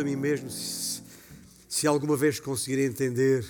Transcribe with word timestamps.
pergunto 0.00 0.02
a 0.02 0.04
mim 0.04 0.16
mesmo 0.16 0.50
se, 0.50 1.02
se 1.68 1.86
alguma 1.86 2.16
vez 2.16 2.40
conseguirei 2.40 2.86
entender 2.86 3.44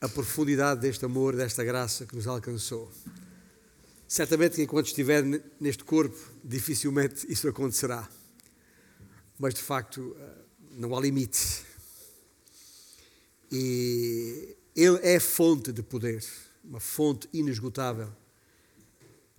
a 0.00 0.08
profundidade 0.08 0.80
deste 0.80 1.04
amor, 1.04 1.36
desta 1.36 1.62
graça 1.62 2.06
que 2.06 2.14
nos 2.14 2.26
alcançou. 2.26 2.90
Certamente 4.08 4.56
que 4.56 4.62
enquanto 4.62 4.86
estiver 4.86 5.22
neste 5.60 5.84
corpo, 5.84 6.16
dificilmente 6.42 7.30
isso 7.30 7.48
acontecerá. 7.48 8.08
Mas 9.38 9.54
de 9.54 9.60
facto, 9.60 10.16
eh, 10.18 10.32
não 10.72 10.96
há 10.96 11.00
limite. 11.00 11.64
E 13.52 14.56
Ele 14.74 14.98
é 15.02 15.20
fonte 15.20 15.72
de 15.72 15.82
poder, 15.82 16.24
uma 16.64 16.80
fonte 16.80 17.28
inesgotável 17.32 18.10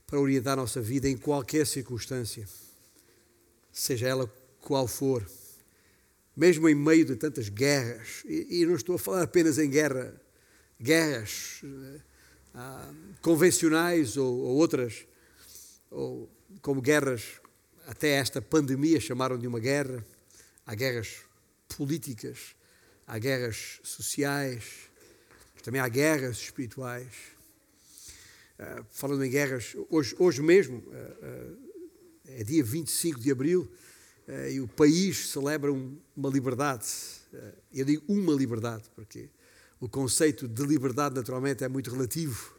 para 0.08 0.20
orientar 0.20 0.54
a 0.54 0.62
nossa 0.62 0.82
vida 0.82 1.08
em 1.08 1.18
qualquer 1.18 1.66
circunstância, 1.66 2.48
seja 3.72 4.08
ela 4.08 4.32
qual 4.60 4.88
for, 4.88 5.26
mesmo 6.36 6.68
em 6.70 6.76
meio 6.76 7.06
de 7.06 7.16
tantas 7.16 7.50
guerras, 7.50 8.24
e, 8.26 8.66
não 8.66 8.76
estou 8.76 8.96
a 8.96 9.00
falar 9.00 9.24
apenas 9.24 9.58
em 9.58 9.70
guerra, 9.70 10.14
guerras 10.80 11.62
ah, 12.54 12.94
convencionais 13.22 14.18
ou, 14.18 14.38
ou 14.38 14.56
outras, 14.58 15.06
ou 15.90 16.30
como 16.62 16.82
guerras, 16.82 17.24
até 17.88 18.12
esta 18.12 18.42
pandemia 18.42 19.00
chamaram 19.00 19.38
de 19.38 19.48
uma 19.48 19.60
guerra, 19.60 20.06
há 20.66 20.76
guerras 20.76 21.18
políticas, 21.76 22.56
há 23.06 23.18
guerras 23.18 23.80
sociais, 23.84 24.64
também 25.64 25.82
há 25.82 25.88
guerras 25.88 26.38
espirituais. 26.38 27.08
Uh, 28.60 28.86
falando 28.92 29.24
em 29.26 29.30
guerras, 29.30 29.76
hoje, 29.90 30.16
hoje 30.20 30.42
mesmo, 30.42 30.78
uh, 30.78 30.82
uh, 30.82 31.58
é 32.26 32.44
dia 32.44 32.64
25 32.64 33.20
de 33.20 33.32
abril, 33.32 33.72
e 34.52 34.62
o 34.62 34.68
país 34.68 35.30
celebra 35.30 35.72
um, 35.72 35.98
uma 36.16 36.30
liberdade. 36.30 36.86
eu 37.74 37.86
digo 37.86 38.04
uma 38.08 38.34
liberdade, 38.34 38.84
porque 38.96 39.30
o 39.80 39.90
conceito 39.90 40.48
de 40.48 40.64
liberdade, 40.64 41.16
naturalmente, 41.16 41.64
é 41.64 41.68
muito 41.68 41.92
relativo. 41.92 42.56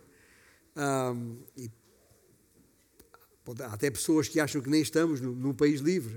Um, 0.77 1.39
e, 1.57 1.71
há 3.61 3.73
até 3.73 3.91
pessoas 3.91 4.29
que 4.29 4.39
acham 4.39 4.61
que 4.61 4.69
nem 4.69 4.83
estamos 4.83 5.21
num, 5.21 5.33
num 5.33 5.55
país 5.55 5.81
livre, 5.81 6.15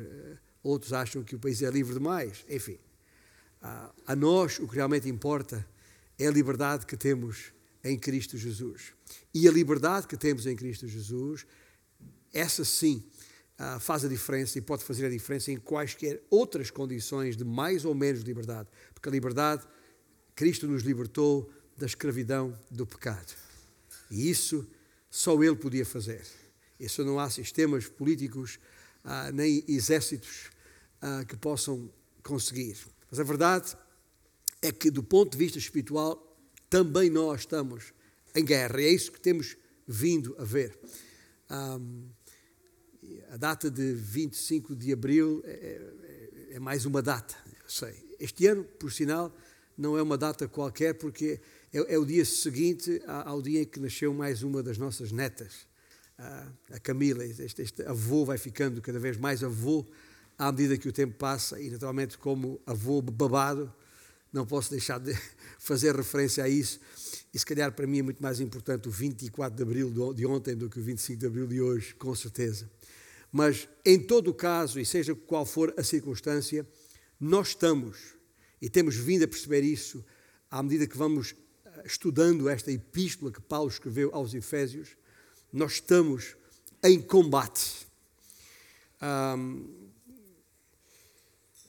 outros 0.63 0.93
acham 0.93 1.23
que 1.23 1.35
o 1.35 1.39
país 1.39 1.61
é 1.61 1.69
livre 1.69 1.93
demais. 1.93 2.43
Enfim, 2.49 2.77
a 4.05 4.15
nós 4.15 4.59
o 4.59 4.67
que 4.67 4.75
realmente 4.75 5.09
importa 5.09 5.65
é 6.19 6.27
a 6.27 6.31
liberdade 6.31 6.85
que 6.85 6.95
temos 6.95 7.51
em 7.83 7.97
Cristo 7.97 8.37
Jesus. 8.37 8.93
E 9.33 9.47
a 9.47 9.51
liberdade 9.51 10.07
que 10.07 10.17
temos 10.17 10.45
em 10.45 10.55
Cristo 10.55 10.87
Jesus, 10.87 11.45
essa 12.33 12.65
sim 12.65 13.03
uh, 13.59 13.79
faz 13.79 14.05
a 14.05 14.07
diferença 14.07 14.57
e 14.57 14.61
pode 14.61 14.83
fazer 14.83 15.05
a 15.05 15.09
diferença 15.09 15.51
em 15.51 15.57
quaisquer 15.57 16.21
outras 16.29 16.69
condições 16.69 17.35
de 17.35 17.43
mais 17.43 17.85
ou 17.85 17.95
menos 17.95 18.21
liberdade. 18.21 18.69
Porque 18.93 19.09
a 19.09 19.11
liberdade, 19.11 19.65
Cristo 20.35 20.67
nos 20.67 20.83
libertou 20.83 21.49
da 21.77 21.85
escravidão 21.85 22.57
do 22.69 22.85
pecado. 22.85 23.33
E 24.09 24.29
isso 24.29 24.67
só 25.09 25.41
Ele 25.43 25.55
podia 25.55 25.85
fazer. 25.85 26.25
Isso 26.79 27.03
não 27.03 27.19
há 27.19 27.29
sistemas 27.29 27.87
políticos 27.87 28.59
uh, 29.03 29.31
nem 29.33 29.63
exércitos 29.67 30.49
uh, 31.01 31.25
que 31.25 31.37
possam 31.37 31.89
conseguir. 32.21 32.77
Mas 33.09 33.19
a 33.19 33.23
verdade 33.23 33.77
é 34.61 34.71
que, 34.71 34.89
do 34.89 35.03
ponto 35.03 35.31
de 35.31 35.37
vista 35.37 35.57
espiritual, 35.57 36.21
também 36.69 37.09
nós 37.09 37.41
estamos 37.41 37.93
em 38.33 38.43
guerra. 38.43 38.81
E 38.81 38.85
é 38.85 38.89
isso 38.89 39.11
que 39.11 39.21
temos 39.21 39.55
vindo 39.87 40.35
a 40.39 40.43
ver. 40.43 40.77
Um, 41.49 42.09
a 43.31 43.37
data 43.37 43.69
de 43.69 43.93
25 43.93 44.75
de 44.75 44.93
abril 44.93 45.41
é, 45.45 45.51
é, 45.51 46.55
é, 46.55 46.59
mais 46.59 46.85
uma 46.85 47.01
data, 47.01 47.35
eu 47.45 47.69
sei. 47.69 47.93
Este 48.19 48.47
ano, 48.47 48.63
por 48.63 48.91
sinal, 48.91 49.35
não 49.77 49.97
é 49.97 50.01
uma 50.01 50.17
data 50.17 50.47
qualquer, 50.47 50.93
porque 50.93 51.39
é, 51.73 51.95
é 51.95 51.97
o 51.97 52.05
dia 52.05 52.23
seguinte 52.23 53.01
ao 53.05 53.41
dia 53.41 53.61
em 53.61 53.65
que 53.65 53.79
nasceu 53.79 54.13
mais 54.13 54.43
uma 54.43 54.63
das 54.63 54.77
nossas 54.77 55.11
netas, 55.11 55.67
a 56.17 56.79
Camila. 56.79 57.25
Este, 57.25 57.61
este 57.61 57.83
avô 57.83 58.23
vai 58.23 58.37
ficando 58.37 58.81
cada 58.81 58.99
vez 58.99 59.17
mais 59.17 59.43
avô 59.43 59.85
à 60.37 60.51
medida 60.51 60.77
que 60.77 60.87
o 60.87 60.93
tempo 60.93 61.15
passa, 61.17 61.59
e 61.59 61.69
naturalmente, 61.69 62.17
como 62.17 62.61
avô 62.65 63.01
babado, 63.01 63.73
não 64.31 64.45
posso 64.45 64.69
deixar 64.69 64.99
de 64.99 65.13
fazer 65.59 65.95
referência 65.95 66.43
a 66.43 66.49
isso. 66.49 66.79
E 67.33 67.39
se 67.39 67.45
calhar 67.45 67.71
para 67.71 67.87
mim 67.87 67.99
é 67.99 68.01
muito 68.01 68.21
mais 68.21 68.39
importante 68.39 68.87
o 68.87 68.91
24 68.91 69.55
de 69.55 69.63
abril 69.63 70.13
de 70.13 70.25
ontem 70.25 70.55
do 70.55 70.69
que 70.69 70.79
o 70.79 70.83
25 70.83 71.19
de 71.19 71.25
abril 71.25 71.47
de 71.47 71.61
hoje, 71.61 71.93
com 71.95 72.13
certeza. 72.15 72.69
Mas 73.37 73.67
em 73.83 73.99
todo 73.99 74.29
o 74.29 74.33
caso, 74.33 74.79
e 74.79 74.85
seja 74.85 75.13
qual 75.13 75.45
for 75.45 75.73
a 75.75 75.83
circunstância, 75.83 76.65
nós 77.19 77.49
estamos, 77.49 78.15
e 78.61 78.69
temos 78.69 78.95
vindo 78.95 79.25
a 79.25 79.27
perceber 79.27 79.61
isso 79.61 80.05
à 80.49 80.63
medida 80.63 80.87
que 80.87 80.97
vamos 80.97 81.35
eh, 81.65 81.83
estudando 81.83 82.47
esta 82.47 82.71
epístola 82.71 83.33
que 83.33 83.41
Paulo 83.41 83.67
escreveu 83.67 84.09
aos 84.15 84.33
Efésios, 84.33 84.95
nós 85.51 85.73
estamos 85.73 86.37
em 86.81 87.01
combate. 87.01 87.85
Um, 89.01 89.89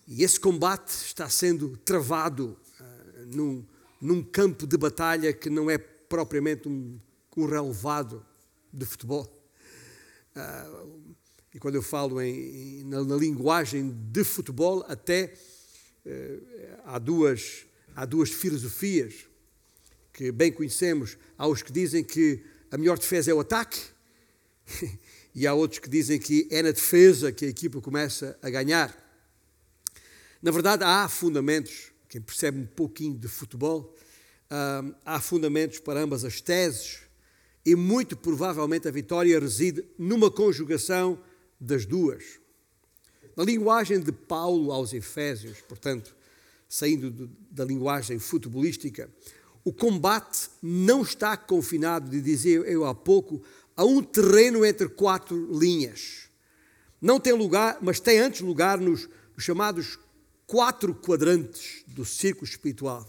e 0.07 0.23
esse 0.23 0.39
combate 0.39 0.91
está 0.91 1.29
sendo 1.29 1.77
travado 1.79 2.57
uh, 2.79 3.27
num, 3.27 3.67
num, 4.01 4.23
campo 4.23 4.69
de 4.69 4.77
batalha 4.77 5.33
que 5.33 5.51
não 5.51 5.69
é 5.69 5.79
propriamente 5.79 6.69
um, 6.69 7.01
um 7.37 7.45
relevado 7.45 8.25
de 8.73 8.87
futebol. 8.87 9.27
Uh, 10.37 11.17
e 11.57 11.59
quando 11.59 11.77
eu 11.77 11.83
falo 11.83 12.21
em, 12.21 12.85
na, 12.85 13.03
na, 13.03 13.17
linguagem 13.17 13.91
de 14.13 14.23
futebol, 14.25 14.85
até 14.87 15.33
uh, 16.05 16.43
há, 16.85 16.99
duas, 16.99 17.65
há 17.95 18.05
duas 18.05 18.29
filosofias 18.29 19.27
que 20.13 20.31
bem 20.31 20.53
conhecemos. 20.53 21.17
Há 21.39 21.49
os 21.49 21.63
que 21.63 21.73
dizem 21.73 22.05
que 22.05 22.45
a 22.71 22.77
melhor 22.77 22.99
defesa 22.99 23.31
é 23.31 23.35
o 23.35 23.41
ataque, 23.41 23.81
e 25.35 25.47
há 25.47 25.55
outros 25.55 25.79
que 25.81 25.89
dizem 25.89 26.19
que 26.19 26.47
é 26.51 26.61
na 26.61 26.73
defesa 26.73 27.33
que 27.33 27.47
a 27.47 27.49
equipa 27.49 27.81
começa 27.81 28.39
a 28.43 28.51
ganhar. 28.51 28.95
Na 30.43 30.51
verdade, 30.51 30.85
há 30.85 31.09
fundamentos, 31.09 31.91
quem 32.07 32.21
percebe 32.21 32.61
um 32.61 32.67
pouquinho 32.67 33.17
de 33.17 33.29
futebol, 33.29 33.97
uh, 34.51 34.95
há 35.07 35.19
fundamentos 35.23 35.79
para 35.79 36.01
ambas 36.01 36.23
as 36.23 36.39
teses, 36.39 36.99
e 37.65 37.75
muito 37.75 38.15
provavelmente 38.15 38.87
a 38.87 38.91
vitória 38.91 39.41
reside 39.41 39.83
numa 39.99 40.31
conjugação 40.31 41.19
das 41.61 41.87
duas. 41.87 42.25
Na 43.37 43.45
linguagem 43.45 44.01
de 44.01 44.13
Paulo 44.13 44.73
aos 44.73 44.93
Efésios, 44.93 45.61
portanto, 45.61 46.15
saindo 46.69 47.11
do, 47.11 47.31
da 47.51 47.65
linguagem 47.65 48.19
futebolística, 48.19 49.11
o 49.65 49.73
combate 49.73 50.49
não 50.63 51.03
está 51.03 51.37
confinado, 51.37 52.09
de 52.09 52.21
dizer 52.21 52.65
eu 52.67 52.85
há 52.85 52.95
pouco, 52.95 53.43
a 53.77 53.85
um 53.85 54.03
terreno 54.03 54.65
entre 54.65 54.89
quatro 54.89 55.59
linhas. 55.59 56.31
Não 57.01 57.21
tem 57.21 57.33
lugar, 57.33 57.79
mas 57.83 58.01
tem 58.01 58.19
antes 58.19 58.41
lugar 58.41 58.79
nos, 58.79 59.09
nos 59.35 59.45
chamados 59.45 59.99
quatro 60.47 60.95
quadrantes 60.95 61.85
do 61.89 62.05
círculo 62.05 62.47
espiritual, 62.47 63.07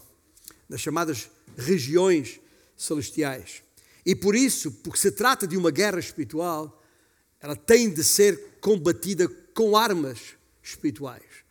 nas 0.68 0.80
chamadas 0.80 1.30
regiões 1.56 2.40
celestiais. 2.76 3.62
E 4.04 4.14
por 4.14 4.34
isso, 4.34 4.70
porque 4.70 4.98
se 4.98 5.10
trata 5.10 5.46
de 5.46 5.56
uma 5.56 5.70
guerra 5.70 5.98
espiritual, 5.98 6.77
ela 7.40 7.56
tem 7.56 7.90
de 7.90 8.02
ser 8.02 8.58
combatida 8.60 9.28
com 9.54 9.76
armas 9.76 10.18
espirituais 10.62 11.48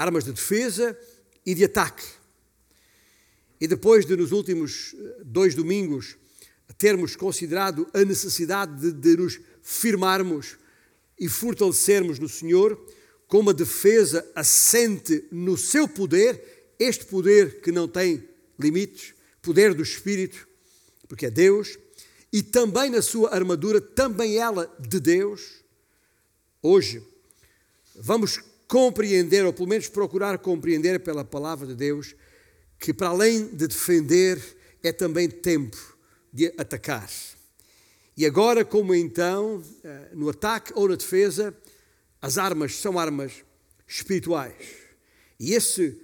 armas 0.00 0.24
de 0.24 0.32
defesa 0.32 0.98
e 1.44 1.54
de 1.54 1.64
ataque. 1.64 2.06
E 3.60 3.68
depois 3.68 4.06
de, 4.06 4.16
nos 4.16 4.32
últimos 4.32 4.94
eh, 4.94 5.22
dois 5.26 5.54
domingos, 5.54 6.16
termos 6.78 7.14
considerado 7.14 7.86
a 7.92 8.02
necessidade 8.02 8.80
de, 8.80 8.92
de 8.92 9.16
nos 9.20 9.38
firmarmos 9.62 10.56
e 11.18 11.28
fortalecermos 11.28 12.18
no 12.18 12.30
Senhor, 12.30 12.80
com 13.28 13.40
uma 13.40 13.52
defesa 13.52 14.26
assente 14.34 15.22
no 15.30 15.58
seu 15.58 15.86
poder, 15.86 16.72
este 16.78 17.04
poder 17.04 17.60
que 17.60 17.70
não 17.70 17.86
tem 17.86 18.26
limites, 18.58 19.12
poder 19.42 19.74
do 19.74 19.82
Espírito, 19.82 20.48
porque 21.06 21.26
é 21.26 21.30
Deus, 21.30 21.78
e 22.32 22.42
também 22.42 22.90
na 22.90 23.02
sua 23.02 23.34
armadura, 23.34 23.80
também 23.80 24.36
ela 24.36 24.72
de 24.78 25.00
Deus. 25.00 25.64
Hoje, 26.62 27.02
vamos 27.94 28.40
compreender, 28.68 29.44
ou 29.44 29.52
pelo 29.52 29.68
menos 29.68 29.88
procurar 29.88 30.38
compreender 30.38 31.00
pela 31.00 31.24
palavra 31.24 31.66
de 31.66 31.74
Deus, 31.74 32.14
que 32.78 32.94
para 32.94 33.08
além 33.08 33.46
de 33.48 33.66
defender, 33.66 34.40
é 34.82 34.92
também 34.92 35.28
tempo 35.28 35.76
de 36.32 36.52
atacar. 36.56 37.10
E 38.16 38.24
agora, 38.24 38.64
como 38.64 38.94
então, 38.94 39.62
eh, 39.82 40.10
no 40.12 40.28
ataque 40.28 40.72
ou 40.74 40.88
na 40.88 40.94
defesa, 40.94 41.54
as 42.22 42.38
armas 42.38 42.76
são 42.76 42.98
armas 42.98 43.44
espirituais. 43.88 44.54
E 45.38 45.54
esse 45.54 46.00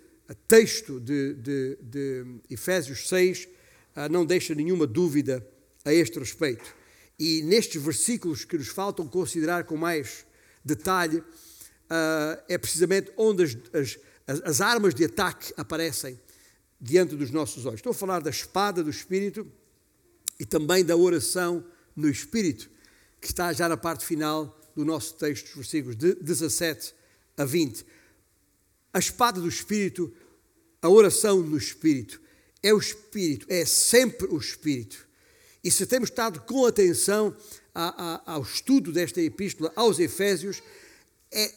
texto 0.49 0.99
de, 0.99 1.35
de, 1.35 1.79
de 1.81 2.25
Efésios 2.51 3.09
6 3.09 3.49
ah, 3.95 4.09
não 4.09 4.27
deixa 4.27 4.55
nenhuma 4.55 4.87
dúvida 4.87 5.47
a 5.87 5.95
este 5.95 6.19
respeito. 6.19 6.75
E 7.19 7.43
nestes 7.43 7.81
versículos 7.81 8.45
que 8.45 8.59
nos 8.59 8.69
faltam 8.69 9.07
considerar 9.07 9.65
com 9.65 9.77
mais 9.77 10.27
detalhe, 10.63 11.23
ah, 11.89 12.43
é 12.49 12.59
precisamente 12.59 13.11
onde 13.17 13.45
as, 13.45 13.57
as, 13.73 13.99
as, 14.27 14.41
as 14.43 14.61
armas 14.61 14.95
de 14.95 15.05
ataque 15.05 15.55
aparecem 15.57 16.21
diante 16.81 17.15
dos 17.15 17.31
nossos 17.31 17.65
olhos. 17.65 17.79
Estou 17.79 17.93
a 17.93 17.95
falar 17.95 18.21
da 18.21 18.31
espada 18.31 18.83
do 18.83 18.91
Espírito 18.91 19.51
e 20.39 20.45
também 20.45 20.85
da 20.85 20.97
oração 20.97 21.65
no 21.95 22.11
Espírito, 22.11 22.69
que 23.21 23.29
está 23.29 23.53
já 23.53 23.69
na 23.69 23.77
parte 23.77 24.05
final 24.05 24.61
do 24.75 24.85
nosso 24.85 25.15
texto, 25.15 25.55
versículos 25.55 25.97
de 25.97 26.15
17 26.17 26.93
a 27.37 27.45
20. 27.45 27.87
A 28.93 28.99
espada 28.99 29.41
do 29.41 29.49
Espírito, 29.49 30.13
a 30.83 30.91
oração 30.91 31.41
no 31.41 31.57
Espírito, 31.57 32.21
é 32.63 32.75
o 32.75 32.79
Espírito, 32.79 33.47
é 33.49 33.65
sempre 33.65 34.27
o 34.27 34.37
Espírito. 34.37 35.06
E 35.67 35.71
se 35.73 35.85
temos 35.85 36.11
estado 36.11 36.43
com 36.43 36.65
atenção 36.65 37.37
a, 37.75 38.23
a, 38.29 38.35
ao 38.35 38.43
estudo 38.43 38.93
desta 38.93 39.21
epístola 39.21 39.73
aos 39.75 39.99
Efésios, 39.99 40.63
é 41.29 41.53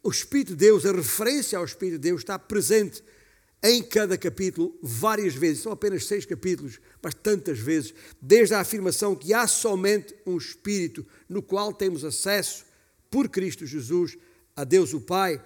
o 0.00 0.10
Espírito 0.10 0.50
de 0.50 0.58
Deus, 0.58 0.86
a 0.86 0.92
referência 0.92 1.58
ao 1.58 1.64
Espírito 1.64 1.94
de 1.94 2.08
Deus 2.08 2.20
está 2.20 2.38
presente 2.38 3.02
em 3.60 3.82
cada 3.82 4.16
capítulo 4.16 4.78
várias 4.80 5.34
vezes. 5.34 5.64
São 5.64 5.72
apenas 5.72 6.06
seis 6.06 6.24
capítulos, 6.24 6.78
mas 7.02 7.14
tantas 7.14 7.58
vezes, 7.58 7.92
desde 8.22 8.54
a 8.54 8.60
afirmação 8.60 9.16
que 9.16 9.34
há 9.34 9.48
somente 9.48 10.14
um 10.24 10.36
Espírito 10.36 11.04
no 11.28 11.42
qual 11.42 11.72
temos 11.72 12.04
acesso 12.04 12.64
por 13.10 13.28
Cristo 13.28 13.66
Jesus 13.66 14.16
a 14.54 14.62
Deus 14.62 14.94
o 14.94 15.00
Pai. 15.00 15.44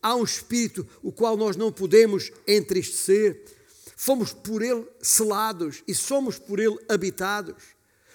Há 0.00 0.16
um 0.16 0.24
Espírito 0.24 0.88
o 1.02 1.12
qual 1.12 1.36
nós 1.36 1.54
não 1.54 1.70
podemos 1.70 2.32
entristecer. 2.48 3.60
Fomos 4.02 4.32
por 4.32 4.62
Ele 4.62 4.84
selados 5.00 5.84
e 5.86 5.94
somos 5.94 6.36
por 6.36 6.58
Ele 6.58 6.76
habitados. 6.88 7.62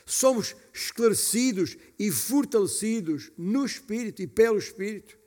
Somos 0.06 0.54
esclarecidos 0.74 1.78
e 1.98 2.12
fortalecidos 2.12 3.32
no 3.38 3.66
Espírito 3.66 4.22
e 4.22 4.28
pelo 4.28 4.58
Espírito. 4.58 5.18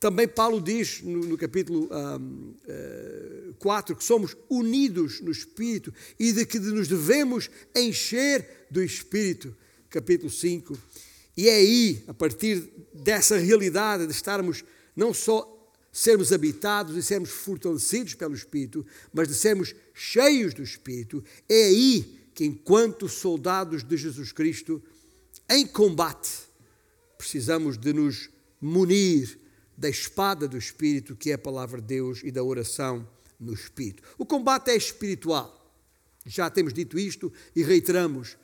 Também 0.00 0.26
Paulo 0.26 0.62
diz 0.62 1.02
no, 1.02 1.26
no 1.26 1.36
capítulo 1.36 1.90
um, 1.92 2.54
uh, 3.50 3.54
4 3.58 3.94
que 3.94 4.02
somos 4.02 4.34
unidos 4.48 5.20
no 5.20 5.30
Espírito 5.30 5.92
e 6.18 6.32
de 6.32 6.46
que 6.46 6.58
nos 6.58 6.88
devemos 6.88 7.50
encher 7.74 8.66
do 8.70 8.82
Espírito. 8.82 9.54
Capítulo 9.90 10.30
5. 10.30 10.74
E 11.36 11.50
é 11.50 11.56
aí, 11.56 12.02
a 12.08 12.14
partir 12.14 12.66
dessa 12.94 13.36
realidade 13.36 14.06
de 14.06 14.12
estarmos 14.12 14.64
não 14.96 15.12
só 15.12 15.55
sermos 15.96 16.30
habitados 16.30 16.94
e 16.94 17.02
sermos 17.02 17.30
fortalecidos 17.30 18.12
pelo 18.12 18.34
Espírito, 18.34 18.84
mas 19.14 19.28
de 19.28 19.34
sermos 19.34 19.74
cheios 19.94 20.52
do 20.52 20.62
Espírito, 20.62 21.24
é 21.48 21.68
aí 21.68 22.28
que, 22.34 22.44
enquanto 22.44 23.08
soldados 23.08 23.82
de 23.82 23.96
Jesus 23.96 24.30
Cristo, 24.30 24.82
em 25.48 25.66
combate, 25.66 26.30
precisamos 27.16 27.78
de 27.78 27.94
nos 27.94 28.28
munir 28.60 29.40
da 29.74 29.88
espada 29.88 30.46
do 30.46 30.58
Espírito, 30.58 31.16
que 31.16 31.30
é 31.30 31.34
a 31.34 31.38
palavra 31.38 31.80
de 31.80 31.86
Deus, 31.86 32.20
e 32.22 32.30
da 32.30 32.42
oração 32.42 33.08
no 33.40 33.54
Espírito. 33.54 34.02
O 34.18 34.26
combate 34.26 34.70
é 34.70 34.76
espiritual. 34.76 35.72
Já 36.26 36.50
temos 36.50 36.74
dito 36.74 36.98
isto 36.98 37.32
e 37.54 37.62
reiteramos 37.62 38.36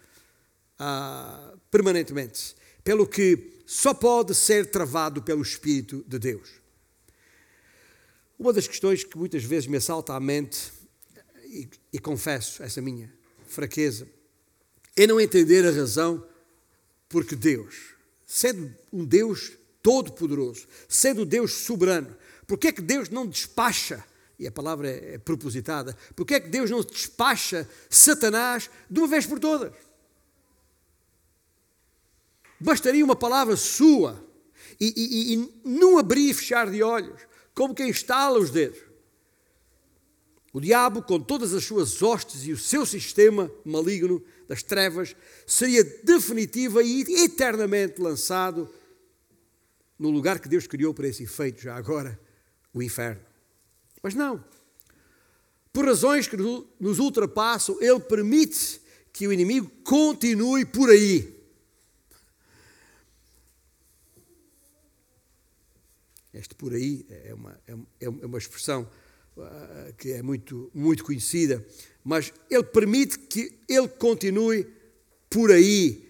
ah, 0.79 1.55
permanentemente. 1.71 2.57
Pelo 2.83 3.07
que 3.07 3.61
só 3.67 3.93
pode 3.93 4.35
ser 4.35 4.71
travado 4.71 5.23
pelo 5.23 5.43
Espírito 5.43 6.03
de 6.09 6.19
Deus. 6.19 6.62
Uma 8.43 8.53
das 8.53 8.67
questões 8.67 9.05
que 9.05 9.17
muitas 9.17 9.45
vezes 9.45 9.69
me 9.69 9.77
assalta 9.77 10.15
à 10.15 10.19
mente, 10.19 10.73
e, 11.45 11.69
e 11.93 11.99
confesso 12.01 12.61
essa 12.61 12.83
minha 12.83 13.09
fraqueza, 13.47 14.09
é 14.97 15.07
não 15.07 15.21
entender 15.21 15.65
a 15.65 15.71
razão 15.71 16.27
porque 17.09 17.37
Deus, 17.37 17.95
sendo 18.27 18.75
um 18.93 19.05
Deus 19.05 19.53
todo-poderoso, 19.81 20.67
sendo 20.89 21.25
Deus 21.25 21.53
soberano, 21.53 22.17
porque 22.45 22.67
é 22.67 22.73
que 22.73 22.83
Deus 22.83 23.09
não 23.11 23.29
despacha, 23.29 24.05
e 24.37 24.45
a 24.45 24.51
palavra 24.51 24.91
é, 24.91 25.15
é 25.15 25.19
propositada, 25.19 25.97
porque 26.17 26.35
é 26.35 26.41
que 26.41 26.49
Deus 26.49 26.69
não 26.69 26.83
despacha 26.83 27.71
Satanás 27.89 28.69
de 28.91 28.99
uma 28.99 29.07
vez 29.07 29.25
por 29.25 29.39
todas? 29.39 29.73
Bastaria 32.59 33.05
uma 33.05 33.15
palavra 33.15 33.57
sua 33.57 34.21
e, 34.81 34.93
e, 34.97 35.35
e 35.35 35.53
num 35.65 35.97
abrir 35.97 36.31
e 36.31 36.35
fechar 36.35 36.69
de 36.69 36.83
olhos, 36.83 37.31
como 37.55 37.75
quem 37.75 37.89
estala 37.89 38.39
os 38.39 38.51
dedos. 38.51 38.79
O 40.53 40.61
diabo, 40.61 41.03
com 41.03 41.19
todas 41.19 41.55
as 41.55 41.65
suas 41.65 42.03
hostes 42.03 42.45
e 42.45 42.53
o 42.53 42.59
seu 42.59 42.85
sistema 42.85 43.51
maligno 43.65 44.23
das 44.47 44.63
trevas, 44.63 45.17
seria 45.47 45.83
definitiva 46.05 46.83
e 46.83 47.25
eternamente 47.25 48.01
lançado 48.03 48.69
no 49.99 50.11
lugar 50.11 50.41
que 50.41 50.49
Deus 50.49 50.67
criou 50.67 50.93
para 50.93 51.09
esse 51.09 51.23
efeito, 51.23 51.63
já 51.63 51.75
agora, 51.75 52.21
o 52.75 52.83
inferno. 52.83 53.23
Mas 54.03 54.15
não. 54.15 54.45
Por 55.73 55.87
razões 55.87 56.29
que 56.29 56.37
nos 56.37 56.99
ultrapassam, 56.99 57.79
Ele 57.81 58.01
permite 58.01 58.83
que 59.11 59.27
o 59.27 59.33
inimigo 59.33 59.71
continue 59.85 60.67
por 60.67 60.91
aí. 60.91 61.42
Este 66.33 66.55
por 66.55 66.73
aí 66.73 67.05
é 67.09 67.35
uma, 67.35 67.61
é, 67.67 67.75
é 68.01 68.09
uma 68.09 68.39
expressão 68.39 68.89
uh, 69.37 69.93
que 69.99 70.13
é 70.13 70.23
muito, 70.23 70.71
muito 70.75 71.05
conhecida, 71.05 71.65
mas 72.03 72.33
Ele 72.51 72.65
permite 72.65 73.19
que 73.19 73.59
Ele 73.69 73.89
continue 73.89 74.67
por 75.29 75.51
aí, 75.51 76.09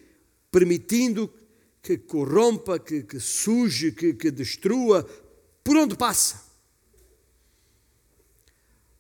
permitindo 0.51 1.33
que 1.83 1.99
corrompa, 1.99 2.79
que, 2.79 3.03
que 3.03 3.19
suje, 3.19 3.91
que, 3.91 4.15
que 4.15 4.31
destrua, 4.31 5.03
por 5.65 5.77
onde 5.77 5.97
passa. 5.97 6.41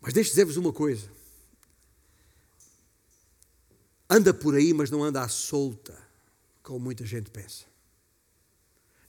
Mas 0.01 0.13
deixe 0.13 0.31
dizer-vos 0.31 0.57
uma 0.57 0.73
coisa. 0.73 1.09
Anda 4.11 4.35
por 4.35 4.57
aí, 4.57 4.75
mas 4.75 4.91
não 4.91 5.03
anda 5.03 5.23
à 5.23 5.29
solta, 5.29 5.97
como 6.63 6.81
muita 6.81 7.07
gente 7.07 7.31
pensa. 7.31 7.72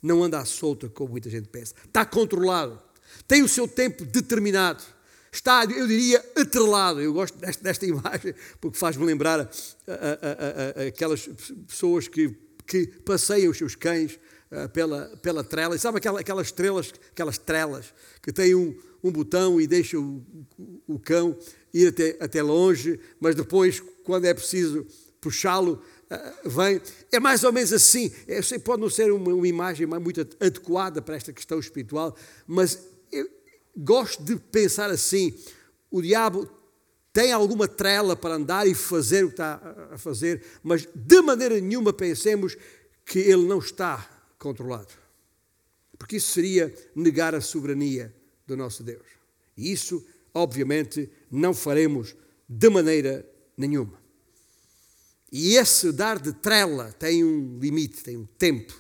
Não 0.04 0.22
anda 0.22 0.40
à 0.40 0.46
solta, 0.46 0.90
como 0.90 1.12
muita 1.12 1.30
gente 1.30 1.48
pensa. 1.48 1.74
Está 1.86 2.06
controlado. 2.06 2.80
Tem 3.28 3.42
o 3.42 3.48
seu 3.48 3.68
tempo 3.68 4.06
determinado. 4.06 4.84
Está, 5.32 5.64
eu 5.64 5.88
diria, 5.88 6.24
atrelado. 6.36 7.02
Eu 7.02 7.14
gosto 7.14 7.36
desta, 7.40 7.64
desta 7.64 7.86
imagem 7.88 8.36
porque 8.62 8.78
faz-me 8.78 9.06
lembrar 9.06 9.40
a, 9.40 9.44
a, 9.88 10.84
a, 10.84 10.88
aquelas 10.88 11.28
pessoas 11.68 12.08
que 12.08 12.38
que 12.66 12.88
passeiam 12.88 13.52
os 13.52 13.58
seus 13.58 13.76
cães 13.76 14.20
uh, 14.52 14.70
pela, 14.70 15.06
pela 15.22 15.44
trela. 15.44 15.76
E 15.76 15.80
sabe 15.80 15.98
aquelas, 15.98 16.22
aquelas 16.22 16.48
estrelas, 16.48 16.94
aquelas 17.12 17.38
trelas 17.38 17.94
que 18.22 18.32
têm 18.32 18.56
um, 18.56 18.76
um 19.04 19.12
botão 19.12 19.60
e 19.60 19.68
deixam 19.68 20.24
o, 20.58 20.82
o, 20.96 21.00
cão 21.00 21.38
ir 21.74 21.88
até, 21.88 22.18
até 22.20 22.42
longe, 22.42 23.00
mas 23.20 23.36
depois, 23.36 23.82
quando 24.04 24.26
é 24.26 24.34
preciso 24.34 24.86
puxá-lo, 25.20 25.82
vem. 26.46 26.82
É 27.12 27.20
mais 27.20 27.44
ou 27.44 27.52
menos 27.52 27.72
assim. 27.72 28.12
Eu 28.28 28.44
sei, 28.44 28.60
pode 28.60 28.82
não 28.82 28.90
ser 28.90 29.12
uma, 29.12 29.34
uma 29.34 29.48
imagem 29.48 29.86
muito 29.86 30.22
adequada 30.40 31.02
para 31.02 31.16
esta 31.16 31.32
questão 31.32 31.60
espiritual, 31.60 32.16
mas 32.48 32.80
eu 33.12 33.30
gosto 33.76 34.24
de 34.24 34.36
pensar 34.36 34.90
assim. 34.90 35.34
O 35.90 36.02
diabo 36.02 36.50
tem 37.12 37.32
alguma 37.32 37.68
trela 37.68 38.16
para 38.16 38.36
andar 38.36 38.68
e 38.68 38.74
fazer 38.74 39.24
o 39.24 39.28
que 39.28 39.34
está 39.34 39.90
a 39.92 39.98
fazer, 39.98 40.44
mas 40.64 40.88
de 40.96 41.22
maneira 41.22 41.60
nenhuma 41.60 41.94
pensemos 41.94 42.58
que 43.06 43.20
ele 43.20 43.46
não 43.46 43.60
está 43.60 44.10
controlado. 44.40 44.94
Porque 45.98 46.18
isso 46.18 46.32
seria 46.32 46.74
negar 46.96 47.36
a 47.36 47.42
soberania 47.42 48.14
do 48.48 48.58
nosso 48.58 48.84
Deus. 48.84 49.06
E 49.56 49.72
isso, 49.72 50.06
obviamente, 50.34 51.10
não 51.30 51.54
faremos 51.54 52.16
de 52.50 52.70
maneira 52.70 53.26
nenhuma. 53.56 54.03
E 55.36 55.56
esse 55.56 55.92
dar 55.92 56.20
de 56.20 56.32
trela 56.32 56.94
tem 57.00 57.24
um 57.24 57.58
limite, 57.60 58.04
tem 58.04 58.16
um 58.16 58.26
tempo. 58.38 58.72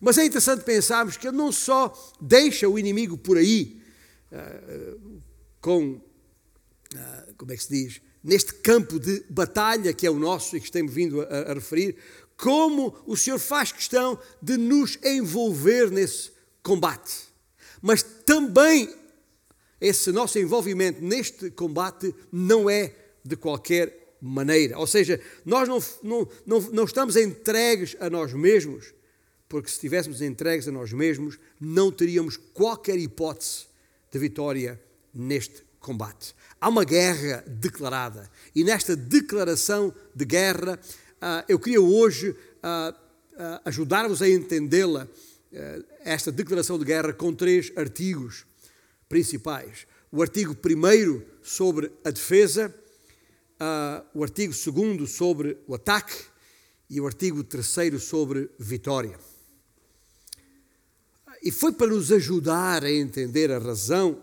Mas 0.00 0.16
é 0.16 0.24
interessante 0.24 0.64
pensarmos 0.64 1.18
que 1.18 1.28
ele 1.28 1.36
não 1.36 1.52
só 1.52 1.92
deixa 2.18 2.66
o 2.66 2.78
inimigo 2.78 3.18
por 3.18 3.36
aí, 3.36 3.82
uh, 4.32 5.20
com 5.60 6.00
ah, 6.96 7.26
como 7.36 7.52
é 7.52 7.56
que 7.56 7.64
se 7.64 7.68
diz, 7.68 8.00
neste 8.24 8.54
campo 8.54 8.98
de 8.98 9.22
batalha 9.28 9.92
que 9.92 10.06
é 10.06 10.10
o 10.10 10.18
nosso 10.18 10.56
e 10.56 10.60
que 10.60 10.66
estamos 10.66 10.92
vindo 10.92 11.20
a, 11.20 11.50
a 11.50 11.54
referir, 11.54 11.96
como 12.34 12.96
o 13.06 13.14
Senhor 13.14 13.38
faz 13.38 13.70
questão 13.70 14.18
de 14.40 14.56
nos 14.56 14.98
envolver 15.04 15.90
nesse 15.90 16.30
combate. 16.62 17.28
Mas 17.82 18.02
também 18.02 18.94
esse 19.78 20.10
nosso 20.12 20.38
envolvimento 20.38 21.02
neste 21.02 21.50
combate 21.50 22.14
não 22.32 22.70
é 22.70 22.94
de 23.22 23.36
qualquer 23.36 24.07
maneira. 24.20 24.78
Ou 24.78 24.86
seja, 24.86 25.20
nós 25.44 25.68
não, 25.68 25.78
não, 26.02 26.28
não, 26.46 26.60
não 26.72 26.84
estamos 26.84 27.16
entregues 27.16 27.96
a 28.00 28.10
nós 28.10 28.32
mesmos, 28.32 28.92
porque 29.48 29.68
se 29.68 29.74
estivéssemos 29.74 30.20
entregues 30.20 30.68
a 30.68 30.72
nós 30.72 30.92
mesmos, 30.92 31.38
não 31.60 31.90
teríamos 31.90 32.36
qualquer 32.36 32.98
hipótese 32.98 33.66
de 34.10 34.18
vitória 34.18 34.80
neste 35.14 35.62
combate. 35.80 36.34
Há 36.60 36.68
uma 36.68 36.84
guerra 36.84 37.44
declarada. 37.46 38.30
E 38.54 38.64
nesta 38.64 38.96
declaração 38.96 39.94
de 40.14 40.24
guerra, 40.24 40.78
ah, 41.20 41.44
eu 41.48 41.58
queria 41.58 41.80
hoje 41.80 42.34
ah, 42.62 42.94
ah, 43.36 43.62
ajudar-vos 43.64 44.22
a 44.22 44.28
entendê-la, 44.28 45.08
esta 46.04 46.30
declaração 46.30 46.78
de 46.78 46.84
guerra, 46.84 47.10
com 47.14 47.32
três 47.32 47.72
artigos. 47.74 48.44
principais. 49.08 49.86
O 50.12 50.20
artigo 50.20 50.54
1 50.54 51.22
sobre 51.42 51.90
a 52.04 52.10
defesa, 52.10 52.74
uh, 53.60 54.06
o 54.14 54.22
artigo 54.22 54.52
2 54.52 55.10
sobre 55.10 55.58
o 55.66 55.74
ataque 55.74 56.16
e 56.88 57.00
o 57.00 57.06
artigo 57.06 57.44
3 57.44 58.02
sobre 58.02 58.50
vitória. 58.58 59.18
E 61.42 61.50
foi 61.50 61.72
para 61.72 61.88
nos 61.88 62.10
ajudar 62.10 62.84
a 62.84 62.90
entender 62.90 63.50
a 63.52 63.58
razão, 63.58 64.22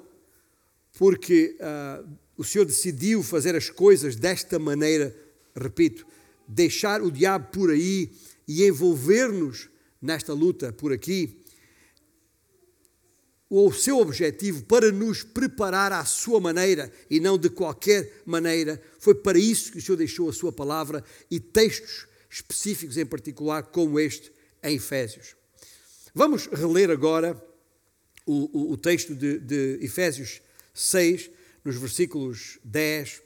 porque 0.98 1.58
uh, 1.60 2.08
o 2.38 2.44
Senhor 2.44 2.66
decidiu 2.66 3.24
fazer 3.24 3.56
as 3.56 3.70
coisas 3.70 4.16
desta 4.16 4.60
maneira, 4.60 5.16
repito, 5.56 6.06
deixar 6.48 7.02
o 7.02 7.12
diabo 7.12 7.50
por 7.52 7.70
aí 7.70 8.12
e 8.48 8.66
envolver-nos 8.66 9.70
nesta 10.02 10.34
luta 10.34 10.72
por 10.74 10.92
aqui, 10.92 11.42
o 13.50 13.72
seu 13.72 14.00
objetivo 14.00 14.64
para 14.64 14.92
nos 14.92 15.24
preparar 15.24 15.92
à 15.92 16.04
sua 16.04 16.40
maneira 16.40 16.92
e 17.10 17.20
não 17.20 17.38
de 17.38 17.50
qualquer 17.50 18.22
maneira. 18.26 18.82
Foi 19.00 19.14
para 19.14 19.38
isso 19.38 19.72
que 19.72 19.78
o 19.78 19.82
Senhor 19.82 19.98
deixou 19.98 20.30
a 20.30 20.34
sua 20.34 20.52
palavra 20.52 21.04
e 21.30 21.40
textos 21.40 22.08
específicos 22.30 22.98
em 22.98 23.06
particular, 23.06 23.64
como 23.64 24.00
este 24.00 24.32
em 24.64 24.76
Efésios. 24.76 25.36
Vamos 26.14 26.48
reler 26.48 26.90
agora 26.90 27.42
o, 28.26 28.50
o, 28.58 28.72
o 28.72 28.78
texto 28.78 29.14
de, 29.14 29.40
de 29.40 29.80
Efésios 29.82 30.42
6, 30.74 31.30
nos 31.64 31.76
versículos 31.76 32.58
10 32.64 33.22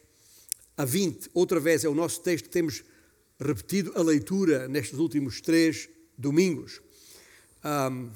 a 0.77 0.85
20. 0.85 1.29
Outra 1.33 1.59
vez 1.59 1.83
é 1.83 1.89
o 1.89 1.95
nosso 1.95 2.21
texto 2.21 2.45
que 2.45 2.51
temos 2.51 2.83
repetido 3.39 3.93
a 3.95 4.01
leitura 4.01 4.67
nestes 4.67 4.99
últimos 4.99 5.39
três 5.39 5.89
domingos. 6.17 6.81
Um, 7.63 8.11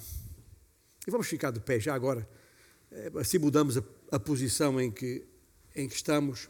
e 1.07 1.11
vamos 1.11 1.27
ficar 1.27 1.51
de 1.51 1.59
pé 1.59 1.79
já 1.79 1.93
agora. 1.93 2.27
Assim 3.19 3.39
mudamos 3.39 3.77
a, 3.77 3.83
a 4.11 4.19
posição 4.19 4.79
em 4.79 4.91
que, 4.91 5.25
em 5.75 5.87
que 5.87 5.95
estamos 5.95 6.49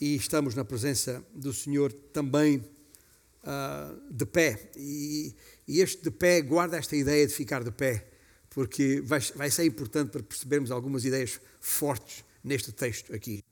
e 0.00 0.14
estamos 0.14 0.54
na 0.54 0.64
presença 0.64 1.24
do 1.34 1.52
Senhor 1.52 1.92
também 1.92 2.58
uh, 2.58 4.00
de 4.10 4.26
pé. 4.26 4.70
E, 4.76 5.34
e, 5.66 5.80
este 5.80 6.02
de 6.02 6.10
pé, 6.10 6.40
guarda 6.40 6.76
esta 6.76 6.94
ideia 6.94 7.26
de 7.26 7.32
ficar 7.32 7.64
de 7.64 7.70
pé, 7.70 8.08
porque 8.50 9.00
vai, 9.00 9.20
vai 9.34 9.50
ser 9.50 9.64
importante 9.64 10.10
para 10.10 10.22
percebermos 10.22 10.70
algumas 10.70 11.04
ideias 11.04 11.40
fortes 11.60 12.24
neste 12.44 12.70
texto 12.70 13.14
aqui. 13.14 13.42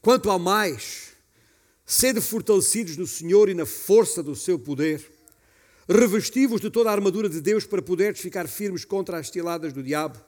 Quanto 0.00 0.30
ao 0.30 0.38
mais, 0.38 1.12
sede 1.84 2.20
fortalecidos 2.20 2.96
no 2.96 3.06
Senhor 3.06 3.48
e 3.48 3.54
na 3.54 3.66
força 3.66 4.22
do 4.22 4.36
seu 4.36 4.58
poder 4.58 5.10
Revestivos 5.88 6.60
de 6.60 6.70
toda 6.70 6.90
a 6.90 6.92
armadura 6.92 7.28
de 7.28 7.40
Deus 7.40 7.66
para 7.66 7.82
poderes 7.82 8.20
ficar 8.20 8.46
firmes 8.46 8.84
contra 8.84 9.18
as 9.18 9.26
estiladas 9.26 9.72
do 9.72 9.82
diabo. 9.82 10.20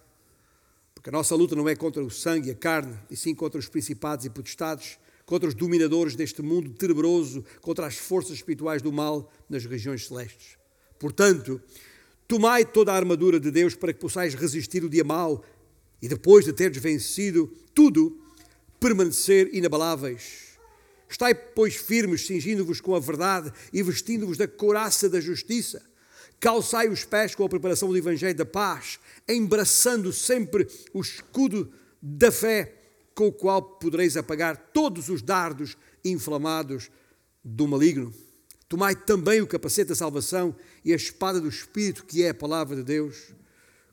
Porque 0.94 1.10
a 1.10 1.12
nossa 1.12 1.34
luta 1.36 1.54
não 1.54 1.68
é 1.68 1.76
contra 1.76 2.02
o 2.02 2.10
sangue 2.10 2.48
e 2.48 2.52
a 2.52 2.54
carne, 2.56 2.98
e 3.08 3.16
sim 3.16 3.34
contra 3.34 3.58
os 3.58 3.68
principados 3.68 4.26
e 4.26 4.30
potestades, 4.30 4.98
contra 5.24 5.48
os 5.48 5.54
dominadores 5.54 6.16
deste 6.16 6.42
mundo 6.42 6.70
tenebroso, 6.70 7.44
contra 7.60 7.86
as 7.86 7.96
forças 7.96 8.32
espirituais 8.32 8.82
do 8.82 8.92
mal 8.92 9.32
nas 9.48 9.64
regiões 9.64 10.06
celestes. 10.06 10.58
Portanto, 10.98 11.60
tomai 12.26 12.64
toda 12.64 12.92
a 12.92 12.96
armadura 12.96 13.38
de 13.38 13.50
Deus 13.50 13.76
para 13.76 13.92
que 13.92 14.00
possais 14.00 14.34
resistir 14.34 14.82
o 14.82 14.90
dia 14.90 15.04
mau 15.04 15.44
e 16.02 16.08
depois 16.08 16.44
de 16.44 16.52
teres 16.52 16.78
vencido 16.78 17.46
tudo, 17.72 18.18
permanecer 18.80 19.54
inabaláveis 19.54 20.43
Estai, 21.08 21.34
pois, 21.34 21.76
firmes, 21.76 22.26
cingindo-vos 22.26 22.80
com 22.80 22.94
a 22.94 23.00
verdade 23.00 23.52
e 23.72 23.82
vestindo-vos 23.82 24.38
da 24.38 24.48
couraça 24.48 25.08
da 25.08 25.20
justiça. 25.20 25.82
Calçai 26.40 26.88
os 26.88 27.04
pés 27.04 27.34
com 27.34 27.44
a 27.44 27.48
preparação 27.48 27.88
do 27.88 27.96
Evangelho 27.96 28.34
da 28.34 28.44
paz, 28.44 28.98
embraçando 29.28 30.12
sempre 30.12 30.66
o 30.92 31.00
escudo 31.00 31.72
da 32.02 32.30
fé, 32.30 32.74
com 33.14 33.28
o 33.28 33.32
qual 33.32 33.62
podereis 33.62 34.16
apagar 34.16 34.70
todos 34.72 35.08
os 35.08 35.22
dardos 35.22 35.76
inflamados 36.04 36.90
do 37.42 37.68
maligno. 37.68 38.12
Tomai 38.68 38.96
também 38.96 39.40
o 39.40 39.46
capacete 39.46 39.90
da 39.90 39.94
salvação 39.94 40.54
e 40.84 40.92
a 40.92 40.96
espada 40.96 41.40
do 41.40 41.48
Espírito, 41.48 42.04
que 42.04 42.24
é 42.24 42.30
a 42.30 42.34
palavra 42.34 42.76
de 42.76 42.82
Deus 42.82 43.33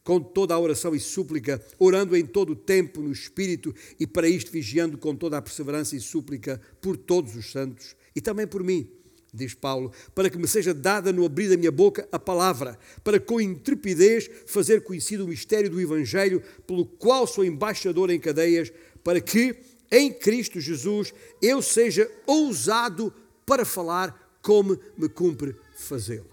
com 0.03 0.19
toda 0.19 0.53
a 0.53 0.59
oração 0.59 0.95
e 0.95 0.99
súplica, 0.99 1.63
orando 1.77 2.15
em 2.15 2.25
todo 2.25 2.53
o 2.53 2.55
tempo 2.55 3.01
no 3.01 3.11
Espírito 3.11 3.73
e 3.99 4.07
para 4.07 4.27
isto 4.27 4.51
vigiando 4.51 4.97
com 4.97 5.15
toda 5.15 5.37
a 5.37 5.41
perseverança 5.41 5.95
e 5.95 5.99
súplica 5.99 6.59
por 6.81 6.97
todos 6.97 7.35
os 7.35 7.51
santos 7.51 7.95
e 8.15 8.21
também 8.21 8.47
por 8.47 8.63
mim, 8.63 8.89
diz 9.33 9.53
Paulo, 9.53 9.91
para 10.13 10.29
que 10.29 10.37
me 10.37 10.47
seja 10.47 10.73
dada 10.73 11.11
no 11.11 11.25
abrir 11.25 11.49
da 11.49 11.57
minha 11.57 11.71
boca 11.71 12.07
a 12.11 12.19
palavra, 12.19 12.77
para 13.03 13.19
com 13.19 13.39
intrepidez 13.39 14.29
fazer 14.45 14.83
conhecido 14.83 15.25
o 15.25 15.27
mistério 15.27 15.69
do 15.69 15.79
Evangelho, 15.79 16.41
pelo 16.67 16.85
qual 16.85 17.25
sou 17.25 17.45
embaixador 17.45 18.09
em 18.09 18.19
cadeias, 18.19 18.71
para 19.03 19.21
que 19.21 19.55
em 19.89 20.11
Cristo 20.11 20.59
Jesus 20.59 21.13
eu 21.41 21.61
seja 21.61 22.09
ousado 22.25 23.13
para 23.45 23.65
falar 23.65 24.39
como 24.41 24.79
me 24.97 25.07
cumpre 25.07 25.55
fazê-lo. 25.75 26.31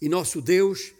E 0.00 0.08
nosso 0.08 0.40
Deus, 0.40 0.92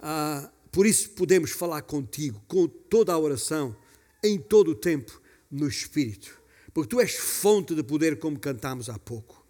ah, 0.00 0.50
por 0.74 0.86
isso 0.86 1.10
podemos 1.10 1.52
falar 1.52 1.82
contigo 1.82 2.42
com 2.48 2.66
toda 2.66 3.12
a 3.12 3.18
oração, 3.18 3.76
em 4.24 4.36
todo 4.36 4.72
o 4.72 4.74
tempo, 4.74 5.22
no 5.48 5.68
Espírito. 5.68 6.36
Porque 6.72 6.88
tu 6.88 7.00
és 7.00 7.14
fonte 7.14 7.76
de 7.76 7.82
poder, 7.84 8.18
como 8.18 8.40
cantámos 8.40 8.90
há 8.90 8.98
pouco. 8.98 9.46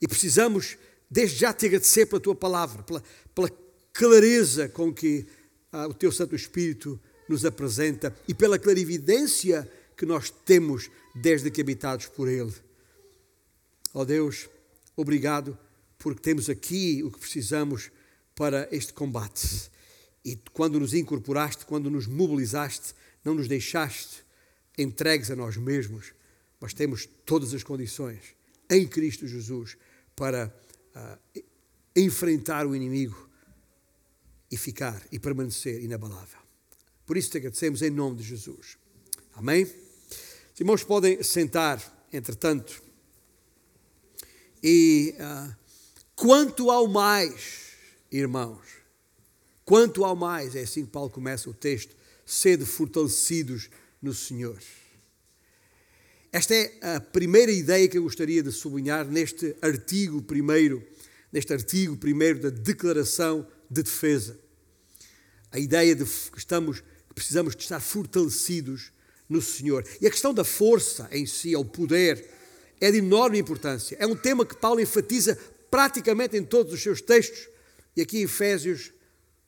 E 0.00 0.08
precisamos, 0.08 0.78
desde 1.10 1.36
já, 1.36 1.52
te 1.52 1.66
agradecer 1.66 2.06
pela 2.06 2.20
tua 2.20 2.34
palavra, 2.34 2.82
pela, 2.84 3.02
pela 3.34 3.50
clareza 3.92 4.66
com 4.66 4.94
que 4.94 5.26
ah, 5.70 5.88
o 5.88 5.92
teu 5.92 6.10
Santo 6.10 6.34
Espírito 6.34 6.98
nos 7.28 7.44
apresenta 7.44 8.16
e 8.26 8.32
pela 8.32 8.58
clarividência 8.58 9.70
que 9.94 10.06
nós 10.06 10.30
temos 10.30 10.90
desde 11.14 11.50
que 11.50 11.60
habitados 11.60 12.06
por 12.06 12.28
Ele. 12.28 12.54
Ó 13.92 14.00
oh 14.00 14.04
Deus, 14.06 14.48
obrigado 14.96 15.58
porque 15.98 16.22
temos 16.22 16.48
aqui 16.48 17.02
o 17.04 17.10
que 17.10 17.18
precisamos 17.18 17.90
para 18.34 18.66
este 18.72 18.94
combate. 18.94 19.75
E 20.26 20.34
quando 20.52 20.80
nos 20.80 20.92
incorporaste, 20.92 21.64
quando 21.64 21.88
nos 21.88 22.08
mobilizaste, 22.08 22.92
não 23.24 23.32
nos 23.32 23.46
deixaste 23.46 24.26
entregues 24.76 25.30
a 25.30 25.36
nós 25.36 25.56
mesmos, 25.56 26.12
mas 26.60 26.74
temos 26.74 27.08
todas 27.24 27.54
as 27.54 27.62
condições 27.62 28.34
em 28.68 28.88
Cristo 28.88 29.28
Jesus 29.28 29.76
para 30.16 30.52
uh, 30.96 31.42
enfrentar 31.94 32.66
o 32.66 32.74
inimigo 32.74 33.30
e 34.50 34.56
ficar 34.56 35.00
e 35.12 35.18
permanecer 35.20 35.80
inabalável. 35.80 36.40
Por 37.06 37.16
isso 37.16 37.30
te 37.30 37.38
agradecemos 37.38 37.80
em 37.80 37.90
nome 37.90 38.16
de 38.16 38.24
Jesus. 38.24 38.76
Amém? 39.32 39.62
Os 39.62 40.58
irmãos 40.58 40.82
podem 40.82 41.22
sentar, 41.22 41.80
entretanto. 42.12 42.82
E 44.60 45.14
uh, 45.20 45.56
quanto 46.16 46.68
ao 46.68 46.88
mais, 46.88 47.76
irmãos, 48.10 48.85
Quanto 49.66 50.04
ao 50.04 50.14
mais, 50.14 50.54
é 50.54 50.60
assim 50.60 50.84
que 50.84 50.92
Paulo 50.92 51.10
começa 51.10 51.50
o 51.50 51.52
texto, 51.52 51.96
sede 52.24 52.64
fortalecidos 52.64 53.68
no 54.00 54.14
Senhor. 54.14 54.56
Esta 56.30 56.54
é 56.54 56.94
a 56.94 57.00
primeira 57.00 57.50
ideia 57.50 57.88
que 57.88 57.98
eu 57.98 58.04
gostaria 58.04 58.44
de 58.44 58.52
sublinhar 58.52 59.04
neste 59.04 59.56
artigo 59.60 60.22
primeiro, 60.22 60.86
neste 61.32 61.52
artigo 61.52 61.96
primeiro 61.96 62.38
da 62.38 62.50
declaração 62.50 63.44
de 63.68 63.82
defesa. 63.82 64.38
A 65.50 65.58
ideia 65.58 65.96
de 65.96 66.04
que 66.04 66.38
estamos, 66.38 66.84
precisamos 67.12 67.56
de 67.56 67.62
estar 67.64 67.80
fortalecidos 67.80 68.92
no 69.28 69.42
Senhor. 69.42 69.84
E 70.00 70.06
a 70.06 70.10
questão 70.12 70.32
da 70.32 70.44
força 70.44 71.08
em 71.10 71.26
si, 71.26 71.56
o 71.56 71.64
poder, 71.64 72.24
é 72.80 72.92
de 72.92 72.98
enorme 72.98 73.40
importância. 73.40 73.96
É 73.98 74.06
um 74.06 74.14
tema 74.14 74.46
que 74.46 74.56
Paulo 74.56 74.80
enfatiza 74.80 75.36
praticamente 75.68 76.36
em 76.36 76.44
todos 76.44 76.72
os 76.72 76.80
seus 76.80 77.00
textos. 77.00 77.48
E 77.96 78.02
aqui 78.02 78.18
em 78.18 78.22
Efésios 78.22 78.92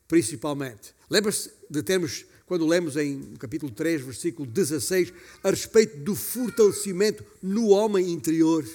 principalmente. 0.09 0.93
Lembra-se 1.09 1.51
de 1.69 1.81
termos, 1.83 2.25
quando 2.45 2.67
lemos 2.67 2.97
em 2.97 3.35
capítulo 3.37 3.71
3, 3.71 4.01
versículo 4.01 4.49
16, 4.49 5.13
a 5.43 5.51
respeito 5.51 5.97
do 5.99 6.15
fortalecimento 6.15 7.23
no 7.41 7.69
homem 7.69 8.09
interior. 8.11 8.67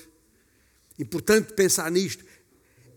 Importante 0.98 1.52
pensar 1.52 1.90
nisto. 1.90 2.24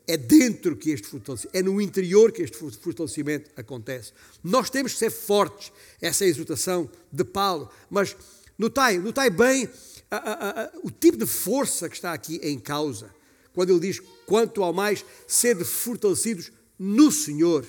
É 0.05 0.15
dentro 0.15 0.77
que 0.77 0.91
este 0.91 1.07
fortalecimento, 1.07 1.57
é 1.57 1.61
no 1.63 1.81
interior 1.81 2.31
que 2.31 2.43
este 2.43 2.55
fortalecimento 2.55 3.49
acontece. 3.57 4.13
Nós 4.41 4.69
temos 4.69 4.93
que 4.93 4.99
ser 4.99 5.09
fortes, 5.09 5.73
essa 5.99 6.23
é 6.23 6.27
a 6.27 6.29
exortação 6.29 6.89
de 7.11 7.25
Paulo. 7.25 7.69
Mas 7.89 8.15
notai, 8.57 8.99
notai 8.99 9.31
bem 9.31 9.67
a, 10.11 10.15
a, 10.15 10.63
a, 10.63 10.71
o 10.83 10.91
tipo 10.91 11.17
de 11.17 11.25
força 11.25 11.89
que 11.89 11.95
está 11.95 12.13
aqui 12.13 12.39
em 12.43 12.57
causa. 12.59 13.09
Quando 13.51 13.71
ele 13.71 13.79
diz, 13.79 13.99
quanto 14.27 14.63
ao 14.63 14.71
mais, 14.71 15.03
sede 15.27 15.65
fortalecidos 15.65 16.51
no 16.77 17.11
Senhor 17.11 17.65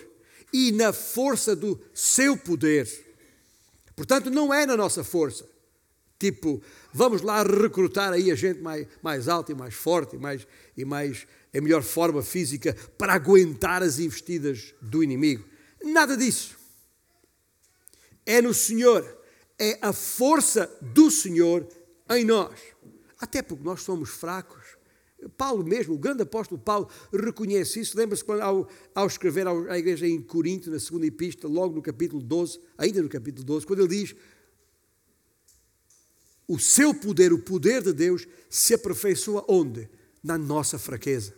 e 0.53 0.73
na 0.73 0.93
força 0.93 1.55
do 1.55 1.81
seu 1.93 2.37
poder. 2.37 2.89
Portanto, 3.95 4.31
não 4.31 4.53
é 4.53 4.65
na 4.65 4.77
nossa 4.77 5.03
força. 5.03 5.49
Tipo, 6.19 6.61
vamos 6.93 7.23
lá 7.23 7.43
recrutar 7.43 8.13
aí 8.13 8.31
a 8.31 8.35
gente 8.35 8.61
mais, 8.61 8.87
mais 9.03 9.29
alta 9.29 9.53
e 9.53 9.55
mais 9.55 9.75
forte 9.75 10.17
e 10.17 10.19
mais, 10.19 10.47
e 10.77 10.85
mais 10.85 11.27
em 11.55 11.61
melhor 11.61 11.83
forma 11.83 12.23
física 12.23 12.77
para 12.97 13.15
aguentar 13.15 13.83
as 13.83 13.99
investidas 13.99 14.75
do 14.83 15.03
inimigo. 15.03 15.45
Nada 15.83 16.17
disso. 16.17 16.57
É 18.27 18.43
no 18.43 18.53
Senhor, 18.53 19.19
é 19.59 19.79
a 19.81 19.93
força 19.93 20.71
do 20.81 21.11
Senhor 21.11 21.67
em 22.11 22.25
nós. 22.25 22.59
Até 23.21 23.43
porque 23.43 23.65
nós 23.65 23.83
somos 23.83 24.11
fracos. 24.11 24.58
Paulo 25.37 25.65
mesmo, 25.65 25.95
o 25.95 25.99
grande 25.99 26.23
apóstolo 26.23 26.61
Paulo, 26.61 26.89
reconhece 27.13 27.81
isso. 27.81 27.97
Lembra-se 27.97 28.25
quando, 28.25 28.41
ao, 28.41 28.69
ao 28.95 29.07
escrever 29.07 29.47
à 29.49 29.79
igreja 29.79 30.07
em 30.07 30.21
Corinto, 30.23 30.71
na 30.71 30.79
segunda 30.79 31.07
epístola, 31.07 31.53
logo 31.53 31.75
no 31.75 31.83
capítulo 31.83 32.23
12, 32.23 32.61
ainda 32.77 33.03
no 33.03 33.09
capítulo 33.09 33.45
12, 33.45 33.67
quando 33.67 33.81
ele 33.81 33.89
diz: 33.89 34.15
O 36.47 36.59
seu 36.59 36.95
poder, 36.95 37.33
o 37.33 37.39
poder 37.39 37.83
de 37.83 37.93
Deus, 37.93 38.29
se 38.49 38.75
aperfeiçoa 38.75 39.45
onde? 39.49 39.89
Na 40.23 40.39
nossa 40.39 40.79
fraqueza. 40.79 41.35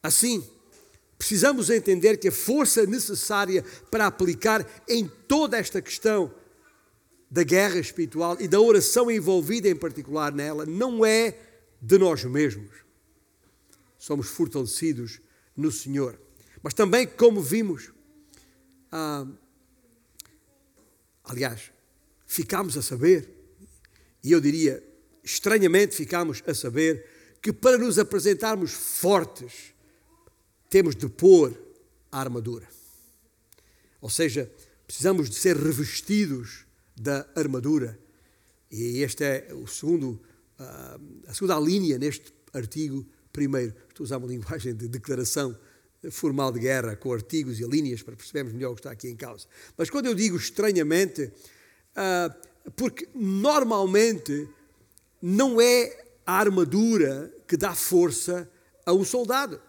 Assim, 0.00 0.46
precisamos 1.16 1.68
entender 1.68 2.18
que 2.18 2.28
a 2.28 2.32
força 2.32 2.86
necessária 2.86 3.64
para 3.90 4.06
aplicar 4.06 4.64
em 4.88 5.08
toda 5.26 5.58
esta 5.58 5.82
questão 5.82 6.32
da 7.30 7.42
guerra 7.42 7.78
espiritual 7.78 8.36
e 8.40 8.48
da 8.48 8.60
oração 8.60 9.10
envolvida 9.10 9.68
em 9.68 9.76
particular 9.76 10.32
nela 10.32 10.64
não 10.64 11.04
é 11.04 11.47
de 11.80 11.98
nós 11.98 12.24
mesmos. 12.24 12.70
Somos 13.98 14.28
fortalecidos 14.28 15.20
no 15.56 15.70
Senhor. 15.70 16.18
Mas 16.62 16.74
também, 16.74 17.06
como 17.06 17.40
vimos, 17.40 17.92
ah, 18.90 19.26
aliás, 21.24 21.72
ficámos 22.26 22.76
a 22.76 22.82
saber, 22.82 23.28
e 24.22 24.32
eu 24.32 24.40
diria, 24.40 24.82
estranhamente 25.22 25.94
ficámos 25.94 26.42
a 26.46 26.54
saber, 26.54 27.06
que 27.40 27.52
para 27.52 27.78
nos 27.78 27.98
apresentarmos 27.98 28.72
fortes, 28.72 29.74
temos 30.68 30.94
de 30.94 31.08
pôr 31.08 31.56
a 32.10 32.20
armadura. 32.20 32.68
Ou 34.00 34.10
seja, 34.10 34.50
precisamos 34.86 35.28
de 35.28 35.36
ser 35.36 35.56
revestidos 35.56 36.66
da 36.96 37.26
armadura. 37.34 37.98
E 38.70 39.02
este 39.02 39.24
é 39.24 39.48
o 39.54 39.66
segundo, 39.66 40.20
a 40.58 41.34
segunda 41.34 41.58
linha 41.58 41.98
neste 41.98 42.32
artigo 42.52 43.06
primeiro. 43.32 43.74
Estou 43.88 44.02
a 44.02 44.06
usar 44.06 44.16
uma 44.18 44.26
linguagem 44.26 44.74
de 44.74 44.88
declaração 44.88 45.56
formal 46.10 46.52
de 46.52 46.60
guerra, 46.60 46.96
com 46.96 47.12
artigos 47.12 47.58
e 47.60 47.64
linhas, 47.64 48.02
para 48.02 48.14
percebermos 48.14 48.52
melhor 48.52 48.72
o 48.72 48.74
que 48.74 48.80
está 48.80 48.90
aqui 48.90 49.08
em 49.08 49.16
causa. 49.16 49.46
Mas 49.76 49.90
quando 49.90 50.06
eu 50.06 50.14
digo 50.14 50.36
estranhamente, 50.36 51.32
ah, 51.96 52.34
porque 52.76 53.08
normalmente 53.14 54.48
não 55.20 55.60
é 55.60 56.04
a 56.24 56.34
armadura 56.34 57.32
que 57.46 57.56
dá 57.56 57.74
força 57.74 58.48
a 58.84 58.92
um 58.92 59.04
soldado. 59.04 59.60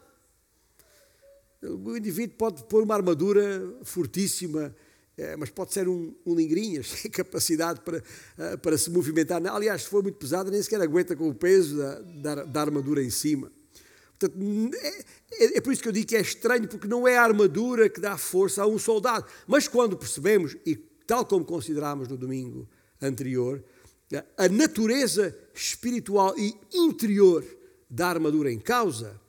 O 1.62 1.98
indivíduo 1.98 2.38
pode 2.38 2.64
pôr 2.66 2.84
uma 2.84 2.96
armadura 2.96 3.76
fortíssima, 3.84 4.76
é, 5.20 5.36
mas 5.36 5.50
pode 5.50 5.74
ser 5.74 5.90
um, 5.90 6.16
um 6.26 6.34
lingrinha, 6.34 6.82
sem 6.82 7.12
capacidade 7.12 7.82
para, 7.82 7.98
uh, 7.98 8.58
para 8.60 8.78
se 8.78 8.90
movimentar. 8.90 9.46
Aliás, 9.48 9.84
se 9.84 9.90
for 9.90 10.02
muito 10.02 10.18
pesada, 10.18 10.50
nem 10.50 10.62
sequer 10.62 10.82
aguenta 10.82 11.14
com 11.14 11.28
o 11.28 11.36
peso 11.36 11.78
da, 11.78 12.36
da, 12.36 12.44
da 12.46 12.62
armadura 12.62 13.04
em 13.04 13.10
cima. 13.10 13.52
Portanto, 14.18 14.40
é, 14.76 14.88
é, 15.32 15.58
é, 15.58 15.62
por 15.62 15.74
isso 15.74 15.82
que 15.82 15.90
eu 15.90 15.92
digo 15.92 16.08
que 16.08 16.16
é 16.16 16.22
estranho, 16.22 16.70
porque 16.70 16.88
não 16.88 17.06
é 17.06 17.18
a 17.18 17.24
armadura 17.24 17.90
que 17.90 18.00
dá 18.00 18.18
força 18.18 18.64
a 18.64 18.68
um 18.68 18.80
soldado. 18.80 19.26
Mas 19.46 19.68
quando 19.68 19.98
percebemos, 19.98 20.56
e 20.66 20.78
tal 21.06 21.26
como 21.26 21.44
considerámos 21.44 22.08
no 22.08 22.16
domingo 22.16 22.66
anterior, 23.02 23.62
a 24.38 24.48
natureza 24.48 25.38
espiritual 25.54 26.34
e 26.38 26.56
interior 26.74 27.46
da 27.90 28.08
armadura 28.08 28.52
em 28.52 28.60
causa, 28.60 29.20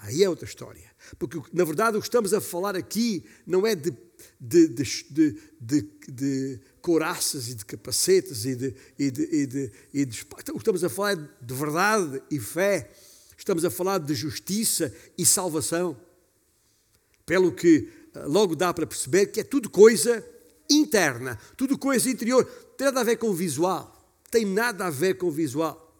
aí 0.00 0.22
é 0.22 0.28
outra 0.28 0.46
história. 0.46 0.90
Porque, 1.18 1.40
na 1.52 1.64
verdade, 1.64 1.96
o 1.96 2.00
que 2.00 2.06
estamos 2.06 2.32
a 2.32 2.40
falar 2.40 2.76
aqui 2.76 3.24
não 3.46 3.66
é 3.66 3.74
de, 3.74 3.92
de, 4.40 4.68
de, 4.68 5.40
de, 5.60 5.90
de 6.08 6.60
couraças 6.80 7.48
e 7.48 7.54
de 7.54 7.64
capacetes 7.64 8.44
e 8.44 8.56
de, 8.56 8.74
e 8.98 9.10
de, 9.10 9.22
e 9.22 9.46
de, 9.46 9.72
e 9.92 10.04
de, 10.04 10.22
O 10.22 10.52
que 10.52 10.58
estamos 10.58 10.84
a 10.84 10.88
falar 10.88 11.12
é 11.12 11.16
de 11.16 11.54
verdade 11.54 12.22
e 12.30 12.40
fé. 12.40 12.90
Estamos 13.36 13.64
a 13.64 13.70
falar 13.70 13.98
de 13.98 14.14
justiça 14.14 14.94
e 15.16 15.24
salvação. 15.24 15.96
Pelo 17.24 17.52
que 17.52 17.88
eh, 18.14 18.24
logo 18.24 18.56
dá 18.56 18.72
para 18.72 18.86
perceber 18.86 19.26
que 19.26 19.40
é 19.40 19.44
tudo 19.44 19.70
coisa 19.70 20.24
interna, 20.68 21.38
tudo 21.56 21.78
coisa 21.78 22.08
interior. 22.10 22.44
Tem 22.76 22.86
nada 22.86 23.00
a 23.00 23.04
ver 23.04 23.16
com 23.16 23.28
o 23.28 23.34
visual. 23.34 23.96
Tem 24.30 24.44
nada 24.44 24.86
a 24.86 24.90
ver 24.90 25.14
com 25.14 25.26
o 25.26 25.30
visual. 25.30 25.94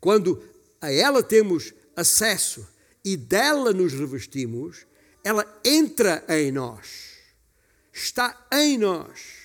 Quando 0.00 0.42
a 0.80 0.92
ela 0.92 1.22
temos 1.22 1.72
acesso 1.96 2.66
e 3.12 3.16
dela 3.16 3.72
nos 3.72 3.94
revestimos, 3.94 4.86
ela 5.24 5.46
entra 5.64 6.22
em 6.28 6.52
nós, 6.52 7.14
está 7.90 8.46
em 8.52 8.76
nós. 8.76 9.38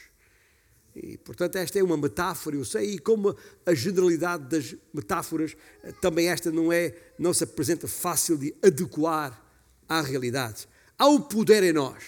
E, 0.94 1.18
portanto, 1.18 1.56
esta 1.56 1.80
é 1.80 1.84
uma 1.84 1.96
metáfora, 1.96 2.58
eu 2.58 2.66
sei, 2.66 2.96
e 2.96 3.00
como 3.00 3.34
a 3.66 3.74
generalidade 3.74 4.50
das 4.50 4.76
metáforas, 4.94 5.56
também 6.02 6.28
esta 6.28 6.52
não 6.52 6.74
é, 6.74 6.94
não 7.18 7.34
se 7.34 7.46
apresenta 7.46 7.88
fácil 7.88 8.38
de 8.38 8.54
adequar 8.62 9.42
à 9.88 10.02
realidade. 10.02 10.68
Há 10.98 11.08
um 11.08 11.22
poder 11.22 11.64
em 11.64 11.72
nós, 11.72 12.04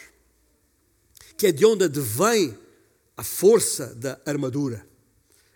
que 1.38 1.48
é 1.48 1.52
de 1.54 1.66
onde 1.66 1.86
advém 1.86 2.58
a 3.16 3.24
força 3.24 3.96
da 3.96 4.20
armadura, 4.26 4.86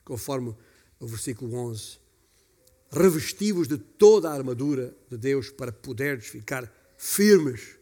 conforme 0.06 0.56
o 0.98 1.06
versículo 1.06 1.54
11 1.56 1.99
revestivos 2.92 3.68
de 3.68 3.78
toda 3.78 4.30
a 4.30 4.34
armadura 4.34 4.96
de 5.10 5.18
Deus 5.18 5.50
para 5.50 5.72
poderes 5.72 6.28
ficar 6.28 6.72
firmes 6.98 7.78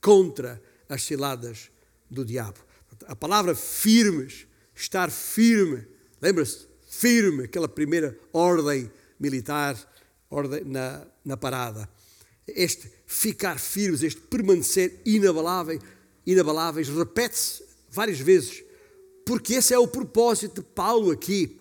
contra 0.00 0.62
as 0.88 1.02
ciladas 1.02 1.70
do 2.10 2.24
diabo. 2.24 2.58
A 3.06 3.16
palavra 3.16 3.54
firmes, 3.54 4.46
estar 4.74 5.10
firme, 5.10 5.86
lembra-se? 6.20 6.66
Firme, 6.88 7.44
aquela 7.44 7.68
primeira 7.68 8.16
ordem 8.32 8.90
militar 9.18 9.76
ordem 10.30 10.64
na, 10.64 11.06
na 11.24 11.36
parada. 11.36 11.88
Este 12.46 12.90
ficar 13.06 13.58
firmes, 13.58 14.02
este 14.02 14.20
permanecer 14.20 15.00
inabalável, 15.04 15.80
inabaláveis, 16.26 16.88
repete-se 16.88 17.64
várias 17.90 18.18
vezes, 18.18 18.62
porque 19.24 19.54
esse 19.54 19.72
é 19.72 19.78
o 19.78 19.88
propósito 19.88 20.60
de 20.60 20.66
Paulo 20.68 21.10
aqui. 21.10 21.60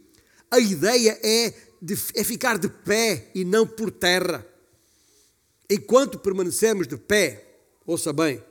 A 0.49 0.59
ideia 0.59 1.19
é 1.23 1.53
de, 1.83 1.97
é 2.15 2.23
ficar 2.23 2.57
de 2.57 2.69
pé 2.69 3.29
e 3.35 3.43
não 3.43 3.67
por 3.67 3.91
terra. 3.91 4.47
Enquanto 5.69 6.17
permanecemos 6.17 6.87
de 6.87 6.95
pé, 6.95 7.57
ouça 7.85 8.13
bem, 8.13 8.41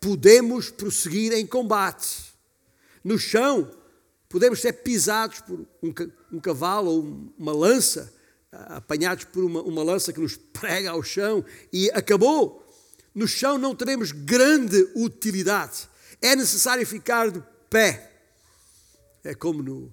podemos 0.00 0.70
prosseguir 0.70 1.34
em 1.34 1.46
combate. 1.46 2.32
No 3.04 3.18
chão, 3.18 3.70
podemos 4.26 4.62
ser 4.62 4.72
pisados 4.72 5.40
por 5.40 5.66
um, 5.82 5.92
um 6.32 6.40
cavalo 6.40 6.90
ou 6.90 7.32
uma 7.36 7.52
lança, 7.52 8.10
apanhados 8.50 9.24
por 9.24 9.44
uma, 9.44 9.60
uma 9.60 9.82
lança 9.82 10.10
que 10.10 10.20
nos 10.20 10.36
prega 10.36 10.92
ao 10.92 11.02
chão 11.02 11.44
e 11.70 11.90
acabou. 11.90 12.66
No 13.14 13.28
chão 13.28 13.58
não 13.58 13.74
teremos 13.74 14.12
grande 14.12 14.90
utilidade. 14.94 15.90
É 16.22 16.34
necessário 16.34 16.86
ficar 16.86 17.30
de 17.30 17.42
pé. 17.68 18.12
É 19.22 19.34
como 19.34 19.62
no, 19.62 19.92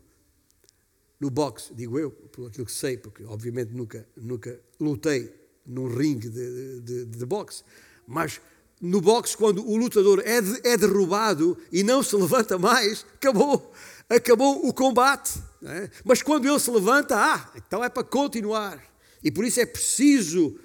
no 1.23 1.29
boxe, 1.29 1.73
digo 1.73 1.97
eu, 1.97 2.11
por 2.11 2.47
aquilo 2.47 2.65
que 2.65 2.71
sei, 2.71 2.97
porque 2.97 3.23
obviamente 3.23 3.71
nunca, 3.71 4.05
nunca 4.17 4.59
lutei 4.77 5.33
num 5.65 5.87
ringue 5.87 6.27
de, 6.27 6.81
de, 6.81 7.05
de 7.05 7.25
boxe, 7.25 7.63
mas 8.05 8.41
no 8.81 8.99
boxe, 8.99 9.37
quando 9.37 9.65
o 9.65 9.77
lutador 9.77 10.21
é, 10.25 10.41
de, 10.41 10.67
é 10.67 10.75
derrubado 10.75 11.57
e 11.71 11.81
não 11.81 12.03
se 12.03 12.13
levanta 12.17 12.57
mais, 12.57 13.05
acabou, 13.15 13.71
acabou 14.09 14.67
o 14.67 14.73
combate. 14.73 15.41
É? 15.63 15.89
Mas 16.03 16.21
quando 16.21 16.45
ele 16.45 16.59
se 16.59 16.69
levanta, 16.69 17.15
ah, 17.15 17.49
então 17.55 17.81
é 17.81 17.87
para 17.87 18.03
continuar. 18.03 18.83
E 19.23 19.31
por 19.31 19.45
isso 19.45 19.61
é 19.61 19.65
preciso 19.65 20.59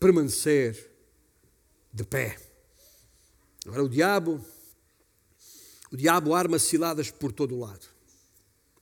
permanecer 0.00 0.90
de 1.92 2.02
pé. 2.02 2.36
Agora 3.64 3.84
o 3.84 3.88
diabo, 3.88 4.44
o 5.92 5.96
diabo 5.96 6.34
arma 6.34 6.58
ciladas 6.58 7.12
por 7.12 7.30
todo 7.30 7.54
o 7.54 7.60
lado 7.60 7.97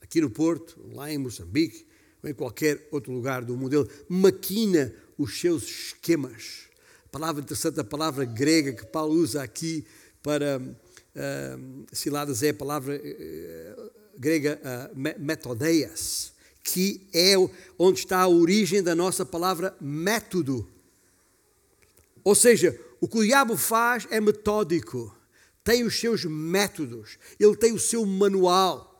aqui 0.07 0.21
no 0.21 0.31
Porto, 0.31 0.81
lá 0.93 1.13
em 1.13 1.19
Moçambique, 1.19 1.85
ou 2.23 2.31
em 2.31 2.35
qualquer 2.35 2.89
outro 2.93 3.13
lugar 3.13 3.45
do 3.45 3.57
mundo. 3.57 3.75
Ele 3.75 3.91
maquina 4.09 4.95
os 5.19 5.41
seus 5.41 5.65
esquemas. 5.65 6.69
A 7.05 7.09
palavra 7.09 7.43
interessante, 7.43 7.81
a 7.81 7.85
palavra 7.85 8.25
grega 8.25 8.73
que 8.73 8.87
Paulo 8.87 9.15
usa 9.15 9.43
aqui 9.43 9.85
para 10.23 10.59
uh, 10.59 11.87
ciladas 11.93 12.43
é 12.43 12.51
a 12.51 12.55
palavra 12.55 12.97
uh, 12.97 13.91
grega 14.17 14.61
uh, 14.63 14.97
metodeias, 15.19 16.33
que 16.63 17.09
é 17.13 17.35
onde 17.79 17.99
está 17.99 18.21
a 18.21 18.29
origem 18.29 18.83
da 18.83 18.95
nossa 18.95 19.27
palavra 19.27 19.77
método. 19.81 20.69
Ou 22.23 22.35
seja, 22.35 22.79
o 23.01 23.09
que 23.09 23.19
o 23.19 23.25
diabo 23.25 23.57
faz 23.57 24.07
é 24.11 24.21
metódico, 24.21 25.17
tem 25.65 25.83
os 25.83 25.99
seus 25.99 26.25
métodos, 26.25 27.19
ele 27.41 27.57
tem 27.57 27.73
o 27.73 27.79
seu 27.79 28.07
manual 28.07 28.96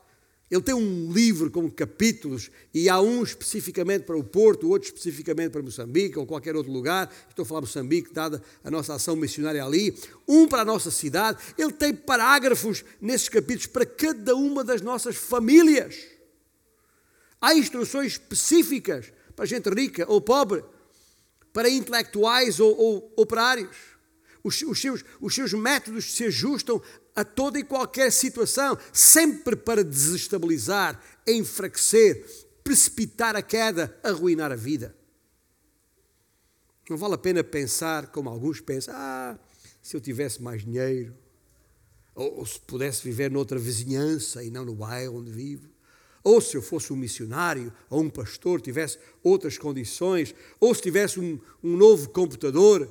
Ele 0.49 0.61
tem 0.61 0.73
um 0.73 1.11
livro 1.11 1.51
com 1.51 1.69
capítulos 1.69 2.49
e 2.73 2.87
há 2.87 3.01
um 3.01 3.21
especificamente 3.21 4.03
para 4.03 4.15
o 4.15 4.23
Porto, 4.23 4.69
outro 4.69 4.87
especificamente 4.87 5.51
para 5.51 5.61
Moçambique 5.61 6.17
ou 6.17 6.25
qualquer 6.25 6.55
outro 6.55 6.71
lugar. 6.71 7.13
Estou 7.29 7.43
a 7.43 7.45
falar 7.45 7.61
Moçambique, 7.61 8.13
dada 8.13 8.41
a 8.63 8.71
nossa 8.71 8.93
ação 8.93 9.17
missionária 9.17 9.63
ali. 9.63 9.93
Um 10.25 10.47
para 10.47 10.61
a 10.61 10.65
nossa 10.65 10.89
cidade. 10.89 11.37
Ele 11.57 11.73
tem 11.73 11.93
parágrafos 11.93 12.85
nesses 13.01 13.27
capítulos 13.27 13.67
para 13.67 13.85
cada 13.85 14.35
uma 14.37 14.63
das 14.63 14.81
nossas 14.81 15.17
famílias. 15.17 15.97
Há 17.41 17.53
instruções 17.53 18.13
específicas 18.13 19.11
para 19.35 19.45
gente 19.45 19.69
rica 19.69 20.05
ou 20.07 20.21
pobre, 20.21 20.63
para 21.51 21.69
intelectuais 21.69 22.59
ou, 22.59 22.75
ou 22.75 23.13
operários. 23.17 23.96
Os, 24.43 24.61
os, 24.61 24.79
seus, 24.79 25.03
os 25.19 25.33
seus 25.33 25.53
métodos 25.53 26.13
se 26.13 26.25
ajustam 26.25 26.81
a 27.15 27.23
toda 27.23 27.59
e 27.59 27.63
qualquer 27.63 28.11
situação, 28.11 28.77
sempre 28.93 29.55
para 29.55 29.83
desestabilizar, 29.83 31.01
enfraquecer, 31.27 32.25
precipitar 32.63 33.35
a 33.35 33.41
queda, 33.41 33.97
arruinar 34.03 34.51
a 34.51 34.55
vida. 34.55 34.95
Não 36.89 36.97
vale 36.97 37.15
a 37.15 37.17
pena 37.17 37.43
pensar 37.43 38.07
como 38.07 38.29
alguns 38.29 38.61
pensam: 38.61 38.93
ah, 38.95 39.37
se 39.81 39.95
eu 39.95 40.01
tivesse 40.01 40.41
mais 40.41 40.63
dinheiro, 40.63 41.13
ou, 42.15 42.39
ou 42.39 42.45
se 42.45 42.59
pudesse 42.59 43.03
viver 43.03 43.29
noutra 43.29 43.59
vizinhança 43.59 44.43
e 44.43 44.49
não 44.49 44.65
no 44.65 44.75
bairro 44.75 45.17
onde 45.17 45.31
vivo, 45.31 45.69
ou 46.23 46.41
se 46.41 46.57
eu 46.57 46.61
fosse 46.61 46.91
um 46.91 46.95
missionário 46.95 47.71
ou 47.89 48.01
um 48.01 48.09
pastor, 48.09 48.59
tivesse 48.59 48.99
outras 49.23 49.57
condições, 49.57 50.35
ou 50.59 50.73
se 50.75 50.81
tivesse 50.81 51.19
um, 51.19 51.39
um 51.63 51.77
novo 51.77 52.09
computador, 52.09 52.85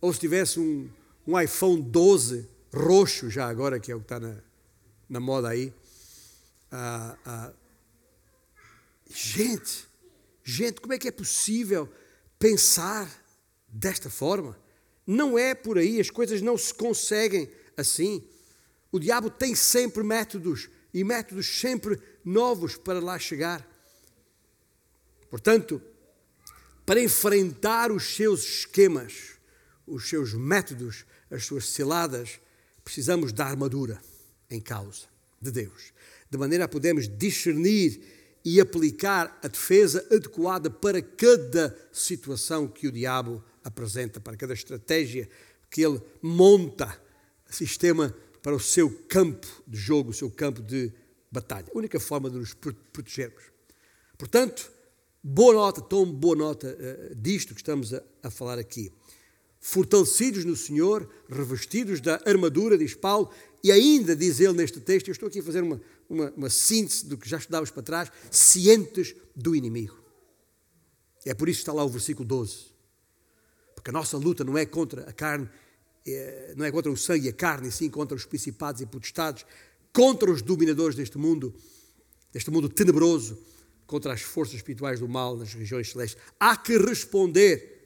ou 0.00 0.12
se 0.12 0.20
tivesse 0.20 0.58
um, 0.58 0.88
um 1.26 1.38
iPhone 1.38 1.82
12 1.82 2.48
roxo 2.72 3.28
já 3.28 3.48
agora, 3.48 3.78
que 3.78 3.92
é 3.92 3.94
o 3.94 3.98
que 3.98 4.04
está 4.04 4.20
na, 4.20 4.36
na 5.08 5.20
moda 5.20 5.48
aí. 5.48 5.72
Ah, 6.70 7.16
ah, 7.24 7.52
gente, 9.12 9.86
gente, 10.42 10.80
como 10.80 10.92
é 10.94 10.98
que 10.98 11.08
é 11.08 11.12
possível 11.12 11.88
pensar 12.38 13.10
desta 13.68 14.08
forma? 14.08 14.58
Não 15.06 15.38
é 15.38 15.54
por 15.54 15.78
aí, 15.78 16.00
as 16.00 16.10
coisas 16.10 16.40
não 16.40 16.56
se 16.56 16.72
conseguem 16.72 17.50
assim. 17.76 18.24
O 18.92 18.98
diabo 18.98 19.30
tem 19.30 19.54
sempre 19.54 20.02
métodos 20.02 20.68
e 20.94 21.04
métodos 21.04 21.46
sempre 21.60 22.00
novos 22.24 22.76
para 22.76 23.00
lá 23.00 23.18
chegar. 23.18 23.68
Portanto, 25.28 25.80
para 26.84 27.00
enfrentar 27.00 27.92
os 27.92 28.16
seus 28.16 28.42
esquemas, 28.42 29.39
os 29.86 30.08
seus 30.08 30.34
métodos, 30.34 31.04
as 31.30 31.44
suas 31.44 31.68
ciladas, 31.68 32.40
precisamos 32.84 33.32
da 33.32 33.46
armadura 33.46 34.00
em 34.50 34.60
causa 34.60 35.06
de 35.40 35.50
Deus, 35.50 35.92
de 36.30 36.38
maneira 36.38 36.64
a 36.64 36.68
podermos 36.68 37.08
discernir 37.08 38.00
e 38.44 38.60
aplicar 38.60 39.38
a 39.42 39.48
defesa 39.48 40.06
adequada 40.10 40.70
para 40.70 41.02
cada 41.02 41.76
situação 41.92 42.66
que 42.66 42.86
o 42.86 42.92
diabo 42.92 43.44
apresenta, 43.62 44.20
para 44.20 44.36
cada 44.36 44.54
estratégia 44.54 45.28
que 45.70 45.82
ele 45.82 46.00
monta, 46.22 47.00
sistema 47.48 48.14
para 48.42 48.54
o 48.54 48.60
seu 48.60 48.90
campo 49.08 49.46
de 49.66 49.78
jogo, 49.78 50.10
o 50.10 50.14
seu 50.14 50.30
campo 50.30 50.62
de 50.62 50.92
batalha. 51.30 51.66
A 51.74 51.78
única 51.78 52.00
forma 52.00 52.30
de 52.30 52.36
nos 52.36 52.54
protegermos. 52.54 53.42
Portanto, 54.16 54.70
boa 55.22 55.54
nota, 55.54 55.80
tome 55.80 56.12
boa 56.12 56.36
nota 56.36 56.68
uh, 56.68 57.14
disto 57.14 57.54
que 57.54 57.60
estamos 57.60 57.92
a, 57.92 58.02
a 58.22 58.30
falar 58.30 58.58
aqui 58.58 58.92
fortalecidos 59.60 60.44
no 60.44 60.56
Senhor, 60.56 61.08
revestidos 61.28 62.00
da 62.00 62.20
armadura, 62.24 62.78
diz 62.78 62.94
Paulo, 62.94 63.30
e 63.62 63.70
ainda 63.70 64.16
diz 64.16 64.40
ele 64.40 64.54
neste 64.54 64.80
texto, 64.80 65.08
eu 65.08 65.12
estou 65.12 65.28
aqui 65.28 65.40
a 65.40 65.42
fazer 65.42 65.62
uma, 65.62 65.80
uma, 66.08 66.32
uma 66.34 66.50
síntese 66.50 67.06
do 67.06 67.18
que 67.18 67.28
já 67.28 67.36
estudávamos 67.36 67.70
para 67.70 67.82
trás, 67.82 68.12
cientes 68.30 69.14
do 69.36 69.54
inimigo. 69.54 70.02
É 71.26 71.34
por 71.34 71.48
isso 71.48 71.58
que 71.58 71.62
está 71.62 71.72
lá 71.72 71.84
o 71.84 71.88
versículo 71.88 72.26
12. 72.26 72.70
Porque 73.74 73.90
a 73.90 73.92
nossa 73.92 74.16
luta 74.16 74.42
não 74.42 74.56
é 74.56 74.64
contra 74.64 75.02
a 75.02 75.12
carne, 75.12 75.48
é, 76.06 76.54
não 76.56 76.64
é 76.64 76.72
contra 76.72 76.90
o 76.90 76.96
sangue 76.96 77.26
e 77.26 77.28
a 77.28 77.32
carne, 77.32 77.68
e 77.68 77.72
sim 77.72 77.90
contra 77.90 78.16
os 78.16 78.24
principados 78.24 78.80
e 78.80 78.86
potestades, 78.86 79.44
contra 79.92 80.30
os 80.30 80.40
dominadores 80.40 80.96
deste 80.96 81.18
mundo, 81.18 81.54
deste 82.32 82.50
mundo 82.50 82.68
tenebroso, 82.68 83.38
contra 83.86 84.14
as 84.14 84.22
forças 84.22 84.54
espirituais 84.54 85.00
do 85.00 85.08
mal 85.08 85.36
nas 85.36 85.52
regiões 85.52 85.90
celestes. 85.90 86.20
Há 86.38 86.56
que 86.56 86.78
responder 86.78 87.79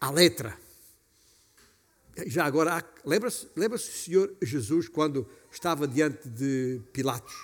à 0.00 0.10
letra. 0.10 0.58
Já 2.26 2.44
agora, 2.44 2.84
lembra-se 3.04 3.48
lembra 3.54 3.76
o 3.76 3.80
Senhor 3.80 4.34
Jesus 4.42 4.88
quando 4.88 5.28
estava 5.50 5.86
diante 5.86 6.28
de 6.28 6.80
Pilatos? 6.92 7.34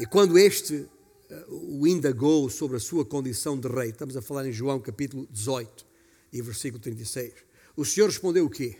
E 0.00 0.06
quando 0.06 0.38
este 0.38 0.88
eh, 1.30 1.44
o 1.48 1.86
indagou 1.86 2.50
sobre 2.50 2.76
a 2.76 2.80
sua 2.80 3.04
condição 3.04 3.58
de 3.58 3.68
rei, 3.68 3.90
estamos 3.90 4.16
a 4.16 4.22
falar 4.22 4.46
em 4.46 4.52
João 4.52 4.80
capítulo 4.80 5.26
18 5.30 5.86
e 6.32 6.42
versículo 6.42 6.82
36, 6.82 7.32
o 7.76 7.84
Senhor 7.84 8.06
respondeu 8.06 8.46
o 8.46 8.50
quê? 8.50 8.76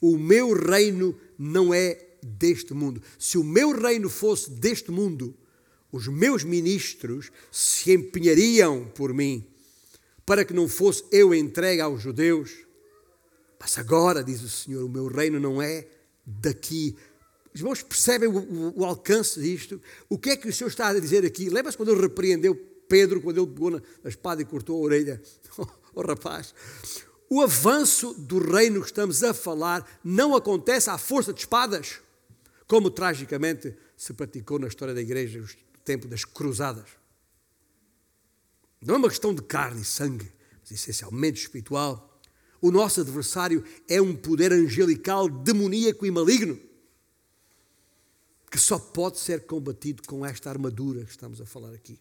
O 0.00 0.18
meu 0.18 0.52
reino 0.52 1.18
não 1.38 1.72
é 1.72 2.16
deste 2.22 2.74
mundo. 2.74 3.00
Se 3.18 3.38
o 3.38 3.44
meu 3.44 3.70
reino 3.70 4.10
fosse 4.10 4.50
deste 4.50 4.90
mundo, 4.90 5.34
os 5.90 6.08
meus 6.08 6.42
ministros 6.44 7.30
se 7.50 7.92
empenhariam 7.92 8.90
por 8.94 9.14
mim 9.14 9.51
para 10.24 10.44
que 10.44 10.52
não 10.52 10.68
fosse 10.68 11.04
eu 11.10 11.34
entregue 11.34 11.80
aos 11.80 12.00
judeus. 12.00 12.50
Mas 13.58 13.78
agora, 13.78 14.24
diz 14.24 14.42
o 14.42 14.48
Senhor, 14.48 14.84
o 14.84 14.88
meu 14.88 15.06
reino 15.06 15.38
não 15.38 15.60
é 15.60 15.86
daqui. 16.24 16.96
Os 17.54 17.60
irmãos 17.60 17.82
percebem 17.82 18.28
o, 18.28 18.38
o, 18.38 18.80
o, 18.80 18.84
alcance 18.84 19.40
disto? 19.40 19.80
O 20.08 20.18
que 20.18 20.30
é 20.30 20.36
que 20.36 20.48
o 20.48 20.52
Senhor 20.52 20.68
está 20.68 20.88
a 20.88 20.98
dizer 20.98 21.24
aqui? 21.24 21.48
Lembra-se 21.48 21.76
quando 21.76 21.92
ele 21.92 22.00
repreendeu 22.00 22.54
Pedro, 22.88 23.20
quando 23.20 23.38
ele 23.40 23.50
pegou 23.52 23.70
na 23.70 23.80
espada 24.04 24.42
e 24.42 24.44
cortou 24.44 24.76
a 24.76 24.84
orelha 24.84 25.22
ao 25.94 26.02
rapaz? 26.06 26.54
O 27.28 27.40
avanço 27.40 28.14
do 28.14 28.38
reino 28.38 28.80
que 28.80 28.86
estamos 28.86 29.22
a 29.22 29.32
falar 29.32 30.00
não 30.04 30.34
acontece 30.34 30.90
à 30.90 30.98
força 30.98 31.32
de 31.32 31.40
espadas, 31.40 32.00
como 32.66 32.90
tragicamente 32.90 33.74
se 33.96 34.12
praticou 34.12 34.58
na 34.58 34.68
história 34.68 34.92
da 34.92 35.00
igreja 35.00 35.40
no 35.40 35.46
tempo 35.84 36.06
das 36.06 36.24
cruzadas. 36.24 37.01
Não 38.84 38.96
é 38.96 38.98
uma 38.98 39.08
questão 39.08 39.32
de 39.32 39.42
carne 39.42 39.82
e 39.82 39.84
sangue, 39.84 40.30
mas 40.60 40.72
essencialmente 40.72 41.40
espiritual. 41.40 42.20
O 42.60 42.70
nosso 42.70 43.00
adversário 43.00 43.64
é 43.88 44.00
um 44.00 44.14
poder 44.14 44.52
angelical, 44.52 45.28
demoníaco 45.28 46.04
e 46.04 46.10
maligno, 46.10 46.60
que 48.50 48.58
só 48.58 48.78
pode 48.78 49.18
ser 49.18 49.46
combatido 49.46 50.02
com 50.06 50.26
esta 50.26 50.50
armadura 50.50 51.04
que 51.04 51.10
estamos 51.10 51.40
a 51.40 51.46
falar 51.46 51.72
aqui. 51.72 51.98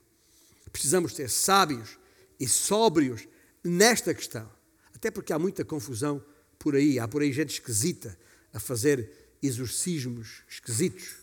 Precisamos 0.72 1.15
ser 1.15 1.30
sábios 1.30 1.98
e 2.39 2.48
sóbrios 2.48 3.28
nesta 3.63 4.13
questão, 4.13 4.50
até 4.94 5.12
porque 5.12 5.32
há 5.32 5.39
muita 5.39 5.63
confusão 5.63 6.24
por 6.58 6.76
aí, 6.76 7.00
há 7.00 7.08
por 7.08 7.22
aí 7.22 7.32
gente 7.32 7.54
esquisita 7.54 8.17
a 8.54 8.60
fazer 8.60 9.36
exorcismos 9.41 10.44
esquisitos. 10.48 11.15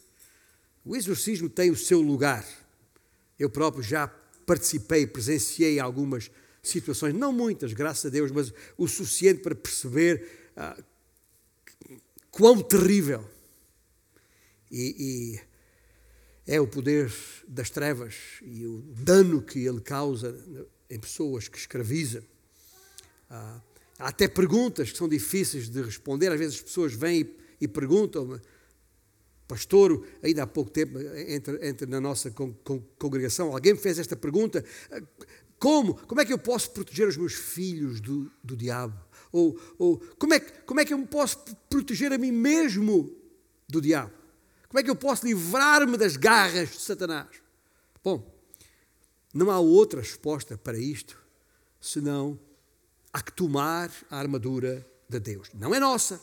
O 0.85 0.97
exorcismo 0.97 1.49
tem 1.49 1.71
o 1.71 1.77
seu 1.77 2.01
lugar. 2.01 2.47
Eu 3.39 3.51
próprio 3.51 3.83
já 3.83 4.09
participei, 4.49 5.07
presenciei 5.07 5.79
algumas 5.79 6.31
situações, 6.63 7.15
não 7.15 7.31
muitas, 7.31 7.75
graças 7.75 8.07
a 8.07 8.09
Deus, 8.09 8.31
mas 8.31 8.51
o 8.79 8.89
suficiente 8.89 9.43
para 9.43 9.55
perceber 9.55 10.27
ah, 10.57 10.83
quão 12.31 12.63
terrível 12.63 13.29
e, 14.71 15.37
e 15.37 15.41
é 16.51 16.59
o 16.59 16.67
poder 16.67 17.13
das 17.47 17.69
trevas 17.69 18.15
e 18.43 18.65
o 18.65 18.81
dano 18.97 19.43
que 19.43 19.67
ele 19.67 19.83
causa 19.83 20.35
em 20.89 20.99
pessoas 20.99 21.47
que 21.47 21.59
escravizam. 21.59 22.23
Ah, 23.29 23.61
há 23.99 24.09
até 24.09 24.27
perguntas 24.27 24.91
que 24.91 24.97
são 24.97 25.09
difíceis 25.09 25.69
de 25.69 25.83
responder, 25.83 26.33
às 26.33 26.39
vezes 26.39 26.57
as 26.57 26.63
pessoas 26.63 26.95
vêm 26.95 27.21
e, 27.21 27.65
e 27.65 27.69
perguntam-me 27.69 28.41
pastor, 29.49 30.07
ainda 30.23 30.43
há 30.43 30.47
pouco 30.47 30.71
tempo, 30.71 30.99
entre, 30.99 31.67
entre 31.67 31.87
na 31.87 32.01
nossa 32.01 32.31
con, 32.31 32.53
con, 32.63 32.81
congregação, 32.99 33.53
alguém 33.53 33.73
me 33.73 33.81
fez 33.81 33.99
esta 33.99 34.15
pergunta: 34.15 34.63
como? 35.59 35.95
Como 35.95 36.21
é 36.21 36.25
que 36.25 36.33
eu 36.33 36.39
posso 36.39 36.71
proteger 36.71 37.09
os 37.09 37.17
meus 37.17 37.33
filhos 37.33 38.01
do, 38.01 38.31
do 38.45 38.55
diabo? 38.55 38.95
Ou, 39.33 39.59
ou 39.79 39.99
como, 40.19 40.35
é, 40.35 40.41
como 40.41 40.81
é 40.81 40.85
que 40.85 40.93
eu 40.93 40.99
me 40.99 41.07
posso 41.07 41.39
proteger 41.69 42.13
a 42.13 42.19
mim 42.19 42.31
mesmo 42.31 43.11
do 43.67 43.81
diabo? 43.81 44.13
Como 44.69 44.79
é 44.79 44.83
que 44.83 44.91
eu 44.91 44.97
posso 44.97 45.27
livrar-me 45.27 45.97
das 45.97 46.17
garras 46.17 46.71
de 46.71 46.81
Satanás? 46.81 47.29
Bom, 48.05 48.31
não 49.33 49.51
há 49.51 49.59
outra 49.59 50.01
resposta 50.01 50.59
para 50.59 50.79
isto 50.79 51.19
senão 51.81 52.39
há 53.13 53.23
que 53.23 53.33
tomar 53.33 53.91
a 54.11 54.19
armadura 54.19 54.87
de 55.09 55.19
Deus. 55.19 55.49
Não 55.55 55.75
é 55.75 55.81
nossa, 55.81 56.21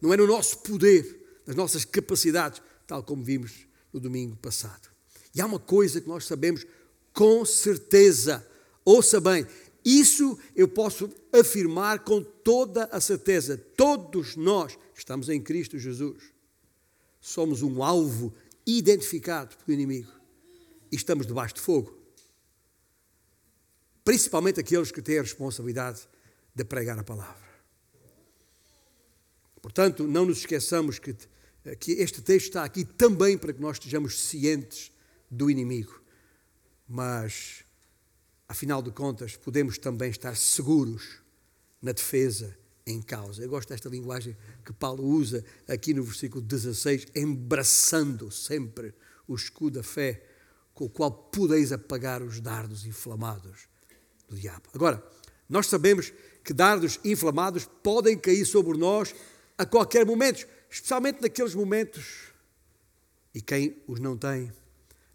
não 0.00 0.12
é 0.12 0.16
no 0.16 0.26
nosso 0.26 0.58
poder 0.58 1.17
das 1.48 1.56
nossas 1.56 1.82
capacidades, 1.82 2.60
tal 2.86 3.02
como 3.02 3.24
vimos 3.24 3.66
no 3.90 3.98
domingo 3.98 4.36
passado. 4.36 4.90
E 5.34 5.40
há 5.40 5.46
uma 5.46 5.58
coisa 5.58 5.98
que 5.98 6.06
nós 6.06 6.26
sabemos 6.26 6.66
com 7.10 7.42
certeza, 7.42 8.46
ouça 8.84 9.18
bem, 9.18 9.46
isso 9.82 10.38
eu 10.54 10.68
posso 10.68 11.10
afirmar 11.32 12.00
com 12.00 12.22
toda 12.22 12.84
a 12.92 13.00
certeza. 13.00 13.56
Todos 13.56 14.36
nós 14.36 14.78
estamos 14.94 15.30
em 15.30 15.40
Cristo 15.40 15.78
Jesus, 15.78 16.22
somos 17.18 17.62
um 17.62 17.82
alvo 17.82 18.34
identificado 18.66 19.56
pelo 19.56 19.72
inimigo 19.72 20.12
e 20.92 20.96
estamos 20.96 21.26
debaixo 21.26 21.54
de 21.54 21.62
fogo. 21.62 21.96
Principalmente 24.04 24.60
aqueles 24.60 24.92
que 24.92 25.00
têm 25.00 25.18
a 25.18 25.22
responsabilidade 25.22 26.06
de 26.54 26.62
pregar 26.62 26.98
a 26.98 27.04
palavra. 27.04 27.48
Portanto, 29.62 30.06
não 30.06 30.26
nos 30.26 30.40
esqueçamos 30.40 30.98
que, 30.98 31.16
que 31.76 31.92
este 31.92 32.20
texto 32.22 32.46
está 32.48 32.64
aqui 32.64 32.84
também 32.84 33.36
para 33.36 33.52
que 33.52 33.60
nós 33.60 33.76
estejamos 33.76 34.20
cientes 34.20 34.92
do 35.30 35.50
inimigo. 35.50 36.00
Mas, 36.88 37.64
afinal 38.48 38.82
de 38.82 38.90
contas, 38.90 39.36
podemos 39.36 39.78
também 39.78 40.10
estar 40.10 40.36
seguros 40.36 41.20
na 41.82 41.92
defesa 41.92 42.56
em 42.86 43.02
causa. 43.02 43.42
Eu 43.42 43.48
gosto 43.48 43.68
desta 43.68 43.88
linguagem 43.88 44.36
que 44.64 44.72
Paulo 44.72 45.04
usa 45.04 45.44
aqui 45.66 45.92
no 45.92 46.02
versículo 46.02 46.40
16, 46.40 47.08
embraçando 47.14 48.30
sempre 48.30 48.94
o 49.26 49.34
escudo 49.34 49.78
da 49.78 49.82
fé, 49.82 50.24
com 50.72 50.86
o 50.86 50.88
qual 50.88 51.10
podeis 51.10 51.72
apagar 51.72 52.22
os 52.22 52.40
dardos 52.40 52.86
inflamados 52.86 53.68
do 54.28 54.36
diabo. 54.36 54.62
Agora, 54.72 55.04
nós 55.48 55.66
sabemos 55.66 56.12
que 56.42 56.52
dardos 56.52 56.98
inflamados 57.04 57.68
podem 57.82 58.16
cair 58.16 58.44
sobre 58.46 58.78
nós 58.78 59.14
a 59.56 59.66
qualquer 59.66 60.06
momento, 60.06 60.46
especialmente 60.70 61.20
naqueles 61.20 61.54
momentos, 61.54 62.32
e 63.34 63.40
quem 63.40 63.82
os 63.86 64.00
não 64.00 64.16
tem, 64.16 64.52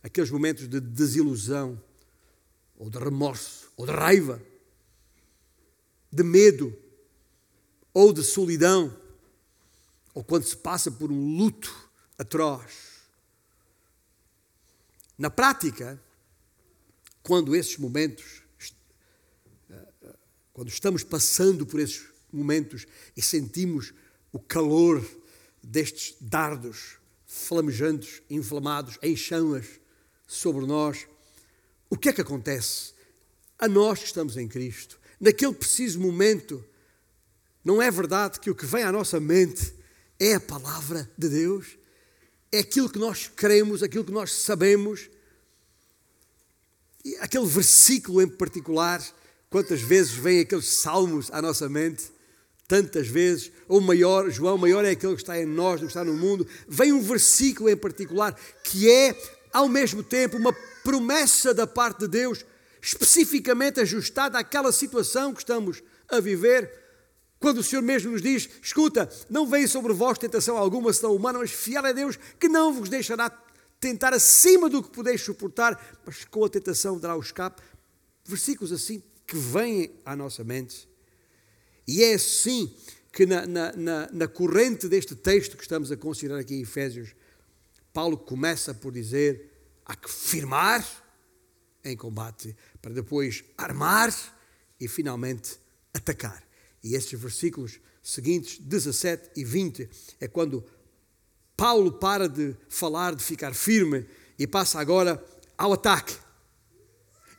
aqueles 0.01 0.31
momentos 0.31 0.67
de 0.67 0.79
desilusão, 0.79 1.81
ou 2.77 2.89
de 2.89 2.97
remorso, 2.97 3.71
ou 3.77 3.85
de 3.85 3.91
raiva, 3.91 4.41
de 6.11 6.23
medo, 6.23 6.77
ou 7.93 8.11
de 8.11 8.23
solidão, 8.23 8.95
ou 10.13 10.23
quando 10.23 10.43
se 10.43 10.57
passa 10.57 10.91
por 10.91 11.11
um 11.11 11.37
luto 11.37 11.89
atroz. 12.17 12.93
Na 15.17 15.29
prática, 15.29 16.01
quando 17.21 17.55
esses 17.55 17.77
momentos, 17.77 18.41
quando 20.51 20.67
estamos 20.69 21.03
passando 21.03 21.65
por 21.65 21.79
esses 21.79 22.07
momentos 22.31 22.85
e 23.15 23.21
sentimos 23.21 23.93
o 24.31 24.39
calor 24.39 25.03
destes 25.63 26.15
dardos 26.19 26.97
flamejantes, 27.25 28.21
inflamados, 28.29 28.99
em 29.01 29.15
chamas 29.15 29.65
sobre 30.27 30.65
nós, 30.67 31.07
o 31.89 31.97
que 31.97 32.09
é 32.09 32.13
que 32.13 32.21
acontece? 32.21 32.93
A 33.57 33.67
nós 33.67 33.99
que 33.99 34.05
estamos 34.05 34.37
em 34.37 34.47
Cristo, 34.47 34.99
naquele 35.19 35.53
preciso 35.53 35.99
momento, 35.99 36.63
não 37.63 37.81
é 37.81 37.89
verdade 37.89 38.39
que 38.39 38.51
o 38.51 38.55
que 38.55 38.65
vem 38.65 38.83
à 38.83 38.91
nossa 38.91 39.19
mente 39.19 39.73
é 40.19 40.35
a 40.35 40.39
palavra 40.39 41.09
de 41.17 41.29
Deus? 41.29 41.77
É 42.51 42.59
aquilo 42.59 42.89
que 42.89 42.99
nós 42.99 43.27
queremos, 43.27 43.81
aquilo 43.81 44.03
que 44.03 44.11
nós 44.11 44.31
sabemos. 44.31 45.09
E 47.03 47.15
aquele 47.17 47.47
versículo 47.47 48.21
em 48.21 48.27
particular, 48.27 49.03
quantas 49.49 49.81
vezes 49.81 50.11
vêm 50.11 50.41
aqueles 50.41 50.67
salmos 50.67 51.31
à 51.31 51.41
nossa 51.41 51.67
mente? 51.67 52.12
Tantas 52.73 53.07
vezes, 53.07 53.51
ou 53.67 53.79
maior, 53.79 54.31
João, 54.31 54.57
maior 54.57 54.83
é 54.83 54.89
aquele 54.89 55.13
que 55.13 55.21
está 55.21 55.39
em 55.39 55.45
nós, 55.45 55.79
que 55.79 55.85
está 55.85 56.03
no 56.03 56.15
mundo. 56.15 56.47
Vem 56.67 56.91
um 56.91 57.03
versículo 57.03 57.69
em 57.69 57.77
particular 57.77 58.35
que 58.63 58.89
é, 58.89 59.15
ao 59.51 59.69
mesmo 59.69 60.01
tempo, 60.01 60.37
uma 60.37 60.51
promessa 60.83 61.53
da 61.53 61.67
parte 61.67 61.99
de 61.99 62.07
Deus, 62.07 62.43
especificamente 62.81 63.79
ajustada 63.79 64.39
àquela 64.39 64.71
situação 64.71 65.35
que 65.35 65.41
estamos 65.41 65.83
a 66.09 66.19
viver 66.19 66.67
quando 67.39 67.59
o 67.59 67.63
Senhor 67.63 67.83
mesmo 67.83 68.11
nos 68.11 68.23
diz: 68.23 68.49
escuta, 68.59 69.07
não 69.29 69.45
vem 69.45 69.67
sobre 69.67 69.93
vós 69.93 70.17
tentação 70.17 70.57
alguma, 70.57 70.91
senão 70.91 71.15
humana, 71.15 71.37
mas 71.37 71.51
fiel 71.51 71.85
é 71.85 71.93
Deus, 71.93 72.17
que 72.39 72.49
não 72.49 72.73
vos 72.73 72.89
deixará 72.89 73.29
tentar 73.79 74.15
acima 74.15 74.67
do 74.67 74.81
que 74.81 74.89
podeis 74.89 75.21
suportar, 75.21 75.79
mas 76.03 76.25
com 76.25 76.43
a 76.43 76.49
tentação 76.49 76.97
dará 76.97 77.15
o 77.15 77.21
escape. 77.21 77.61
Versículos 78.25 78.71
assim 78.71 79.03
que 79.27 79.37
vêm 79.37 79.91
à 80.03 80.15
nossa 80.15 80.43
mente. 80.43 80.91
E 81.87 82.03
é 82.03 82.13
assim 82.13 82.73
que, 83.11 83.25
na, 83.25 83.45
na, 83.45 83.71
na, 83.73 84.09
na 84.11 84.27
corrente 84.27 84.87
deste 84.87 85.15
texto 85.15 85.57
que 85.57 85.63
estamos 85.63 85.91
a 85.91 85.97
considerar 85.97 86.39
aqui 86.39 86.55
em 86.55 86.61
Efésios, 86.61 87.15
Paulo 87.91 88.17
começa 88.17 88.73
por 88.73 88.91
dizer: 88.91 89.51
há 89.85 89.95
que 89.95 90.09
firmar 90.09 90.85
em 91.83 91.95
combate, 91.97 92.55
para 92.81 92.93
depois 92.93 93.43
armar 93.57 94.13
e 94.79 94.87
finalmente 94.87 95.57
atacar. 95.93 96.43
E 96.83 96.95
estes 96.95 97.19
versículos 97.19 97.79
seguintes, 98.01 98.57
17 98.59 99.31
e 99.35 99.43
20, 99.43 99.89
é 100.19 100.27
quando 100.27 100.63
Paulo 101.55 101.93
para 101.93 102.27
de 102.27 102.55
falar, 102.67 103.15
de 103.15 103.23
ficar 103.23 103.53
firme 103.53 104.05
e 104.37 104.47
passa 104.47 104.79
agora 104.79 105.23
ao 105.57 105.73
ataque. 105.73 106.15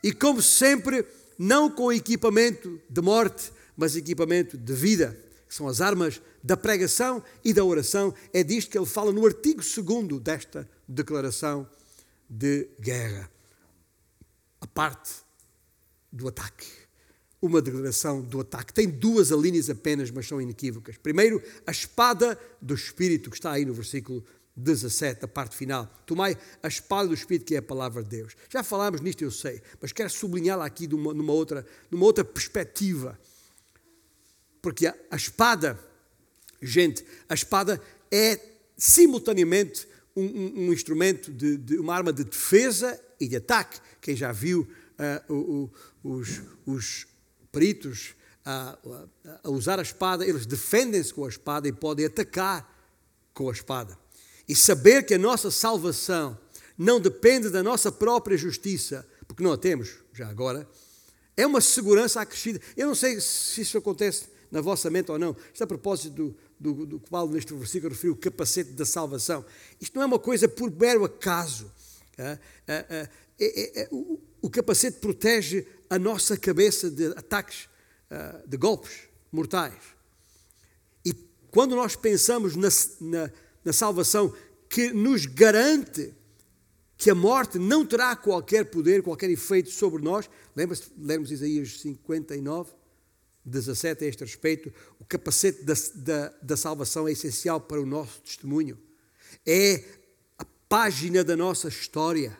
E 0.01 0.13
como 0.13 0.41
sempre, 0.41 1.05
não 1.37 1.69
com 1.69 1.91
equipamento 1.91 2.81
de 2.89 3.01
morte, 3.01 3.51
mas 3.75 3.95
equipamento 3.95 4.57
de 4.57 4.73
vida, 4.73 5.17
que 5.47 5.53
são 5.53 5.67
as 5.67 5.81
armas 5.81 6.21
da 6.43 6.57
pregação 6.57 7.23
e 7.43 7.53
da 7.53 7.63
oração. 7.63 8.13
É 8.33 8.43
disto 8.43 8.71
que 8.71 8.77
ele 8.77 8.85
fala 8.85 9.11
no 9.11 9.25
artigo 9.25 9.61
2 9.61 10.21
desta 10.21 10.69
declaração 10.87 11.67
de 12.29 12.69
guerra. 12.79 13.29
A 14.61 14.67
parte 14.67 15.11
do 16.11 16.27
ataque 16.27 16.85
uma 17.45 17.61
declaração 17.61 18.21
do 18.21 18.41
ataque. 18.41 18.73
Tem 18.73 18.89
duas 18.89 19.31
alíneas 19.31 19.69
apenas, 19.69 20.09
mas 20.09 20.27
são 20.27 20.41
inequívocas. 20.41 20.97
Primeiro, 20.97 21.41
a 21.65 21.71
espada 21.71 22.39
do 22.61 22.73
Espírito, 22.73 23.29
que 23.29 23.35
está 23.35 23.51
aí 23.51 23.65
no 23.65 23.73
versículo 23.73 24.25
17, 24.55 25.25
a 25.25 25.27
parte 25.27 25.55
final. 25.55 25.87
Tomai 26.05 26.37
a 26.63 26.67
espada 26.67 27.07
do 27.07 27.13
Espírito, 27.13 27.45
que 27.45 27.55
é 27.55 27.59
a 27.59 27.61
palavra 27.61 28.03
de 28.03 28.09
Deus. 28.09 28.35
Já 28.49 28.63
falámos 28.63 29.01
nisto, 29.01 29.23
eu 29.23 29.31
sei, 29.31 29.61
mas 29.81 29.91
quero 29.91 30.09
sublinhá-la 30.09 30.65
aqui 30.65 30.87
numa, 30.87 31.13
numa, 31.13 31.33
outra, 31.33 31.65
numa 31.91 32.05
outra 32.05 32.23
perspectiva. 32.23 33.19
Porque 34.65 34.87
a, 34.87 34.95
a 35.11 35.15
espada, 35.15 35.79
gente, 36.59 37.05
a 37.29 37.35
espada 37.35 37.79
é 38.11 38.39
simultaneamente 38.75 39.87
um, 40.15 40.23
um, 40.23 40.53
um 40.61 40.73
instrumento, 40.73 41.31
de, 41.31 41.55
de, 41.55 41.77
uma 41.77 41.93
arma 41.93 42.11
de 42.11 42.23
defesa 42.23 42.99
e 43.19 43.27
de 43.27 43.35
ataque. 43.35 43.79
Quem 44.01 44.15
já 44.15 44.31
viu 44.31 44.61
uh, 45.29 45.31
o, 45.31 45.69
o, 46.03 46.15
os, 46.15 46.41
os 46.65 47.07
peritos 47.51 48.15
a, 48.43 48.75
a, 49.43 49.51
usar 49.51 49.77
a 49.77 49.83
espada, 49.83 50.25
eles 50.25 50.47
defendem-se 50.47 51.13
com 51.13 51.25
a 51.25 51.29
espada 51.29 51.67
e 51.67 51.71
podem 51.71 52.07
atacar 52.07 52.67
com 53.35 53.47
a 53.49 53.53
espada. 53.53 53.95
E 54.49 54.55
saber 54.55 55.05
que 55.05 55.13
a 55.13 55.19
nossa 55.19 55.51
salvação 55.51 56.35
não 56.75 56.99
depende 56.99 57.51
da 57.51 57.61
nossa 57.61 57.91
própria 57.91 58.35
justiça, 58.35 59.07
porque 59.27 59.43
não 59.43 59.53
a 59.53 59.57
temos 59.59 59.97
já 60.11 60.27
agora, 60.27 60.67
é 61.37 61.45
uma 61.45 61.61
segurança 61.61 62.19
acrescida. 62.19 62.59
Eu 62.75 62.87
não 62.87 62.95
sei 62.95 63.21
se 63.21 63.61
isso 63.61 63.77
acontece 63.77 64.33
na 64.51 64.61
vossa 64.61 64.89
mente 64.89 65.11
ou 65.11 65.19
não. 65.19 65.35
Isto 65.51 65.63
a 65.63 65.67
propósito 65.67 66.13
do, 66.13 66.35
do, 66.59 66.85
do 66.85 66.99
qual 66.99 67.27
neste 67.27 67.53
versículo 67.53 67.93
referiu 67.93 68.13
o 68.13 68.17
capacete 68.17 68.71
da 68.71 68.85
salvação. 68.85 69.45
Isto 69.79 69.95
não 69.95 70.03
é 70.03 70.05
uma 70.05 70.19
coisa 70.19 70.47
por 70.47 70.71
mero 70.71 71.03
acaso. 71.03 71.71
É, 72.17 72.39
é, 72.67 73.09
é, 73.39 73.87
o, 73.91 74.19
o 74.41 74.49
capacete 74.49 74.99
protege 74.99 75.67
a 75.89 75.99
nossa 75.99 76.37
cabeça 76.37 76.89
de 76.89 77.07
ataques, 77.07 77.67
ah, 78.09 78.41
de 78.45 78.57
golpes 78.57 79.09
mortais. 79.31 79.73
E 81.03 81.13
quando 81.51 81.75
nós 81.75 81.95
pensamos 81.95 82.55
na, 82.55 82.69
na, 83.01 83.31
na 83.63 83.73
salvação 83.73 84.33
que 84.69 84.91
nos 84.91 85.25
garante 85.25 86.13
que 86.97 87.09
a 87.09 87.15
morte 87.15 87.59
não 87.59 87.85
terá 87.85 88.15
qualquer 88.15 88.65
poder, 88.65 89.03
qualquer 89.03 89.29
efeito 89.29 89.69
sobre 89.69 90.01
nós, 90.01 90.29
lembra-se, 90.55 90.83
lemos 90.97 91.31
Isaías 91.31 91.79
59, 91.81 92.71
17 93.45 94.03
a 94.03 94.07
este 94.07 94.23
respeito, 94.23 94.73
o 94.99 95.05
capacete 95.05 95.63
da, 95.63 95.73
da, 95.95 96.33
da 96.41 96.57
salvação 96.57 97.07
é 97.07 97.11
essencial 97.11 97.61
para 97.61 97.79
o 97.79 97.85
nosso 97.85 98.21
testemunho. 98.21 98.77
É 99.45 99.83
a 100.37 100.45
página 100.67 101.23
da 101.23 101.37
nossa 101.37 101.67
história. 101.67 102.37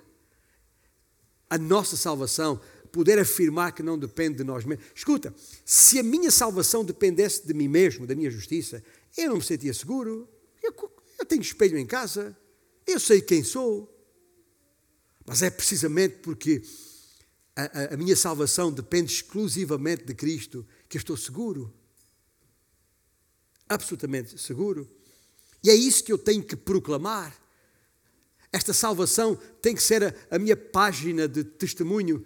A 1.47 1.57
nossa 1.57 1.95
salvação 1.95 2.59
poder 2.91 3.19
afirmar 3.19 3.73
que 3.73 3.83
não 3.83 3.99
depende 3.99 4.37
de 4.37 4.43
nós 4.43 4.63
mesmos. 4.63 4.85
Escuta, 4.95 5.35
se 5.65 5.99
a 5.99 6.03
minha 6.03 6.31
salvação 6.31 6.83
dependesse 6.83 7.45
de 7.45 7.53
mim 7.53 7.67
mesmo, 7.67 8.07
da 8.07 8.15
minha 8.15 8.31
justiça, 8.31 8.81
eu 9.17 9.29
não 9.29 9.35
me 9.37 9.43
sentia 9.43 9.73
seguro. 9.73 10.27
Eu, 10.63 10.73
eu 11.19 11.25
tenho 11.25 11.41
espelho 11.41 11.77
em 11.77 11.85
casa, 11.85 12.35
eu 12.87 12.99
sei 12.99 13.21
quem 13.21 13.43
sou. 13.43 13.91
Mas 15.25 15.43
é 15.43 15.49
precisamente 15.49 16.17
porque 16.17 16.63
a, 17.55 17.63
a, 17.63 17.93
a 17.93 17.97
minha 17.97 18.15
salvação 18.15 18.71
depende 18.71 19.11
exclusivamente 19.11 20.05
de 20.05 20.13
Cristo 20.13 20.65
que 20.87 20.97
estou 20.97 21.17
seguro. 21.17 21.73
Absolutamente 23.67 24.39
seguro. 24.39 24.89
E 25.63 25.69
é 25.69 25.75
isso 25.75 26.03
que 26.03 26.11
eu 26.11 26.17
tenho 26.17 26.43
que 26.43 26.55
proclamar. 26.55 27.35
Esta 28.51 28.73
salvação 28.73 29.35
tem 29.61 29.75
que 29.75 29.81
ser 29.81 30.03
a, 30.03 30.13
a 30.31 30.39
minha 30.39 30.55
página 30.55 31.27
de 31.27 31.43
testemunho 31.43 32.25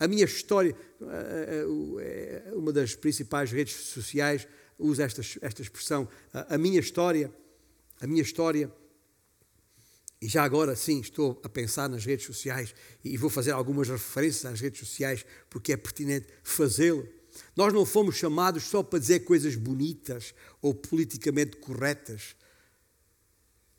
a 0.00 0.08
minha 0.08 0.24
história, 0.24 0.74
eh, 1.02 1.04
eh, 1.06 2.46
eh, 2.48 2.54
uma 2.54 2.72
das 2.72 2.94
principais 2.94 3.52
redes 3.52 3.74
sociais 3.74 4.48
usa 4.78 5.02
esta, 5.02 5.20
esta 5.42 5.60
expressão. 5.60 6.08
A 6.32 6.56
minha 6.56 6.80
história, 6.80 7.30
a 8.00 8.06
minha 8.06 8.22
história, 8.22 8.72
e 10.18 10.26
já 10.26 10.42
agora 10.42 10.74
sim 10.74 11.00
estou 11.00 11.38
a 11.44 11.50
pensar 11.50 11.86
nas 11.86 12.06
redes 12.06 12.24
sociais 12.24 12.74
e 13.04 13.14
vou 13.18 13.28
fazer 13.28 13.50
algumas 13.50 13.90
referências 13.90 14.50
às 14.50 14.58
redes 14.58 14.80
sociais 14.80 15.24
porque 15.50 15.74
é 15.74 15.76
pertinente 15.76 16.28
fazê-lo. 16.42 17.06
Nós 17.56 17.72
não 17.72 17.84
fomos 17.84 18.16
chamados 18.16 18.64
só 18.64 18.82
para 18.82 18.98
dizer 18.98 19.20
coisas 19.20 19.56
bonitas 19.56 20.34
ou 20.60 20.74
politicamente 20.74 21.56
corretas, 21.56 22.36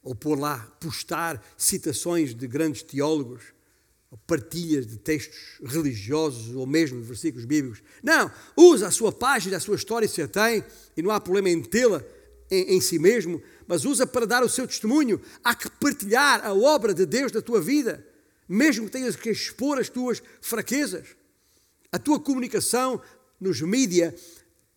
ou 0.04 0.16
por 0.16 0.38
lá 0.40 0.60
postar 0.80 1.44
citações 1.58 2.34
de 2.34 2.48
grandes 2.48 2.82
teólogos, 2.82 3.42
ou 4.10 4.18
partilhas 4.28 4.86
de 4.86 4.98
textos 4.98 5.60
religiosos 5.64 6.54
ou 6.54 6.68
mesmo 6.68 7.02
versículos 7.02 7.46
bíblicos. 7.46 7.82
Não, 8.04 8.30
usa 8.58 8.88
a 8.88 8.92
sua 8.92 9.12
página, 9.12 9.56
a 9.56 9.60
sua 9.60 9.76
história 9.76 10.08
se 10.08 10.22
a 10.22 10.28
tem, 10.28 10.64
e 10.98 11.02
não 11.02 11.12
há 11.12 11.20
problema 11.20 11.50
em 11.50 11.62
tê-la 11.62 12.04
em, 12.52 12.76
em 12.76 12.82
si 12.82 13.00
mesmo, 13.00 13.42
mas 13.66 13.86
usa 13.86 14.06
para 14.06 14.28
dar 14.28 14.44
o 14.44 14.50
seu 14.50 14.68
testemunho. 14.68 15.22
Há 15.42 15.56
que 15.56 15.70
partilhar 15.70 16.46
a 16.46 16.54
obra 16.54 16.94
de 16.94 17.06
Deus 17.06 17.32
na 17.32 17.42
tua 17.42 17.62
vida, 17.62 18.06
mesmo 18.48 18.86
que 18.86 18.92
tenhas 18.92 19.16
que 19.16 19.30
expor 19.30 19.80
as 19.80 19.88
tuas 19.88 20.22
fraquezas. 20.42 21.08
A 21.90 21.98
tua 21.98 22.20
comunicação 22.20 23.02
nos 23.42 23.60
mídia 23.62 24.16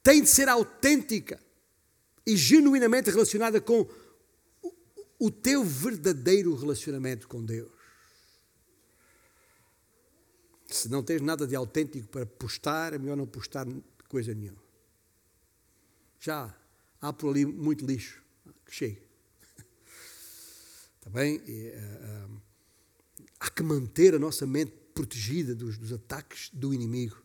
tem 0.02 0.22
de 0.22 0.28
ser 0.28 0.48
autêntica 0.48 1.40
e 2.26 2.36
genuinamente 2.36 3.10
relacionada 3.10 3.60
com 3.60 3.88
o 5.18 5.30
teu 5.30 5.62
verdadeiro 5.62 6.54
relacionamento 6.56 7.28
com 7.28 7.44
Deus. 7.44 7.70
Se 10.66 10.88
não 10.88 11.02
tens 11.02 11.20
nada 11.20 11.46
de 11.46 11.54
autêntico 11.54 12.08
para 12.08 12.26
postar, 12.26 12.94
é 12.94 12.98
melhor 12.98 13.16
não 13.16 13.26
postar 13.26 13.66
coisa 14.08 14.34
nenhuma. 14.34 14.62
Já 16.18 16.54
há 17.00 17.12
por 17.12 17.30
ali 17.30 17.44
muito 17.44 17.86
lixo. 17.86 18.22
Que 18.64 18.74
chegue. 18.74 19.02
Está 20.98 21.10
bem? 21.10 21.40
E, 21.46 21.68
uh, 21.68 22.32
uh, 22.32 22.42
há 23.38 23.50
que 23.50 23.62
manter 23.62 24.14
a 24.14 24.18
nossa 24.18 24.46
mente 24.46 24.72
protegida 24.94 25.54
dos, 25.54 25.76
dos, 25.76 25.92
ataques 25.92 26.48
do 26.52 26.72
inimigo. 26.72 27.23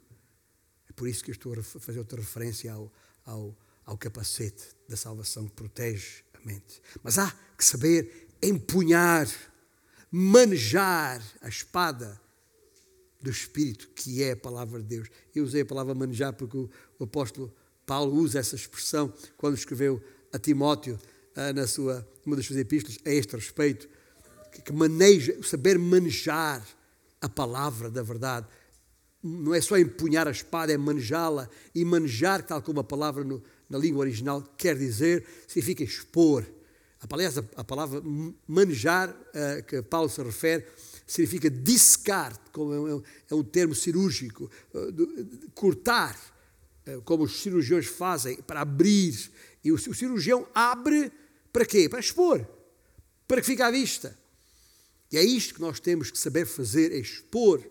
Por 0.99 1.07
isso 1.07 1.23
que 1.23 1.31
eu 1.31 1.33
estou 1.33 1.57
a 1.57 1.63
fazer 1.63 1.97
outra 1.97 2.19
referência 2.19 2.73
ao, 2.73 2.91
ao, 3.25 3.57
ao 3.85 3.97
capacete 3.97 4.65
da 4.85 4.97
salvação 4.97 5.47
que 5.47 5.53
protege 5.53 6.23
a 6.33 6.45
mente. 6.45 6.81
Mas 7.01 7.17
há 7.17 7.33
que 7.57 7.63
saber 7.63 8.27
empunhar, 8.43 9.25
manejar 10.12 11.23
a 11.41 11.47
espada 11.47 12.19
do 13.21 13.29
Espírito, 13.29 13.88
que 13.95 14.21
é 14.21 14.31
a 14.31 14.35
palavra 14.35 14.81
de 14.81 14.88
Deus. 14.88 15.07
Eu 15.33 15.45
usei 15.45 15.62
a 15.62 15.65
palavra 15.65 15.95
manejar 15.95 16.33
porque 16.33 16.57
o, 16.57 16.69
o 16.99 17.05
apóstolo 17.05 17.49
Paulo 17.85 18.13
usa 18.17 18.39
essa 18.39 18.57
expressão 18.57 19.13
quando 19.38 19.55
escreveu 19.55 20.03
a 20.33 20.38
Timóteo 20.38 20.99
ah, 21.33 21.53
na 21.53 21.65
sua, 21.65 22.05
uma 22.25 22.35
das 22.35 22.45
suas 22.45 22.59
epístolas 22.59 22.99
a 23.05 23.09
este 23.09 23.38
respeito, 23.38 23.88
que, 24.51 24.63
que 24.63 24.73
maneja, 24.73 25.41
saber 25.43 25.79
manejar 25.79 26.62
a 27.21 27.29
palavra 27.29 27.89
da 27.89 28.03
verdade. 28.03 28.47
Não 29.21 29.53
é 29.53 29.60
só 29.60 29.77
empunhar 29.77 30.27
a 30.27 30.32
espada, 30.32 30.71
é 30.71 30.77
manejá-la. 30.77 31.49
E 31.75 31.84
manejar, 31.84 32.41
tal 32.41 32.62
como 32.62 32.79
a 32.79 32.84
palavra 32.84 33.23
no, 33.23 33.43
na 33.69 33.77
língua 33.77 34.01
original 34.01 34.41
quer 34.58 34.77
dizer, 34.77 35.25
significa 35.47 35.84
expor. 35.84 36.45
A 37.01 37.08
palavra, 37.08 37.49
a 37.55 37.63
palavra 37.63 38.01
manejar, 38.47 39.10
uh, 39.10 39.63
que 39.65 39.82
Paulo 39.82 40.10
se 40.10 40.21
refere, 40.21 40.65
significa 41.08 41.49
dissecar, 41.49 42.38
como 42.51 42.73
é 42.73 42.95
um, 42.95 43.03
é 43.32 43.36
um 43.36 43.43
termo 43.43 43.73
cirúrgico, 43.73 44.49
de, 44.93 45.47
cortar, 45.53 46.17
uh, 46.88 47.01
como 47.03 47.23
os 47.23 47.41
cirurgiões 47.41 47.88
fazem, 47.88 48.38
para 48.41 48.62
abrir. 48.62 49.32
E 49.63 49.71
o, 49.71 49.75
o, 49.75 49.93
cirurgião 49.93 50.47
abre 50.53 51.12
para 51.53 51.65
quê? 51.65 51.88
Para 51.88 51.99
expor, 51.99 52.45
para 53.27 53.39
que 53.39 53.47
fique 53.47 53.62
à 53.62 53.71
vista. 53.71 54.17
E 55.12 55.17
é 55.17 55.23
isto 55.23 55.55
que 55.55 55.62
nós 55.62 55.79
temos 55.79 56.12
que 56.12 56.19
saber 56.19 56.45
fazer, 56.45 56.91
é 56.91 56.97
expor 56.97 57.63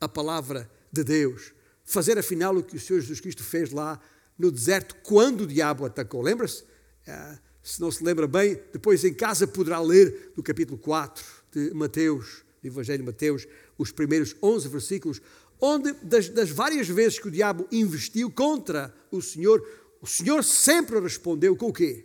a 0.00 0.08
palavra 0.08 0.68
de 0.92 1.02
Deus. 1.02 1.52
Fazer 1.84 2.18
afinal 2.18 2.56
o 2.56 2.62
que 2.62 2.76
o 2.76 2.80
Senhor 2.80 3.00
Jesus 3.00 3.20
Cristo 3.20 3.42
fez 3.42 3.70
lá 3.70 4.00
no 4.38 4.50
deserto 4.50 4.96
quando 5.02 5.42
o 5.42 5.46
diabo 5.46 5.84
atacou. 5.84 6.20
Lembra-se? 6.20 6.62
Uh, 6.62 7.38
se 7.62 7.80
não 7.80 7.90
se 7.90 8.02
lembra 8.02 8.26
bem, 8.26 8.60
depois 8.72 9.04
em 9.04 9.14
casa 9.14 9.46
poderá 9.46 9.80
ler 9.80 10.32
no 10.36 10.42
capítulo 10.42 10.76
4 10.78 11.24
de 11.52 11.72
Mateus, 11.72 12.44
do 12.60 12.66
Evangelho 12.66 12.98
de 12.98 13.04
Mateus, 13.04 13.46
os 13.78 13.92
primeiros 13.92 14.34
11 14.42 14.68
versículos, 14.68 15.22
onde 15.60 15.92
das, 16.02 16.28
das 16.28 16.50
várias 16.50 16.88
vezes 16.88 17.20
que 17.20 17.28
o 17.28 17.30
diabo 17.30 17.66
investiu 17.70 18.30
contra 18.30 18.92
o 19.12 19.22
Senhor, 19.22 19.64
o 20.00 20.06
Senhor 20.06 20.42
sempre 20.42 20.98
respondeu 20.98 21.54
com 21.54 21.68
o 21.68 21.72
quê? 21.72 22.04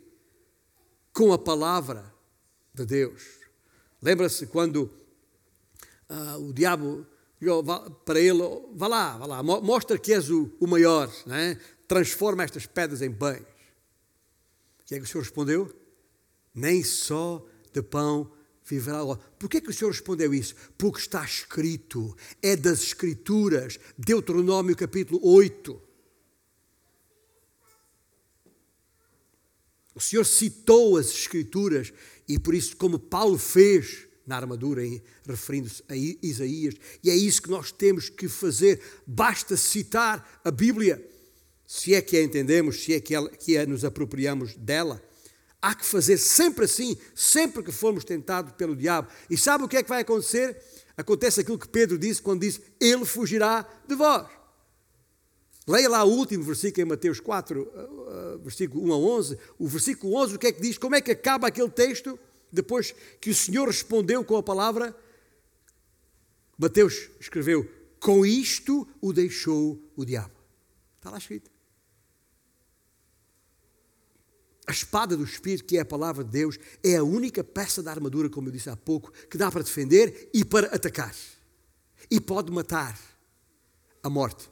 Com 1.11 1.33
a 1.33 1.39
palavra 1.39 2.13
de 2.71 2.85
Deus. 2.85 3.23
Lembra-se 3.99 4.45
quando 4.45 4.91
uh, 6.07 6.47
o 6.47 6.53
diabo 6.53 7.03
para 8.03 8.19
ele, 8.19 8.41
vá 8.73 8.87
lá, 8.87 9.17
vá 9.17 9.25
lá, 9.25 9.43
mostra 9.43 9.97
que 9.97 10.13
és 10.13 10.29
o, 10.29 10.51
o 10.59 10.67
maior, 10.67 11.11
né? 11.25 11.59
transforma 11.87 12.43
estas 12.43 12.65
pedras 12.65 13.01
em 13.01 13.11
pães. 13.11 13.41
O 14.81 14.85
que 14.85 14.95
é 14.95 14.97
que 14.99 15.03
o 15.03 15.07
Senhor 15.07 15.23
respondeu? 15.23 15.73
Nem 16.53 16.83
só 16.83 17.45
de 17.71 17.81
pão 17.81 18.31
viverá 18.65 19.03
o 19.03 19.15
Por 19.15 19.49
que, 19.49 19.57
é 19.57 19.61
que 19.61 19.69
o 19.69 19.73
Senhor 19.73 19.91
respondeu 19.91 20.33
isso? 20.33 20.55
Porque 20.77 20.99
está 20.99 21.23
escrito, 21.23 22.15
é 22.41 22.55
das 22.55 22.81
Escrituras, 22.81 23.79
Deuteronômio 23.97 24.75
capítulo 24.75 25.19
8. 25.23 25.81
O 29.95 29.99
Senhor 29.99 30.25
citou 30.25 30.97
as 30.97 31.07
Escrituras 31.07 31.93
e 32.27 32.37
por 32.37 32.53
isso, 32.53 32.75
como 32.75 32.99
Paulo 32.99 33.37
fez 33.37 34.06
na 34.27 34.35
armadura, 34.35 34.81
referindo-se 35.25 35.81
a 35.87 35.95
Isaías, 35.95 36.75
e 37.03 37.09
é 37.09 37.15
isso 37.15 37.41
que 37.41 37.49
nós 37.49 37.71
temos 37.71 38.09
que 38.09 38.27
fazer, 38.27 38.81
basta 39.07 39.55
citar 39.55 40.41
a 40.43 40.51
Bíblia 40.51 41.03
se 41.67 41.93
é 41.93 42.01
que 42.01 42.15
a 42.15 42.23
entendemos, 42.23 42.83
se 42.83 42.93
é 42.93 42.99
que, 43.01 43.13
ela, 43.13 43.29
que 43.29 43.57
a 43.57 43.65
nos 43.65 43.83
apropriamos 43.83 44.55
dela. 44.55 45.03
Há 45.61 45.75
que 45.75 45.85
fazer 45.85 46.17
sempre 46.17 46.63
assim, 46.63 46.97
sempre 47.13 47.61
que 47.61 47.71
formos 47.73 48.05
tentados 48.05 48.53
pelo 48.53 48.75
diabo. 48.75 49.09
E 49.29 49.37
sabe 49.37 49.65
o 49.65 49.67
que 49.67 49.75
é 49.75 49.83
que 49.83 49.89
vai 49.89 50.01
acontecer? 50.01 50.57
Acontece 50.95 51.41
aquilo 51.41 51.59
que 51.59 51.67
Pedro 51.67 51.97
disse 51.97 52.21
quando 52.21 52.41
disse: 52.41 52.61
Ele 52.79 53.03
fugirá 53.03 53.67
de 53.85 53.95
vós. 53.95 54.27
Leia 55.67 55.89
lá 55.89 56.05
o 56.05 56.09
último 56.09 56.43
versículo 56.45 56.87
em 56.87 56.89
Mateus 56.89 57.19
4, 57.19 57.61
uh, 57.61 58.35
uh, 58.35 58.39
versículo 58.39 58.85
1 58.85 58.93
a 58.93 58.97
11. 58.97 59.37
O 59.59 59.67
versículo 59.67 60.15
11, 60.15 60.35
o 60.35 60.39
que 60.39 60.47
é 60.47 60.51
que 60.53 60.61
diz? 60.61 60.77
Como 60.77 60.95
é 60.95 61.01
que 61.01 61.11
acaba 61.11 61.47
aquele 61.47 61.69
texto? 61.69 62.17
Depois 62.51 62.93
que 63.19 63.29
o 63.29 63.35
Senhor 63.35 63.67
respondeu 63.67 64.23
com 64.23 64.37
a 64.37 64.43
palavra, 64.43 64.95
Mateus 66.57 67.09
escreveu: 67.19 67.69
Com 67.99 68.25
isto 68.25 68.87
o 69.01 69.13
deixou 69.13 69.81
o 69.95 70.05
diabo. 70.05 70.35
Está 70.97 71.09
lá 71.09 71.17
escrito. 71.17 71.51
A 74.65 74.71
espada 74.71 75.15
do 75.15 75.23
Espírito, 75.23 75.63
que 75.63 75.77
é 75.77 75.81
a 75.81 75.85
palavra 75.85 76.25
de 76.25 76.31
Deus, 76.31 76.59
é 76.83 76.97
a 76.97 77.03
única 77.03 77.41
peça 77.41 77.81
da 77.81 77.89
armadura, 77.91 78.29
como 78.29 78.49
eu 78.49 78.51
disse 78.51 78.69
há 78.69 78.75
pouco, 78.75 79.13
que 79.29 79.37
dá 79.37 79.49
para 79.49 79.63
defender 79.63 80.29
e 80.33 80.43
para 80.43 80.67
atacar. 80.67 81.15
E 82.11 82.19
pode 82.19 82.51
matar 82.51 82.99
a 84.03 84.09
morte. 84.09 84.49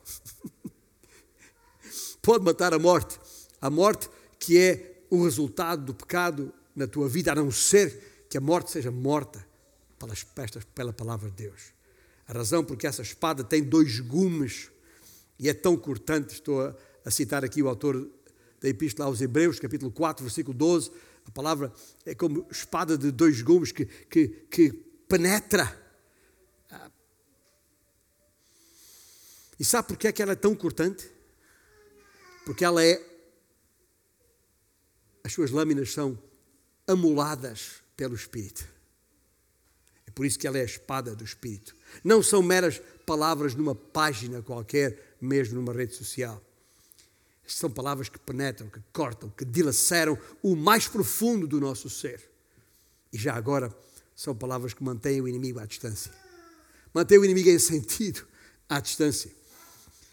pode 2.21 2.45
matar 2.45 2.73
a 2.73 2.79
morte. 2.79 3.19
A 3.59 3.69
morte 3.69 4.09
que 4.39 4.57
é 4.57 5.03
o 5.09 5.23
resultado 5.23 5.83
do 5.85 5.93
pecado 5.93 6.53
na 6.75 6.87
tua 6.87 7.07
vida, 7.07 7.31
a 7.31 7.35
não 7.35 7.49
ser 7.51 8.25
que 8.29 8.37
a 8.37 8.41
morte 8.41 8.71
seja 8.71 8.91
morta 8.91 9.45
pelas 9.97 10.23
pestas, 10.23 10.63
pela 10.75 10.91
palavra 10.91 11.29
de 11.29 11.35
Deus. 11.35 11.73
A 12.27 12.33
razão 12.33 12.63
porque 12.63 12.87
essa 12.87 13.01
espada 13.01 13.43
tem 13.43 13.63
dois 13.63 13.99
gumes 13.99 14.69
e 15.39 15.47
é 15.47 15.53
tão 15.53 15.77
cortante, 15.77 16.33
estou 16.33 16.61
a, 16.61 16.75
a 17.05 17.11
citar 17.11 17.45
aqui 17.45 17.61
o 17.61 17.69
autor 17.69 18.09
da 18.59 18.67
Epístola 18.67 19.07
aos 19.07 19.21
Hebreus, 19.21 19.59
capítulo 19.59 19.91
4, 19.91 20.23
versículo 20.23 20.57
12. 20.57 20.91
A 21.25 21.31
palavra 21.31 21.71
é 22.05 22.13
como 22.13 22.45
espada 22.51 22.97
de 22.97 23.11
dois 23.11 23.41
gumes 23.41 23.71
que, 23.71 23.85
que, 23.85 24.27
que 24.27 24.71
penetra. 25.07 25.83
E 29.59 29.63
sabe 29.63 29.87
porquê 29.87 30.07
é 30.07 30.11
que 30.11 30.21
ela 30.21 30.33
é 30.33 30.35
tão 30.35 30.55
cortante? 30.55 31.09
Porque 32.45 32.65
ela 32.65 32.83
é. 32.83 33.01
As 35.23 35.33
suas 35.33 35.49
lâminas 35.49 35.91
são 35.91 36.21
amoladas 36.87 37.81
pelo 37.95 38.15
Espírito. 38.15 38.67
É 40.07 40.11
por 40.11 40.25
isso 40.25 40.37
que 40.37 40.47
ela 40.47 40.57
é 40.57 40.61
a 40.61 40.65
espada 40.65 41.15
do 41.15 41.23
Espírito. 41.23 41.75
Não 42.03 42.21
são 42.21 42.41
meras 42.41 42.81
palavras 43.05 43.55
numa 43.55 43.75
página 43.75 44.41
qualquer, 44.41 45.15
mesmo 45.19 45.55
numa 45.55 45.73
rede 45.73 45.95
social. 45.95 46.41
São 47.47 47.69
palavras 47.69 48.09
que 48.09 48.17
penetram, 48.17 48.69
que 48.69 48.81
cortam, 48.91 49.29
que 49.29 49.45
dilaceram 49.45 50.17
o 50.41 50.55
mais 50.55 50.87
profundo 50.87 51.47
do 51.47 51.59
nosso 51.59 51.89
ser. 51.89 52.27
E 53.13 53.17
já 53.17 53.35
agora 53.35 53.73
são 54.15 54.35
palavras 54.35 54.73
que 54.73 54.83
mantêm 54.83 55.21
o 55.21 55.27
inimigo 55.27 55.59
à 55.59 55.65
distância. 55.65 56.11
Mantêm 56.93 57.19
o 57.19 57.25
inimigo 57.25 57.49
em 57.49 57.59
sentido 57.59 58.25
à 58.67 58.79
distância. 58.79 59.31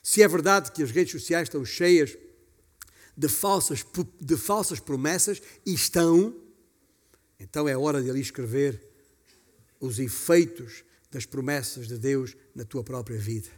Se 0.03 0.23
é 0.23 0.29
verdade 0.29 0.73
que 0.73 0.83
as 0.83 0.91
redes 0.91 1.13
sociais 1.13 1.45
estão 1.45 1.65
cheias 1.65 2.17
de 3.17 3.29
falsas, 3.29 3.85
de 4.21 4.37
falsas 4.37 4.81
promessas 4.81 5.41
e 5.65 5.73
estão. 5.73 6.35
Então 7.43 7.69
é 7.69 7.77
hora 7.77 8.03
de 8.03 8.09
ali 8.09 8.21
escrever 8.21 8.81
os 9.81 9.99
efeitos 9.99 10.85
das 11.11 11.27
promessas 11.27 11.89
de 11.89 11.99
Deus 11.99 12.37
na 12.55 12.65
tua 12.65 12.85
própria 12.85 13.19
vida. 13.19 13.51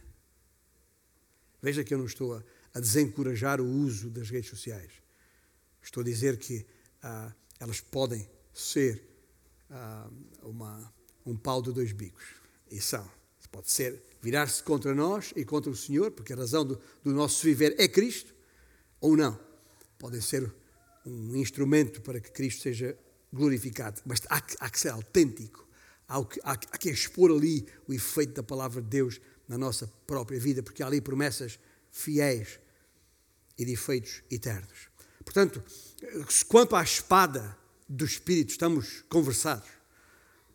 Veja 1.62 1.84
que 1.84 1.92
eu 1.92 1.98
não 1.98 2.06
estou 2.06 2.34
a, 2.34 2.42
a 2.72 2.80
desencorajar 2.80 3.60
o 3.60 3.66
uso 3.66 4.10
das 4.10 4.30
redes 4.30 4.50
sociais. 4.50 4.90
Estou 5.82 6.00
a 6.00 6.04
dizer 6.04 6.38
que 6.38 6.66
ah, 7.02 7.32
elas 7.60 7.80
podem 7.80 8.28
ser 8.52 9.02
ah, 9.70 10.10
uma, 10.42 10.92
um 11.24 11.36
pau 11.36 11.62
de 11.62 11.72
dois 11.72 11.92
bicos. 11.92 12.24
E 12.70 12.80
são. 12.80 13.08
Pode 13.52 13.70
ser 13.70 14.02
virar-se 14.20 14.60
contra 14.64 14.92
nós 14.92 15.32
e 15.36 15.44
contra 15.44 15.70
o 15.70 15.76
Senhor, 15.76 16.10
porque 16.10 16.32
a 16.32 16.36
razão 16.36 16.64
do, 16.64 16.80
do 17.04 17.12
nosso 17.12 17.44
viver 17.44 17.76
é 17.78 17.86
Cristo, 17.86 18.34
ou 19.00 19.16
não. 19.16 19.38
Podem 19.96 20.20
ser 20.20 20.52
um 21.06 21.36
instrumento 21.36 22.00
para 22.00 22.18
que 22.18 22.32
Cristo 22.32 22.62
seja 22.62 22.98
glorificado. 23.34 24.00
Mas 24.06 24.20
há 24.28 24.40
que, 24.40 24.56
há 24.58 24.70
que 24.70 24.80
ser 24.80 24.90
autêntico. 24.90 25.66
Há 26.08 26.24
que, 26.24 26.40
há, 26.42 26.56
que 26.56 26.90
expor 26.90 27.30
ali 27.30 27.66
o 27.88 27.92
efeito 27.92 28.34
da 28.34 28.42
palavra 28.42 28.80
de 28.80 28.88
Deus 28.88 29.20
na 29.48 29.58
nossa 29.58 29.90
própria 30.06 30.38
vida, 30.38 30.62
porque 30.62 30.82
há 30.82 30.86
ali 30.86 31.00
promessas 31.00 31.58
fiéis 31.90 32.60
e 33.58 33.64
de 33.64 33.72
efeitos 33.72 34.22
eternos. 34.30 34.88
Portanto, 35.24 35.62
quanto 36.48 36.76
à 36.76 36.82
espada 36.82 37.56
do 37.88 38.04
Espírito, 38.04 38.50
estamos 38.50 39.04
conversados. 39.08 39.68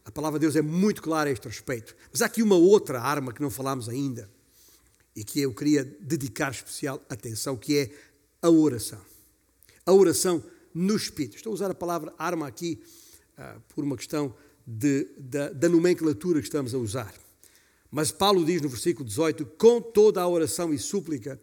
A 0.06 0.12
palavra 0.12 0.40
de 0.40 0.46
Deus 0.46 0.56
é 0.56 0.62
muito 0.62 1.02
clara 1.02 1.30
a 1.30 1.34
este 1.34 1.48
respeito. 1.48 1.96
Mas 2.12 2.22
há 2.22 2.26
aqui 2.26 2.42
uma 2.42 2.56
outra 2.56 3.02
arma 3.02 3.34
que 3.34 3.42
não 3.42 3.50
falámos 3.50 3.90
ainda 3.90 4.30
e 5.16 5.24
que 5.24 5.42
eu 5.42 5.54
queria 5.54 5.84
dedicar 5.84 6.52
especial 6.52 7.04
atenção, 7.10 7.58
que 7.58 7.78
é 7.78 7.92
a 8.42 8.50
oração. 8.50 9.02
A 9.86 9.92
oração 9.92 10.44
no 10.74 10.96
Espírito. 10.96 11.38
Estou 11.38 11.52
a 11.52 11.54
usar 11.54 11.72
a 11.72 11.76
palavra 11.76 12.14
arma 12.18 12.48
aqui 12.48 12.82
uh, 13.38 13.62
por 13.70 13.84
uma 13.84 13.98
questão 13.98 14.34
de, 14.66 15.08
da, 15.18 15.50
da 15.50 15.70
nomenclatura 15.70 16.40
que 16.40 16.48
estamos 16.48 16.74
a 16.74 16.78
usar. 16.78 17.14
Mas 17.92 18.12
Paulo 18.12 18.46
diz 18.46 18.62
no 18.62 18.70
versículo 18.70 19.06
18: 19.06 19.46
com 19.58 19.82
toda 19.82 20.22
a 20.22 20.28
oração 20.28 20.74
e 20.74 20.78
súplica, 20.78 21.42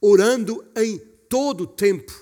orando 0.00 0.64
em 0.76 0.98
todo 1.28 1.62
o 1.62 1.66
tempo, 1.66 2.12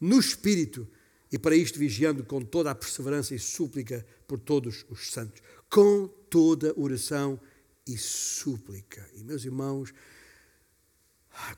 no 0.00 0.18
Espírito, 0.18 0.86
e 1.30 1.38
para 1.38 1.56
isto 1.56 1.78
vigiando 1.78 2.24
com 2.24 2.40
toda 2.40 2.70
a 2.70 2.74
perseverança 2.74 3.34
e 3.34 3.38
súplica 3.38 4.06
por 4.26 4.38
todos 4.38 4.86
os 4.88 5.10
santos, 5.10 5.42
com 5.68 6.06
toda 6.30 6.72
oração 6.76 7.40
e 7.86 7.96
súplica. 7.96 9.08
E 9.14 9.22
meus 9.22 9.44
irmãos, 9.44 9.92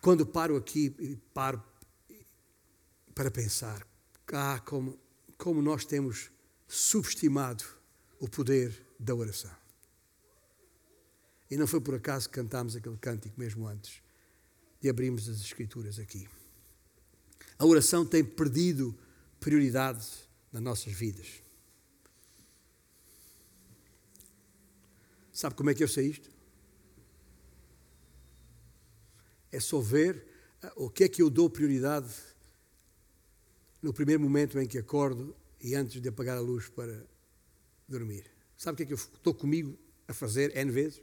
quando 0.00 0.26
paro 0.26 0.56
aqui 0.56 0.94
e 0.98 1.16
paro 1.32 1.62
para 3.14 3.30
pensar, 3.30 3.86
ah, 4.32 4.60
como, 4.60 4.98
como 5.36 5.62
nós 5.62 5.84
temos 5.84 6.30
subestimado 6.66 7.64
o 8.20 8.28
poder 8.28 8.84
da 8.98 9.14
oração. 9.14 9.54
E 11.50 11.56
não 11.56 11.66
foi 11.66 11.80
por 11.80 11.94
acaso 11.94 12.28
que 12.28 12.34
cantámos 12.34 12.76
aquele 12.76 12.96
cântico 12.98 13.38
mesmo 13.38 13.66
antes 13.66 14.02
de 14.80 14.88
abrirmos 14.88 15.28
as 15.28 15.40
Escrituras 15.40 15.98
aqui. 15.98 16.28
A 17.58 17.64
oração 17.64 18.04
tem 18.04 18.24
perdido 18.24 18.96
prioridade 19.40 20.06
nas 20.52 20.62
nossas 20.62 20.92
vidas. 20.92 21.42
Sabe 25.32 25.54
como 25.54 25.70
é 25.70 25.74
que 25.74 25.82
eu 25.82 25.88
sei 25.88 26.08
isto? 26.08 26.30
É 29.50 29.60
só 29.60 29.80
ver 29.80 30.26
ah, 30.62 30.72
o 30.76 30.90
que 30.90 31.04
é 31.04 31.08
que 31.08 31.22
eu 31.22 31.30
dou 31.30 31.48
prioridade 31.48 32.12
no 33.82 33.92
primeiro 33.92 34.22
momento 34.22 34.58
em 34.58 34.66
que 34.66 34.78
acordo 34.78 35.34
e 35.60 35.74
antes 35.74 36.00
de 36.00 36.08
apagar 36.08 36.36
a 36.36 36.40
luz 36.40 36.68
para 36.68 37.06
dormir. 37.88 38.24
Sabe 38.56 38.74
o 38.74 38.76
que 38.76 38.82
é 38.82 38.86
que 38.86 38.92
eu 38.92 38.96
estou 38.96 39.34
comigo 39.34 39.78
a 40.06 40.12
fazer 40.12 40.56
N 40.56 40.70
vezes? 40.70 41.00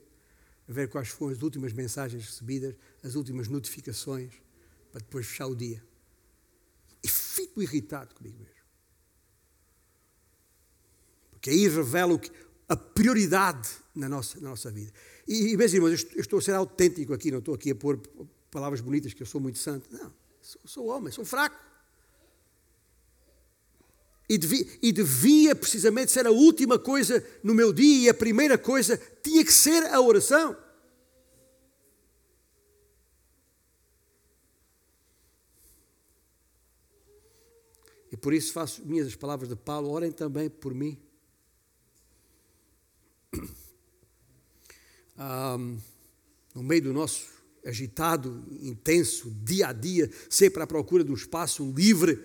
A 0.68 0.74
ver 0.74 0.90
quais 0.90 1.10
foram 1.10 1.34
as 1.34 1.42
últimas 1.42 1.74
mensagens 1.74 2.26
recebidas, 2.26 2.76
as 3.04 3.16
últimas 3.16 3.48
notificações, 3.48 4.34
para 4.92 5.00
depois 5.00 5.26
fechar 5.26 5.48
o 5.48 5.56
dia. 5.56 5.84
E 7.04 7.08
fico 7.08 7.62
irritado 7.62 8.14
comigo 8.16 8.38
mesmo. 8.40 8.56
Porque 11.32 11.50
aí 11.50 11.68
revela 11.68 12.14
o 12.14 12.20
que, 12.20 12.32
a 12.68 12.76
prioridade 12.76 13.70
na 13.94 14.10
nossa, 14.10 14.40
na 14.40 14.50
nossa 14.50 14.72
vida. 14.72 14.92
E, 15.28 15.54
e 15.54 15.58
meus 15.58 15.72
irmãos, 15.74 16.06
eu 16.16 16.22
estou 16.22 16.40
a 16.40 16.42
ser 16.42 16.54
autêntico 16.54 17.14
aqui, 17.14 17.32
não 17.32 17.40
estou 17.40 17.54
aqui 17.54 17.72
a 17.72 17.76
pôr 17.76 17.98
palavras 18.50 18.82
bonitas 18.82 19.14
que 19.14 19.22
eu 19.22 19.28
sou 19.28 19.40
muito 19.40 19.60
santo. 19.60 19.88
Não, 19.92 20.14
sou, 20.42 20.62
sou 20.66 20.88
homem, 20.88 21.12
sou 21.12 21.24
fraco. 21.24 21.56
E 24.28 24.38
devia, 24.38 24.68
e 24.82 24.92
devia, 24.92 25.56
precisamente 25.56 26.12
ser 26.12 26.26
a 26.26 26.32
última 26.32 26.80
coisa 26.80 27.24
no 27.44 27.54
meu 27.54 27.72
dia, 27.72 28.06
e 28.06 28.10
a 28.10 28.14
primeira 28.14 28.58
coisa 28.58 29.00
tinha 29.22 29.46
que 29.46 29.54
ser 29.54 29.86
a 29.86 30.02
oração. 30.02 30.58
E 38.12 38.18
por 38.18 38.34
isso 38.34 38.54
faço 38.54 38.82
minhas 38.86 39.08
as 39.08 39.16
palavras 39.16 39.50
de 39.50 39.58
Paulo, 39.58 39.90
orem 39.90 40.12
também 40.12 40.50
por 40.50 40.74
mim. 40.74 40.98
No 46.54 46.64
meio 46.64 46.84
do 46.84 46.94
nosso 46.94 47.28
agitado, 47.66 48.46
intenso, 48.62 49.30
dia 49.44 49.68
a 49.68 49.74
dia, 49.74 50.10
sempre 50.30 50.64
à 50.64 50.68
procura 50.68 51.04
de 51.04 51.12
um 51.12 51.16
espaço 51.16 51.70
livre, 51.72 52.22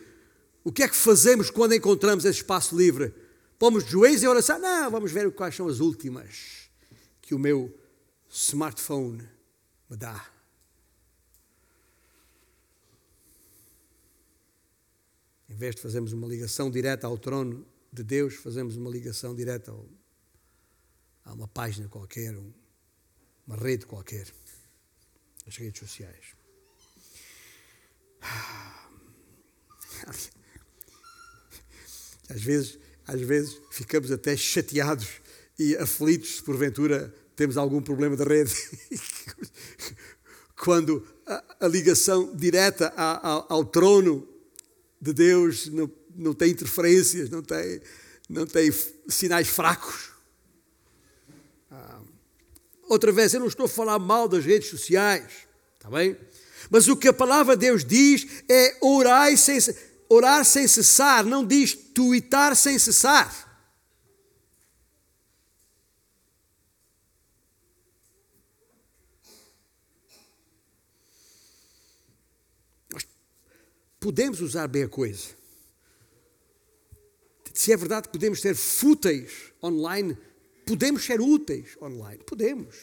o 0.62 0.70
que 0.70 0.82
é 0.82 0.88
que 0.88 0.96
fazemos 0.96 1.50
quando 1.50 1.74
encontramos 1.74 2.24
esse 2.24 2.38
espaço 2.38 2.76
livre? 2.76 3.14
Pomos 3.58 3.84
de 3.84 3.90
joelhos 3.90 4.22
em 4.22 4.26
oração? 4.26 4.58
Não, 4.58 4.90
vamos 4.90 5.12
ver 5.12 5.30
quais 5.32 5.54
são 5.54 5.68
as 5.68 5.80
últimas 5.80 6.70
que 7.20 7.34
o 7.34 7.38
meu 7.38 7.74
smartphone 8.28 9.28
me 9.88 9.96
dá. 9.96 10.30
Em 15.48 15.54
vez 15.54 15.74
de 15.74 15.82
fazermos 15.82 16.12
uma 16.12 16.26
ligação 16.26 16.70
direta 16.70 17.06
ao 17.06 17.18
trono 17.18 17.66
de 17.92 18.02
Deus, 18.04 18.34
fazemos 18.34 18.76
uma 18.76 18.88
ligação 18.88 19.34
direta 19.34 19.72
ao, 19.72 19.86
a 21.24 21.32
uma 21.32 21.48
página 21.48 21.88
qualquer, 21.88 22.36
uma 23.46 23.56
rede 23.56 23.84
qualquer, 23.84 24.32
as 25.46 25.56
redes 25.56 25.80
sociais. 25.80 26.34
Às 32.30 32.42
vezes, 32.42 32.78
às 33.06 33.20
vezes 33.20 33.60
ficamos 33.70 34.10
até 34.10 34.36
chateados 34.36 35.08
e 35.58 35.76
aflitos 35.76 36.36
se 36.36 36.42
porventura 36.42 37.12
temos 37.34 37.56
algum 37.56 37.82
problema 37.82 38.16
de 38.16 38.24
rede. 38.24 38.54
Quando 40.56 41.06
a, 41.26 41.44
a 41.60 41.68
ligação 41.68 42.34
direta 42.36 42.92
a, 42.96 43.36
a, 43.36 43.46
ao 43.48 43.64
trono 43.64 44.28
de 45.00 45.12
Deus 45.12 45.66
não, 45.68 45.90
não 46.14 46.34
tem 46.34 46.50
interferências, 46.50 47.30
não 47.30 47.42
tem, 47.42 47.80
não 48.28 48.46
tem 48.46 48.70
sinais 49.08 49.48
fracos. 49.48 50.10
Ah, 51.70 52.00
outra 52.88 53.10
vez, 53.10 53.32
eu 53.32 53.40
não 53.40 53.48
estou 53.48 53.66
a 53.66 53.68
falar 53.68 53.98
mal 53.98 54.28
das 54.28 54.44
redes 54.44 54.68
sociais, 54.68 55.32
está 55.76 55.90
bem? 55.90 56.16
Mas 56.68 56.88
o 56.88 56.96
que 56.96 57.08
a 57.08 57.12
palavra 57.12 57.56
de 57.56 57.66
Deus 57.66 57.84
diz 57.84 58.26
é 58.48 58.76
orar 58.82 59.34
sem, 59.36 59.58
orar 60.10 60.44
sem 60.44 60.66
cessar, 60.66 61.24
não 61.24 61.46
diz 61.46 61.72
tuitar 61.72 62.56
sem 62.56 62.76
cessar. 62.78 63.48
Nós 72.92 73.06
podemos 74.00 74.40
usar 74.40 74.66
bem 74.66 74.82
a 74.82 74.88
coisa. 74.88 75.28
Se 77.54 77.72
é 77.72 77.76
verdade 77.76 78.08
que 78.08 78.12
podemos 78.12 78.40
ser 78.40 78.56
fúteis 78.56 79.52
online, 79.62 80.18
podemos 80.66 81.04
ser 81.04 81.20
úteis 81.20 81.76
online. 81.80 82.24
Podemos. 82.24 82.74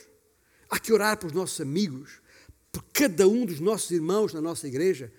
Há 0.69 0.79
que 0.79 0.93
orar 0.93 1.17
para 1.17 1.27
os 1.27 1.33
nossos 1.33 1.59
amigos, 1.59 2.21
por 2.71 2.83
cada 2.93 3.27
um 3.27 3.45
dos 3.45 3.59
nossos 3.59 3.91
irmãos 3.91 4.33
na 4.33 4.39
nossa 4.39 4.65
igreja 4.65 5.11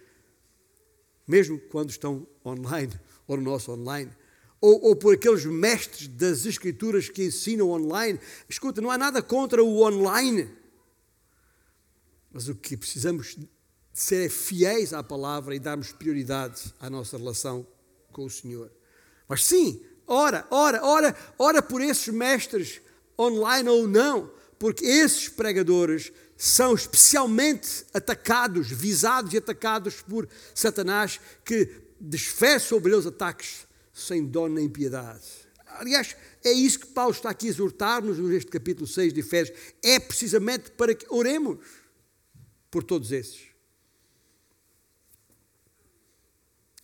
mesmo 1.28 1.60
quando 1.68 1.90
estão 1.90 2.26
online 2.44 2.98
ou 3.26 3.36
no 3.36 3.42
nosso 3.42 3.70
online. 3.70 4.10
Ou, 4.60 4.86
ou, 4.86 4.96
por 4.96 5.14
aqueles 5.14 5.44
mestres 5.44 6.08
das 6.08 6.46
Escrituras 6.46 7.08
que 7.08 7.22
ensinam 7.22 7.70
online. 7.70 8.18
Escuta, 8.48 8.80
não 8.80 8.90
há 8.90 8.98
nada 8.98 9.22
contra 9.22 9.62
o 9.62 9.82
online. 9.82 10.50
Mas 12.32 12.48
o 12.48 12.54
que 12.54 12.76
precisamos 12.76 13.36
ser 13.92 14.30
fiéis 14.30 14.92
à 14.92 15.02
palavra 15.02 15.54
e 15.54 15.60
darmos 15.60 15.92
prioridade 15.92 16.74
à 16.80 16.88
nossa 16.88 17.16
relação 17.16 17.66
com 18.12 18.24
o 18.24 18.30
Senhor. 18.30 18.72
Mas 19.28 19.44
sim, 19.44 19.84
ora, 20.06 20.46
ora, 20.50 20.84
ora, 20.84 21.16
ora 21.38 21.62
por 21.62 21.80
esses 21.80 22.08
mestres 22.08 22.80
online 23.18 23.68
ou 23.68 23.86
não, 23.86 24.30
porque 24.58 24.84
esses 24.84 25.28
pregadores 25.28 26.12
são 26.36 26.74
especialmente 26.74 27.84
atacados, 27.92 28.70
visados 28.70 29.32
e 29.32 29.38
atacados 29.38 30.02
por 30.02 30.28
Satanás, 30.54 31.20
que 31.44 31.68
desfere 32.00 32.60
sobre 32.60 32.92
eles 32.92 33.06
ataques 33.06 33.66
sem 33.92 34.24
dó 34.24 34.48
nem 34.48 34.68
piedade. 34.68 35.26
Aliás, 35.66 36.16
é 36.44 36.52
isso 36.52 36.80
que 36.80 36.86
Paulo 36.86 37.12
está 37.12 37.30
aqui 37.30 37.46
a 37.46 37.50
exortar-nos 37.50 38.18
neste 38.18 38.50
capítulo 38.50 38.86
6 38.86 39.12
de 39.12 39.20
Efésios. 39.20 39.58
É 39.82 39.98
precisamente 39.98 40.70
para 40.70 40.94
que 40.94 41.06
oremos 41.08 41.58
por 42.70 42.82
todos 42.82 43.12
esses. 43.12 43.48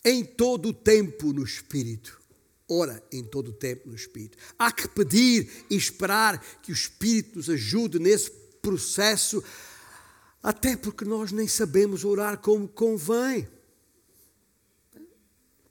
Em 0.03 0.23
todo 0.23 0.69
o 0.69 0.73
tempo 0.73 1.33
no 1.33 1.43
Espírito. 1.43 2.24
Ora 2.67 3.03
em 3.11 3.23
todo 3.23 3.49
o 3.49 3.53
tempo 3.53 3.87
no 3.87 3.95
Espírito. 3.95 4.37
Há 4.57 4.71
que 4.71 4.87
pedir 4.87 5.65
e 5.69 5.75
esperar 5.75 6.39
que 6.61 6.71
o 6.71 6.73
Espírito 6.73 7.37
nos 7.37 7.49
ajude 7.49 7.99
nesse 7.99 8.31
processo, 8.61 9.43
até 10.41 10.75
porque 10.75 11.05
nós 11.05 11.31
nem 11.31 11.47
sabemos 11.47 12.03
orar 12.03 12.39
como 12.39 12.67
convém. 12.67 13.47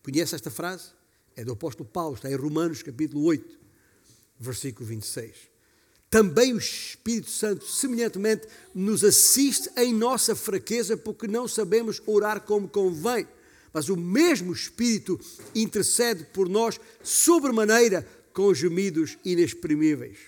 Conhece 0.03 0.35
esta 0.35 0.51
frase? 0.51 0.93
É 1.35 1.45
do 1.45 1.53
apóstolo 1.53 1.89
Paulo, 1.89 2.15
está 2.15 2.31
em 2.31 2.37
Romanos 2.37 2.83
capítulo 2.83 3.25
8, 3.25 3.59
versículo 4.39 4.87
26. 4.87 5.35
Também 6.09 6.53
o 6.53 6.59
Espírito 6.59 7.29
Santo, 7.29 7.67
semelhantemente, 7.67 8.47
nos 8.73 9.03
assiste 9.03 9.69
em 9.77 9.93
nossa 9.93 10.37
fraqueza, 10.37 10.97
porque 10.97 11.27
não 11.27 11.49
sabemos 11.49 12.01
orar 12.07 12.41
como 12.43 12.69
convém. 12.69 13.27
Mas 13.75 13.89
o 13.89 13.97
mesmo 13.97 14.53
Espírito 14.53 15.21
intercede 15.53 16.23
por 16.33 16.49
nós 16.49 16.81
sobremaneira 17.03 18.09
com 18.33 18.55
gemidos 18.55 19.19
inexprimíveis. 19.25 20.19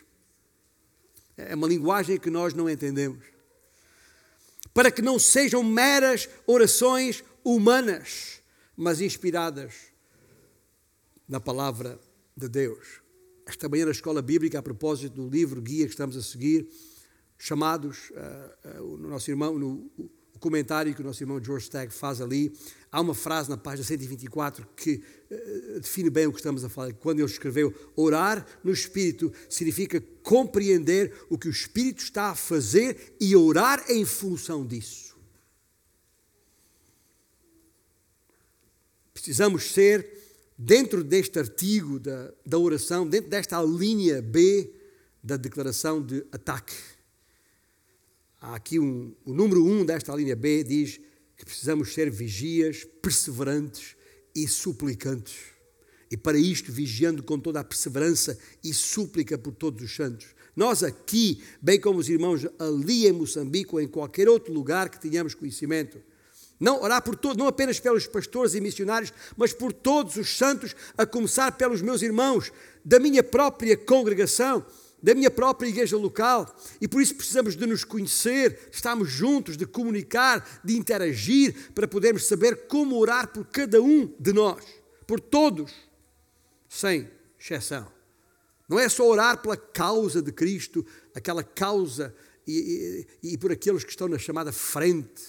É 1.36 1.54
uma 1.54 1.68
linguagem 1.68 2.18
que 2.18 2.28
nós 2.28 2.52
não 2.52 2.68
entendemos. 2.68 3.24
Para 4.74 4.90
que 4.90 5.00
não 5.00 5.16
sejam 5.16 5.62
meras 5.62 6.28
orações 6.44 7.22
humanas, 7.44 8.42
mas 8.76 9.00
inspiradas 9.00 9.74
na 11.28 11.38
palavra 11.38 12.00
de 12.36 12.48
Deus. 12.48 13.00
Esta 13.46 13.68
manhã 13.68 13.84
na 13.84 13.92
escola 13.92 14.20
bíblica, 14.20 14.58
a 14.58 14.62
propósito 14.62 15.14
do 15.14 15.30
livro 15.30 15.62
guia 15.62 15.84
que 15.84 15.92
estamos 15.92 16.16
a 16.16 16.22
seguir, 16.22 16.68
chamados, 17.38 18.10
uh, 18.10 18.80
uh, 18.80 18.94
o 18.94 18.96
nosso 18.96 19.30
irmão, 19.30 19.56
no 19.56 19.88
o 20.36 20.38
comentário 20.38 20.94
que 20.94 21.00
o 21.00 21.04
nosso 21.04 21.22
irmão 21.22 21.42
George 21.42 21.64
Stagg 21.64 21.90
faz 21.90 22.20
ali, 22.20 22.52
há 22.92 23.00
uma 23.00 23.14
frase 23.14 23.48
na 23.48 23.56
página 23.56 23.82
124 23.82 24.68
que 24.76 25.02
uh, 25.30 25.80
define 25.80 26.10
bem 26.10 26.26
o 26.26 26.30
que 26.30 26.38
estamos 26.38 26.62
a 26.62 26.68
falar. 26.68 26.92
Quando 26.92 27.20
ele 27.20 27.26
escreveu: 27.26 27.74
Orar 27.96 28.46
no 28.62 28.70
Espírito 28.70 29.32
significa 29.48 29.98
compreender 30.22 31.10
o 31.30 31.38
que 31.38 31.48
o 31.48 31.50
Espírito 31.50 32.02
está 32.02 32.30
a 32.30 32.34
fazer 32.34 33.16
e 33.18 33.34
orar 33.34 33.82
em 33.88 34.04
função 34.04 34.66
disso. 34.66 35.16
Precisamos 39.14 39.72
ser 39.72 40.06
dentro 40.58 41.02
deste 41.02 41.38
artigo 41.38 41.98
da, 41.98 42.30
da 42.44 42.58
oração, 42.58 43.08
dentro 43.08 43.30
desta 43.30 43.62
linha 43.62 44.20
B 44.20 44.70
da 45.22 45.38
declaração 45.38 46.02
de 46.04 46.26
ataque. 46.30 46.74
Há 48.40 48.54
aqui 48.54 48.78
um, 48.78 49.14
o 49.24 49.32
número 49.32 49.64
1 49.64 49.80
um 49.80 49.84
desta 49.84 50.14
linha 50.14 50.36
B 50.36 50.62
diz 50.62 51.00
que 51.36 51.44
precisamos 51.44 51.94
ser 51.94 52.10
vigias, 52.10 52.86
perseverantes 53.02 53.96
e 54.34 54.46
suplicantes. 54.46 55.36
E 56.10 56.16
para 56.16 56.38
isto, 56.38 56.70
vigiando 56.70 57.22
com 57.22 57.38
toda 57.38 57.60
a 57.60 57.64
perseverança 57.64 58.38
e 58.62 58.72
súplica 58.72 59.36
por 59.36 59.52
todos 59.52 59.82
os 59.82 59.94
santos. 59.94 60.28
Nós 60.54 60.82
aqui, 60.82 61.42
bem 61.60 61.80
como 61.80 61.98
os 61.98 62.08
irmãos 62.08 62.46
ali 62.58 63.06
em 63.06 63.12
Moçambique 63.12 63.74
ou 63.74 63.80
em 63.80 63.88
qualquer 63.88 64.28
outro 64.28 64.52
lugar 64.52 64.88
que 64.88 65.00
tenhamos 65.00 65.34
conhecimento, 65.34 66.00
não 66.60 66.82
orar 66.82 67.02
por 67.02 67.16
todos, 67.16 67.36
não 67.36 67.48
apenas 67.48 67.80
pelos 67.80 68.06
pastores 68.06 68.54
e 68.54 68.60
missionários, 68.60 69.12
mas 69.36 69.52
por 69.52 69.72
todos 69.72 70.16
os 70.16 70.36
santos, 70.36 70.74
a 70.96 71.04
começar 71.04 71.52
pelos 71.52 71.82
meus 71.82 72.00
irmãos 72.02 72.52
da 72.84 72.98
minha 72.98 73.22
própria 73.22 73.76
congregação, 73.76 74.64
da 75.02 75.14
minha 75.14 75.30
própria 75.30 75.68
igreja 75.68 75.96
local. 75.96 76.54
E 76.80 76.88
por 76.88 77.00
isso 77.00 77.14
precisamos 77.14 77.56
de 77.56 77.66
nos 77.66 77.84
conhecer, 77.84 78.68
estarmos 78.72 79.10
juntos, 79.10 79.56
de 79.56 79.66
comunicar, 79.66 80.60
de 80.64 80.76
interagir, 80.76 81.72
para 81.72 81.86
podermos 81.86 82.26
saber 82.26 82.66
como 82.66 82.96
orar 82.96 83.28
por 83.28 83.44
cada 83.46 83.80
um 83.80 84.12
de 84.18 84.32
nós, 84.32 84.64
por 85.06 85.20
todos, 85.20 85.72
sem 86.68 87.10
exceção. 87.38 87.90
Não 88.68 88.78
é 88.78 88.88
só 88.88 89.06
orar 89.08 89.40
pela 89.40 89.56
causa 89.56 90.20
de 90.20 90.32
Cristo, 90.32 90.84
aquela 91.14 91.44
causa 91.44 92.14
e, 92.46 93.06
e, 93.22 93.32
e 93.32 93.38
por 93.38 93.52
aqueles 93.52 93.84
que 93.84 93.90
estão 93.90 94.08
na 94.08 94.18
chamada 94.18 94.52
frente 94.52 95.22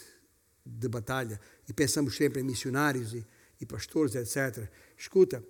de 0.65 0.87
batalha 0.87 1.39
e 1.67 1.73
pensamos 1.73 2.15
sempre 2.15 2.41
em 2.41 2.43
missionários 2.43 3.13
e, 3.13 3.25
e 3.61 3.65
pastores, 3.65 4.15
etc. 4.15 4.69
Escuta, 4.97 5.43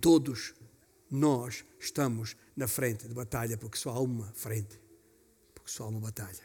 todos 0.00 0.54
nós 1.12 1.62
estamos 1.78 2.34
na 2.56 2.66
frente 2.66 3.06
de 3.06 3.12
batalha 3.12 3.58
porque 3.58 3.76
só 3.76 3.90
há 3.90 4.00
uma 4.00 4.32
frente, 4.32 4.80
porque 5.54 5.70
só 5.70 5.84
há 5.84 5.88
uma 5.88 6.00
batalha. 6.00 6.42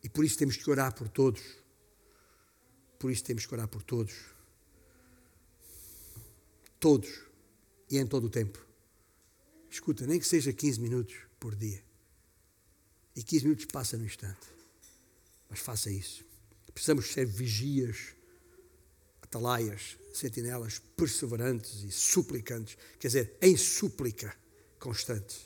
E 0.00 0.08
por 0.08 0.24
isso 0.24 0.38
temos 0.38 0.56
que 0.56 0.70
orar 0.70 0.94
por 0.94 1.08
todos. 1.08 1.42
Por 3.00 3.10
isso 3.10 3.24
temos 3.24 3.44
que 3.44 3.52
orar 3.52 3.66
por 3.66 3.82
todos. 3.82 4.14
Todos. 6.78 7.10
E 7.90 7.98
em 7.98 8.06
todo 8.06 8.28
o 8.28 8.30
tempo. 8.30 8.64
Escuta, 9.68 10.06
nem 10.06 10.20
que 10.20 10.26
seja 10.26 10.52
15 10.52 10.80
minutos 10.80 11.16
por 11.40 11.56
dia. 11.56 11.82
E 13.16 13.24
15 13.24 13.44
minutos 13.44 13.66
passa 13.66 13.98
no 13.98 14.04
instante. 14.04 14.46
Mas 15.48 15.58
faça 15.58 15.90
isso. 15.90 16.24
Precisamos 16.72 17.12
ser 17.12 17.26
vigias, 17.26 18.14
atalaias, 19.20 19.98
sentinelas 20.12 20.80
perseverantes 20.96 21.82
e 21.82 21.90
suplicantes, 21.90 22.76
quer 22.98 23.08
dizer, 23.08 23.36
em 23.40 23.56
súplica 23.56 24.34
constante. 24.78 25.36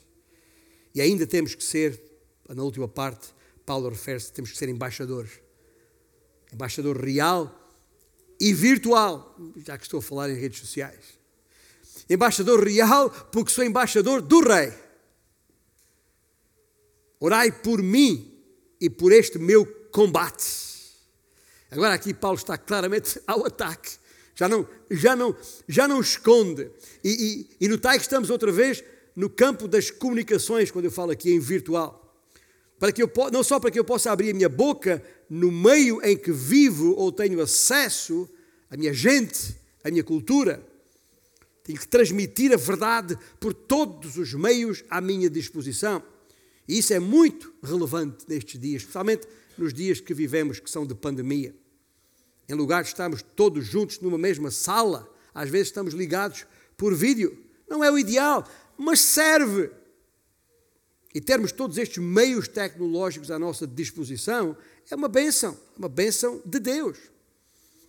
E 0.94 1.00
ainda 1.00 1.26
temos 1.26 1.54
que 1.54 1.64
ser, 1.64 2.00
na 2.48 2.62
última 2.62 2.88
parte, 2.88 3.34
Paulo 3.66 3.88
refere-se, 3.88 4.32
temos 4.32 4.50
que 4.50 4.58
ser 4.58 4.68
embaixadores. 4.68 5.32
Embaixador 6.52 6.96
real 6.96 7.64
e 8.40 8.52
virtual, 8.52 9.36
já 9.64 9.76
que 9.76 9.84
estou 9.84 9.98
a 9.98 10.02
falar 10.02 10.30
em 10.30 10.34
redes 10.34 10.60
sociais. 10.60 11.18
Embaixador 12.08 12.62
real, 12.62 13.10
porque 13.32 13.50
sou 13.50 13.64
embaixador 13.64 14.20
do 14.20 14.40
Rei. 14.40 14.72
Orai 17.18 17.50
por 17.50 17.82
mim 17.82 18.38
e 18.80 18.90
por 18.90 19.12
este 19.12 19.38
meu 19.38 19.64
combate. 19.90 20.44
Agora 21.70 21.94
aqui 21.94 22.12
Paulo 22.12 22.36
está 22.36 22.58
claramente 22.58 23.20
ao 23.26 23.46
ataque. 23.46 23.96
Já 24.34 24.48
não, 24.48 24.66
já 24.90 25.14
não, 25.14 25.36
já 25.68 25.86
não 25.86 26.00
esconde. 26.00 26.70
E, 27.02 27.48
e, 27.60 27.66
e 27.66 27.78
que 27.78 27.96
estamos 27.96 28.30
outra 28.30 28.50
vez 28.50 28.82
no 29.14 29.30
campo 29.30 29.68
das 29.68 29.90
comunicações, 29.90 30.70
quando 30.70 30.86
eu 30.86 30.90
falo 30.90 31.12
aqui 31.12 31.32
em 31.32 31.38
virtual. 31.38 32.00
Para 32.78 32.90
que 32.90 33.02
eu, 33.02 33.10
não 33.32 33.44
só 33.44 33.60
para 33.60 33.70
que 33.70 33.78
eu 33.78 33.84
possa 33.84 34.10
abrir 34.10 34.30
a 34.30 34.34
minha 34.34 34.48
boca 34.48 35.02
no 35.30 35.50
meio 35.50 36.00
em 36.02 36.16
que 36.16 36.32
vivo 36.32 36.94
ou 36.96 37.12
tenho 37.12 37.40
acesso, 37.40 38.28
a 38.68 38.76
minha 38.76 38.92
gente, 38.92 39.56
a 39.84 39.90
minha 39.90 40.02
cultura, 40.02 40.66
tenho 41.62 41.78
que 41.78 41.88
transmitir 41.88 42.52
a 42.52 42.56
verdade 42.56 43.16
por 43.40 43.54
todos 43.54 44.16
os 44.16 44.34
meios 44.34 44.84
à 44.90 45.00
minha 45.00 45.30
disposição. 45.30 46.02
E 46.68 46.78
isso 46.78 46.92
é 46.92 46.98
muito 46.98 47.54
relevante 47.62 48.24
nestes 48.28 48.60
dias, 48.60 48.82
especialmente 48.82 49.26
nos 49.56 49.72
dias 49.72 50.00
que 50.00 50.12
vivemos, 50.12 50.58
que 50.58 50.70
são 50.70 50.84
de 50.86 50.94
pandemia. 50.94 51.54
Em 52.48 52.54
lugar 52.54 52.82
de 52.82 52.88
estarmos 52.88 53.22
todos 53.22 53.64
juntos 53.64 54.00
numa 54.00 54.18
mesma 54.18 54.50
sala, 54.50 55.10
às 55.34 55.48
vezes 55.48 55.68
estamos 55.68 55.94
ligados 55.94 56.46
por 56.76 56.94
vídeo. 56.94 57.36
Não 57.68 57.82
é 57.82 57.90
o 57.90 57.98
ideal, 57.98 58.46
mas 58.76 59.00
serve. 59.00 59.70
E 61.14 61.20
termos 61.20 61.52
todos 61.52 61.78
estes 61.78 61.98
meios 61.98 62.48
tecnológicos 62.48 63.30
à 63.30 63.38
nossa 63.38 63.66
disposição 63.66 64.56
é 64.90 64.94
uma 64.96 65.08
benção, 65.08 65.56
uma 65.78 65.88
benção 65.88 66.42
de 66.44 66.58
Deus. 66.58 66.98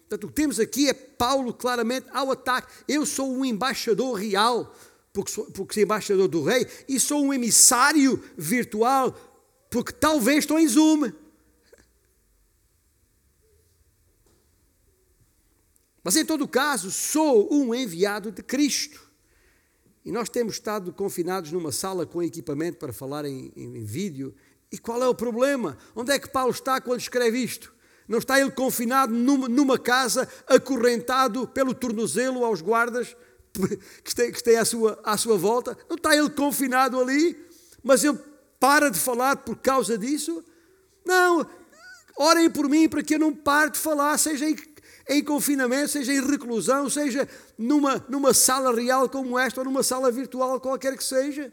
Portanto, 0.01 0.25
o 0.25 0.27
que 0.27 0.35
temos 0.35 0.59
aqui 0.59 0.87
é 0.87 0.93
Paulo 0.93 1.51
claramente 1.51 2.07
ao 2.11 2.31
ataque. 2.31 2.71
Eu 2.87 3.05
sou 3.05 3.33
um 3.33 3.43
embaixador 3.43 4.13
real, 4.13 4.73
porque 5.11 5.31
sou, 5.31 5.45
porque 5.45 5.73
sou 5.73 5.83
embaixador 5.83 6.27
do 6.27 6.43
rei, 6.43 6.67
e 6.87 6.99
sou 6.99 7.23
um 7.23 7.33
emissário 7.33 8.23
virtual, 8.37 9.19
porque 9.71 9.91
talvez 9.91 10.39
estou 10.39 10.59
em 10.59 10.67
Zoom. 10.67 11.11
Mas 16.05 16.15
em 16.15 16.23
todo 16.23 16.47
caso, 16.47 16.91
sou 16.91 17.51
um 17.51 17.73
enviado 17.73 18.31
de 18.31 18.43
Cristo. 18.43 19.01
E 20.05 20.11
nós 20.11 20.29
temos 20.29 20.53
estado 20.53 20.93
confinados 20.93 21.51
numa 21.51 21.71
sala 21.71 22.05
com 22.05 22.21
equipamento 22.21 22.77
para 22.77 22.93
falar 22.93 23.25
em, 23.25 23.51
em, 23.55 23.79
em, 23.79 23.83
vídeo. 23.83 24.33
E 24.71 24.77
qual 24.77 25.01
é 25.01 25.07
o 25.07 25.15
problema? 25.15 25.77
Onde 25.95 26.11
é 26.11 26.19
que 26.19 26.29
Paulo 26.29 26.51
está 26.51 26.79
quando 26.79 26.99
escreve 26.99 27.39
isto? 27.39 27.73
Não 28.07 28.19
está 28.19 28.39
ele 28.39 28.51
confinado 28.51 29.11
numa, 29.11 29.49
numa 29.49 29.79
casa, 29.79 30.29
acorrentado 30.45 31.47
pelo 31.47 31.73
tornozelo 31.73 32.45
aos 32.45 32.61
guardas 32.61 33.17
que 34.05 34.13
têm, 34.13 34.31
que 34.31 34.43
têm 34.43 34.57
à, 34.57 34.63
sua, 34.63 34.99
à 35.03 35.17
sua 35.17 35.39
volta? 35.39 35.75
Não 35.89 35.95
está 35.95 36.15
ele 36.15 36.29
confinado 36.29 37.01
ali? 37.01 37.43
mas 37.85 38.03
ele 38.03 38.17
para 38.59 38.89
de 38.89 38.97
falar 38.97 39.37
por 39.37 39.57
causa 39.57 39.95
disso? 39.95 40.43
Não, 41.05 41.47
orem 42.17 42.49
por 42.49 42.67
mim 42.67 42.89
para 42.89 43.03
que 43.03 43.13
eu 43.13 43.19
não 43.19 43.31
pare 43.31 43.69
de 43.69 43.77
falar, 43.77 44.17
seja 44.17 44.45
em, 45.07 45.23
confinamento, 45.23 45.89
seja 45.89 46.13
em 46.13 46.25
reclusão, 46.25 46.89
seja 46.89 47.27
numa, 47.57 48.03
numa 48.09 48.33
sala 48.33 48.73
real 48.73 49.07
como 49.07 49.37
esta 49.37 49.61
ou 49.61 49.65
numa 49.65 49.83
sala 49.83 50.11
virtual, 50.11 50.59
qualquer 50.59 50.97
que 50.97 51.03
seja. 51.03 51.51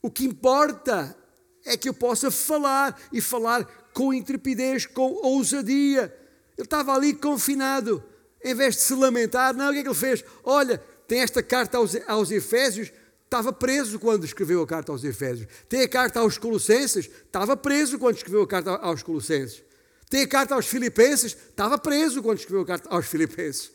O 0.00 0.10
que 0.10 0.24
importa 0.24 1.16
é 1.64 1.76
que 1.76 1.88
eu 1.88 1.94
possa 1.94 2.30
falar 2.30 2.98
e 3.12 3.20
falar 3.20 3.64
com 3.92 4.14
intrepidez, 4.14 4.86
com 4.86 5.12
ousadia. 5.22 6.14
Ele 6.56 6.64
estava 6.64 6.94
ali 6.94 7.12
confinado, 7.12 8.02
em 8.42 8.54
vez 8.54 8.76
de 8.76 8.82
se 8.82 8.94
lamentar, 8.94 9.54
não, 9.54 9.70
o 9.70 9.72
que 9.72 9.78
é 9.78 9.82
que 9.82 9.88
ele 9.88 9.94
fez? 9.94 10.24
Olha, 10.44 10.78
tem 11.06 11.20
esta 11.20 11.42
carta 11.42 11.78
aos, 11.78 11.96
aos 12.06 12.30
Efésios, 12.30 12.92
estava 13.24 13.52
preso 13.52 13.98
quando 13.98 14.24
escreveu 14.24 14.62
a 14.62 14.66
carta 14.66 14.92
aos 14.92 15.04
Efésios. 15.04 15.48
Tem 15.68 15.82
a 15.82 15.88
carta 15.88 16.20
aos 16.20 16.38
Colossenses, 16.38 17.06
estava 17.06 17.56
preso 17.56 17.98
quando 17.98 18.16
escreveu 18.16 18.42
a 18.42 18.46
carta 18.46 18.70
aos 18.76 19.02
Colossenses. 19.02 19.62
Tem 20.08 20.22
a 20.22 20.28
carta 20.28 20.54
aos 20.54 20.66
Filipenses, 20.66 21.32
estava 21.32 21.78
preso 21.78 22.22
quando 22.22 22.38
escreveu 22.38 22.62
a 22.62 22.66
carta 22.66 22.88
aos 22.88 23.06
Filipenses. 23.06 23.70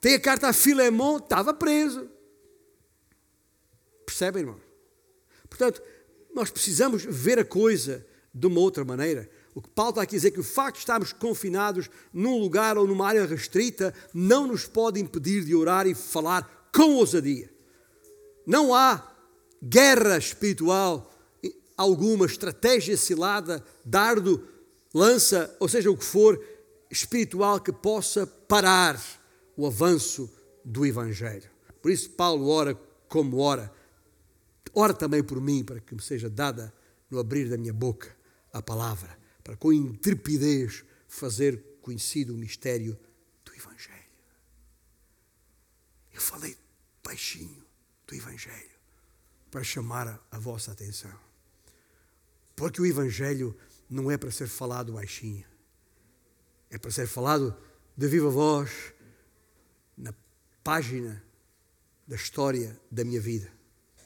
Tem 0.00 0.14
a 0.14 0.20
carta 0.20 0.48
a 0.48 0.52
Filemon, 0.52 1.16
estava 1.16 1.54
preso. 1.54 2.08
Percebem, 4.04 4.42
irmão? 4.42 4.60
Portanto, 5.48 5.82
nós 6.34 6.50
precisamos 6.50 7.04
ver 7.04 7.38
a 7.38 7.44
coisa 7.44 8.04
de 8.34 8.46
uma 8.46 8.60
outra 8.60 8.84
maneira. 8.84 9.30
O 9.54 9.62
que 9.62 9.70
Paulo 9.70 9.90
está 9.90 10.02
aqui 10.02 10.16
a 10.16 10.18
dizer 10.18 10.28
é 10.28 10.30
que 10.32 10.40
o 10.40 10.44
facto 10.44 10.74
de 10.74 10.80
estarmos 10.80 11.12
confinados 11.12 11.88
num 12.12 12.38
lugar 12.38 12.76
ou 12.76 12.86
numa 12.86 13.06
área 13.06 13.24
restrita 13.24 13.94
não 14.12 14.48
nos 14.48 14.66
pode 14.66 15.00
impedir 15.00 15.44
de 15.44 15.54
orar 15.54 15.86
e 15.86 15.94
falar 15.94 16.68
com 16.74 16.96
ousadia. 16.96 17.48
Não 18.44 18.74
há 18.74 19.10
guerra 19.62 20.18
espiritual, 20.18 21.10
alguma 21.76 22.26
estratégia 22.26 22.96
cilada, 22.96 23.64
dardo, 23.84 24.46
lança, 24.94 25.54
ou 25.58 25.68
seja, 25.68 25.90
o 25.90 25.96
que 25.96 26.04
for 26.04 26.42
espiritual 26.90 27.60
que 27.60 27.72
possa 27.72 28.26
parar 28.26 29.02
o 29.56 29.66
avanço 29.66 30.32
do 30.64 30.86
Evangelho. 30.86 31.50
Por 31.82 31.90
isso, 31.90 32.10
Paulo 32.10 32.48
ora 32.48 32.74
como 33.08 33.38
ora. 33.38 33.70
Ora 34.72 34.94
também 34.94 35.22
por 35.22 35.40
mim, 35.40 35.64
para 35.64 35.80
que 35.80 35.94
me 35.94 36.00
seja 36.00 36.30
dada 36.30 36.72
no 37.10 37.18
abrir 37.18 37.48
da 37.48 37.58
minha 37.58 37.72
boca 37.72 38.16
a 38.52 38.62
palavra, 38.62 39.18
para 39.42 39.56
com 39.56 39.72
intrepidez 39.72 40.84
fazer 41.08 41.62
conhecido 41.82 42.34
o 42.34 42.38
mistério 42.38 42.98
do 43.44 43.54
Evangelho. 43.54 43.94
Eu 46.12 46.20
falei 46.20 46.56
baixinho 47.02 47.64
do 48.06 48.14
Evangelho 48.14 48.74
para 49.50 49.62
chamar 49.62 50.24
a, 50.30 50.38
vossa 50.38 50.72
atenção. 50.72 51.12
Porque 52.56 52.80
o 52.80 52.86
Evangelho 52.86 53.56
não 53.88 54.10
é 54.10 54.16
para 54.16 54.30
ser 54.30 54.48
falado 54.48 54.92
baixinho, 54.92 55.44
é 56.70 56.78
para 56.78 56.90
ser 56.90 57.06
falado 57.06 57.56
de 57.96 58.08
viva 58.08 58.28
voz 58.28 58.70
na 59.96 60.14
página 60.62 61.22
da 62.06 62.16
história 62.16 62.78
da 62.90 63.04
minha 63.04 63.20
vida. 63.20 63.52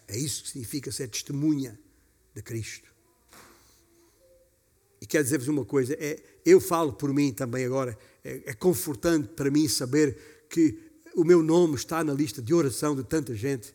É 0.07 0.16
isso 0.16 0.43
que 0.43 0.51
significa 0.51 0.93
ser 0.93 1.09
testemunha 1.09 1.79
de 2.35 2.43
Cristo. 2.43 2.89
E 5.01 5.07
quero 5.07 5.24
dizer-vos 5.24 5.49
uma 5.49 5.64
coisa: 5.64 5.95
é, 5.99 6.22
eu 6.45 6.61
falo 6.61 6.93
por 6.93 7.12
mim 7.12 7.33
também 7.33 7.64
agora, 7.64 7.99
é, 8.24 8.43
é 8.47 8.55
confortante 8.55 9.29
para 9.29 9.51
mim 9.51 9.68
saber 9.68 10.47
que 10.49 10.79
o 11.14 11.24
meu 11.24 11.43
nome 11.43 11.74
está 11.74 12.03
na 12.03 12.12
lista 12.12 12.41
de 12.41 12.55
oração 12.55 12.95
de 12.95 13.05
tanta 13.05 13.35
gente 13.35 13.74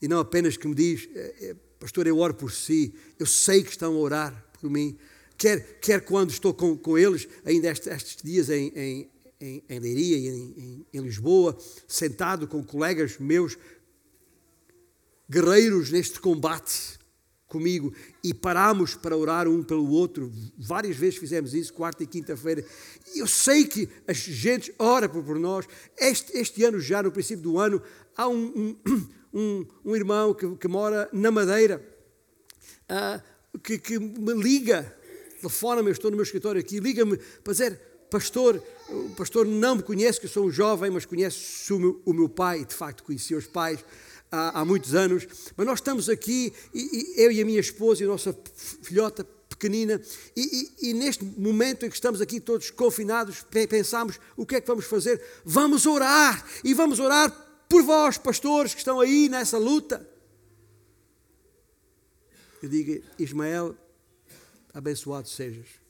e 0.00 0.08
não 0.08 0.18
apenas 0.18 0.56
que 0.56 0.66
me 0.66 0.74
diz, 0.74 1.08
é, 1.14 1.50
é, 1.50 1.56
pastor, 1.78 2.06
eu 2.08 2.18
oro 2.18 2.34
por 2.34 2.50
si, 2.50 2.92
eu 3.18 3.24
sei 3.24 3.62
que 3.62 3.70
estão 3.70 3.94
a 3.94 3.98
orar 3.98 4.46
por 4.60 4.68
mim, 4.68 4.98
quer, 5.42 5.80
quer 5.80 6.00
quando 6.04 6.30
estou 6.30 6.54
com, 6.54 6.76
com 6.76 6.96
eles, 6.96 7.26
ainda 7.44 7.68
estes, 7.68 8.16
dias 8.22 8.48
em, 8.48 8.68
em, 8.76 9.10
em, 9.40 9.64
em 9.68 9.78
Leiria 9.80 10.16
e 10.16 10.28
em, 10.28 10.86
em, 10.92 11.00
Lisboa, 11.00 11.58
sentado 11.88 12.46
com 12.46 12.62
colegas 12.62 13.18
meus, 13.18 13.58
guerreiros 15.28 15.90
neste 15.90 16.20
combate 16.20 16.96
comigo, 17.48 17.92
e 18.22 18.32
parámos 18.32 18.94
para 18.94 19.16
orar 19.16 19.48
um 19.48 19.64
pelo 19.64 19.90
outro, 19.90 20.32
várias 20.56 20.96
vezes 20.96 21.18
fizemos 21.18 21.54
isso, 21.54 21.74
quarta 21.74 22.04
e 22.04 22.06
quinta-feira, 22.06 22.64
e 23.12 23.18
eu 23.18 23.26
sei 23.26 23.64
que 23.64 23.88
a 24.06 24.12
gente 24.12 24.72
ora 24.78 25.08
por 25.08 25.38
nós, 25.40 25.66
este, 25.98 26.38
este 26.38 26.64
ano 26.64 26.78
já, 26.78 27.02
no 27.02 27.10
princípio 27.10 27.42
do 27.42 27.58
ano, 27.58 27.82
há 28.16 28.28
um, 28.28 28.78
um 28.86 29.08
um, 29.34 29.66
um 29.86 29.96
irmão 29.96 30.32
que, 30.34 30.54
que, 30.54 30.68
mora 30.68 31.08
na 31.12 31.32
Madeira, 31.32 31.84
uh, 32.88 33.58
que, 33.58 33.76
que, 33.76 33.98
me 33.98 34.34
liga, 34.34 35.01
telefona-me, 35.42 35.88
eu 35.88 35.92
estou 35.92 36.10
no 36.10 36.16
meu 36.16 36.24
escritório 36.24 36.60
aqui, 36.60 36.78
liga-me 36.78 37.16
para 37.16 37.52
dizer, 37.52 37.80
pastor, 38.10 38.62
o 38.88 39.10
pastor 39.10 39.46
não 39.46 39.76
me 39.76 39.82
conhece, 39.82 40.20
que 40.20 40.26
eu 40.26 40.30
sou 40.30 40.46
um 40.46 40.50
jovem, 40.50 40.90
mas 40.90 41.04
conhece 41.04 41.72
o 41.72 41.78
meu, 41.78 42.02
o 42.04 42.12
meu 42.12 42.28
pai, 42.28 42.64
de 42.64 42.74
facto 42.74 43.02
conheci 43.02 43.34
os 43.34 43.46
pais 43.46 43.84
há, 44.30 44.60
há 44.60 44.64
muitos 44.64 44.94
anos, 44.94 45.26
mas 45.56 45.66
nós 45.66 45.78
estamos 45.78 46.08
aqui, 46.08 46.52
e, 46.72 46.80
e 46.80 47.22
eu 47.22 47.32
e 47.32 47.40
a 47.40 47.44
minha 47.44 47.60
esposa 47.60 48.02
e 48.02 48.04
a 48.04 48.08
nossa 48.08 48.36
filhota 48.82 49.24
pequenina, 49.48 50.00
e, 50.36 50.72
e, 50.80 50.90
e, 50.90 50.94
neste 50.94 51.24
momento 51.24 51.86
em 51.86 51.88
que 51.88 51.94
estamos 51.94 52.20
aqui 52.20 52.40
todos 52.40 52.70
confinados, 52.70 53.44
pensamos 53.68 54.18
o 54.36 54.44
que 54.44 54.56
é 54.56 54.60
que 54.60 54.66
vamos 54.66 54.84
fazer? 54.84 55.22
Vamos 55.44 55.86
orar, 55.86 56.44
e 56.62 56.74
vamos 56.74 57.00
orar 57.00 57.30
por 57.68 57.82
vós, 57.82 58.18
pastores 58.18 58.74
que 58.74 58.80
estão 58.80 59.00
aí 59.00 59.28
nessa 59.28 59.56
luta. 59.56 60.06
Eu 62.62 62.68
digo, 62.68 63.02
Ismael, 63.18 63.74
abençoado 64.72 65.28
sejas. 65.28 65.82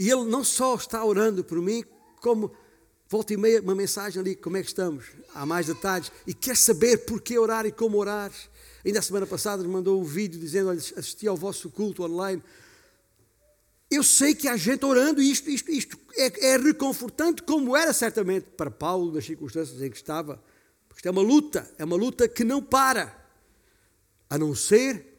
E 0.00 0.08
ele 0.08 0.24
não 0.24 0.42
só 0.42 0.76
está 0.76 1.04
orando 1.04 1.44
por 1.44 1.60
mim, 1.60 1.84
como 2.22 2.50
volta 3.06 3.34
e 3.34 3.36
meia 3.36 3.60
uma 3.60 3.74
mensagem 3.74 4.18
ali, 4.18 4.34
como 4.34 4.56
é 4.56 4.62
que 4.62 4.68
estamos? 4.68 5.04
Há 5.34 5.44
mais 5.44 5.66
detalhes. 5.66 6.10
E 6.26 6.32
quer 6.32 6.56
saber 6.56 7.04
por 7.04 7.20
que 7.20 7.38
orar 7.38 7.66
e 7.66 7.70
como 7.70 7.98
orar. 7.98 8.32
Ainda 8.82 9.00
a 9.00 9.02
semana 9.02 9.26
passada 9.26 9.62
nos 9.62 9.70
mandou 9.70 10.00
um 10.00 10.04
vídeo 10.04 10.40
dizendo, 10.40 10.70
olha, 10.70 10.78
assisti 10.78 11.28
ao 11.28 11.36
vosso 11.36 11.68
culto 11.68 12.02
online. 12.02 12.42
Eu 13.90 14.02
sei 14.02 14.34
que 14.34 14.48
há 14.48 14.56
gente 14.56 14.86
orando 14.86 15.20
e 15.20 15.30
isto, 15.30 15.50
isto, 15.50 15.70
isto 15.70 15.98
é, 16.16 16.52
é 16.52 16.56
reconfortante, 16.56 17.42
como 17.42 17.76
era 17.76 17.92
certamente 17.92 18.46
para 18.56 18.70
Paulo, 18.70 19.12
nas 19.12 19.26
circunstâncias 19.26 19.82
em 19.82 19.90
que 19.90 19.96
estava. 19.96 20.42
Porque 20.88 21.00
isto 21.00 21.08
é 21.08 21.10
uma 21.10 21.20
luta, 21.20 21.70
é 21.76 21.84
uma 21.84 21.96
luta 21.96 22.26
que 22.26 22.42
não 22.42 22.62
para, 22.62 23.22
a 24.30 24.38
não 24.38 24.54
ser 24.54 25.09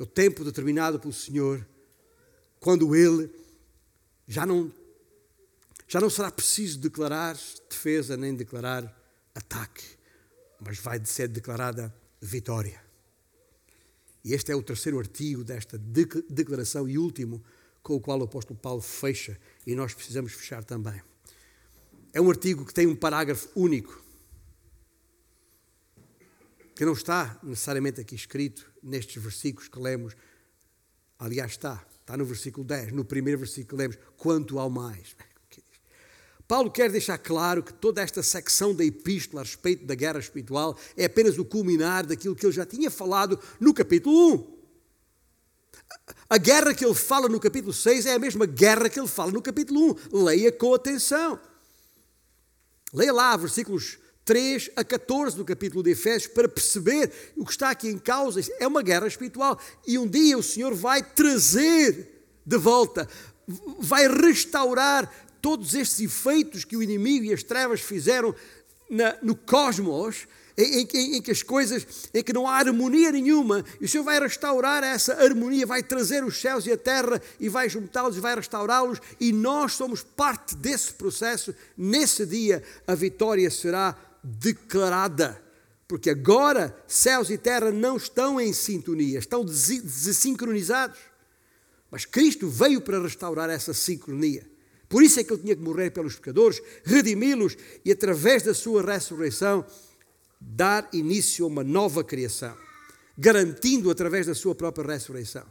no 0.00 0.06
tempo 0.06 0.42
determinado 0.42 0.98
pelo 0.98 1.12
Senhor, 1.12 1.68
quando 2.58 2.96
Ele 2.96 3.30
já 4.26 4.46
não, 4.46 4.72
já 5.86 6.00
não 6.00 6.08
será 6.08 6.30
preciso 6.30 6.78
declarar 6.78 7.38
defesa 7.68 8.16
nem 8.16 8.34
declarar 8.34 8.98
ataque, 9.34 9.84
mas 10.58 10.78
vai 10.78 11.04
ser 11.04 11.28
declarada 11.28 11.94
vitória. 12.18 12.82
E 14.24 14.32
este 14.32 14.50
é 14.50 14.56
o 14.56 14.62
terceiro 14.62 14.98
artigo 14.98 15.44
desta 15.44 15.76
declaração 15.76 16.88
e 16.88 16.96
último 16.96 17.44
com 17.82 17.94
o 17.94 18.00
qual 18.00 18.18
o 18.20 18.24
apóstolo 18.24 18.58
Paulo 18.58 18.80
fecha 18.80 19.38
e 19.66 19.74
nós 19.74 19.92
precisamos 19.92 20.32
fechar 20.32 20.64
também. 20.64 21.02
É 22.14 22.22
um 22.22 22.30
artigo 22.30 22.64
que 22.64 22.72
tem 22.72 22.86
um 22.86 22.96
parágrafo 22.96 23.50
único, 23.54 24.02
que 26.80 26.84
não 26.86 26.94
está 26.94 27.38
necessariamente 27.42 28.00
aqui 28.00 28.14
escrito 28.14 28.64
nestes 28.82 29.22
versículos 29.22 29.68
que 29.68 29.78
lemos. 29.78 30.16
Aliás, 31.18 31.50
está, 31.50 31.84
está 32.00 32.16
no 32.16 32.24
versículo 32.24 32.64
10, 32.66 32.92
no 32.92 33.04
primeiro 33.04 33.38
versículo 33.38 33.66
que 33.68 33.76
lemos, 33.76 33.98
quanto 34.16 34.58
ao 34.58 34.70
mais. 34.70 35.14
Paulo 36.48 36.70
quer 36.70 36.90
deixar 36.90 37.18
claro 37.18 37.62
que 37.62 37.74
toda 37.74 38.00
esta 38.00 38.22
secção 38.22 38.74
da 38.74 38.82
epístola 38.82 39.42
a 39.42 39.44
respeito 39.44 39.84
da 39.84 39.94
guerra 39.94 40.20
espiritual 40.20 40.74
é 40.96 41.04
apenas 41.04 41.36
o 41.36 41.44
culminar 41.44 42.06
daquilo 42.06 42.34
que 42.34 42.46
ele 42.46 42.52
já 42.54 42.64
tinha 42.64 42.90
falado 42.90 43.38
no 43.60 43.74
capítulo 43.74 44.34
1. 44.34 44.60
A 46.30 46.38
guerra 46.38 46.72
que 46.72 46.82
ele 46.82 46.94
fala 46.94 47.28
no 47.28 47.38
capítulo 47.38 47.74
6 47.74 48.06
é 48.06 48.14
a 48.14 48.18
mesma 48.18 48.46
guerra 48.46 48.88
que 48.88 48.98
ele 48.98 49.06
fala 49.06 49.30
no 49.30 49.42
capítulo 49.42 49.98
1. 50.14 50.24
Leia 50.24 50.50
com 50.50 50.72
atenção. 50.72 51.38
Leia 52.90 53.12
lá 53.12 53.36
versículos 53.36 53.98
3 54.24 54.70
a 54.76 54.84
14 54.84 55.36
do 55.36 55.44
capítulo 55.44 55.82
de 55.82 55.90
Efésios 55.90 56.32
para 56.32 56.48
perceber 56.48 57.10
o 57.36 57.44
que 57.44 57.52
está 57.52 57.70
aqui 57.70 57.88
em 57.88 57.98
causa. 57.98 58.40
É 58.58 58.66
uma 58.66 58.82
guerra 58.82 59.06
espiritual. 59.06 59.58
E 59.86 59.98
um 59.98 60.06
dia 60.06 60.38
o 60.38 60.42
Senhor 60.42 60.74
vai 60.74 61.02
trazer 61.02 62.24
de 62.44 62.56
volta, 62.56 63.08
vai 63.78 64.08
restaurar 64.08 65.10
todos 65.40 65.74
estes 65.74 66.00
efeitos 66.00 66.64
que 66.64 66.76
o 66.76 66.82
inimigo 66.82 67.24
e 67.24 67.32
as 67.32 67.42
trevas 67.42 67.80
fizeram 67.80 68.34
na, 68.88 69.16
no 69.22 69.34
cosmos 69.34 70.26
em, 70.56 70.86
em, 70.92 71.16
em, 71.16 71.22
que 71.22 71.30
as 71.30 71.42
coisas, 71.42 71.86
em 72.12 72.22
que 72.22 72.32
não 72.32 72.46
há 72.46 72.56
harmonia 72.56 73.10
nenhuma, 73.10 73.64
e 73.80 73.84
o 73.84 73.88
Senhor 73.88 74.04
vai 74.04 74.20
restaurar 74.20 74.82
essa 74.82 75.14
harmonia, 75.14 75.66
vai 75.66 75.82
trazer 75.82 76.22
os 76.22 76.40
céus 76.40 76.66
e 76.66 76.72
a 76.72 76.76
terra 76.76 77.20
e 77.38 77.48
vai 77.48 77.68
juntá-los 77.68 78.16
e 78.16 78.20
vai 78.20 78.34
restaurá-los, 78.34 79.00
e 79.18 79.32
nós 79.32 79.72
somos 79.72 80.02
parte 80.02 80.54
desse 80.54 80.92
processo. 80.92 81.54
Nesse 81.76 82.26
dia, 82.26 82.62
a 82.86 82.94
vitória 82.94 83.50
será 83.50 83.96
declarada 84.22 85.42
Porque 85.90 86.08
agora 86.08 86.72
céus 86.86 87.30
e 87.30 87.36
terra 87.36 87.72
não 87.72 87.96
estão 87.96 88.40
em 88.40 88.52
sintonia, 88.52 89.18
estão 89.18 89.44
desincronizados. 89.44 91.00
Mas 91.90 92.04
Cristo 92.04 92.48
veio 92.48 92.80
para 92.80 93.02
restaurar 93.02 93.50
essa 93.50 93.74
sincronia. 93.74 94.48
Por 94.88 95.02
isso 95.02 95.18
é 95.18 95.24
que 95.24 95.32
ele 95.32 95.42
tinha 95.42 95.56
que 95.56 95.62
morrer 95.62 95.90
pelos 95.90 96.14
pecadores, 96.14 96.62
redimi-los 96.84 97.56
e, 97.84 97.90
através 97.90 98.44
da 98.44 98.54
sua 98.54 98.84
ressurreição, 98.84 99.66
dar 100.40 100.88
início 100.92 101.44
a 101.44 101.48
uma 101.48 101.64
nova 101.64 102.04
criação, 102.04 102.56
garantindo 103.18 103.90
através 103.90 104.28
da 104.28 104.34
sua 104.36 104.54
própria 104.54 104.92
ressurreição. 104.92 105.44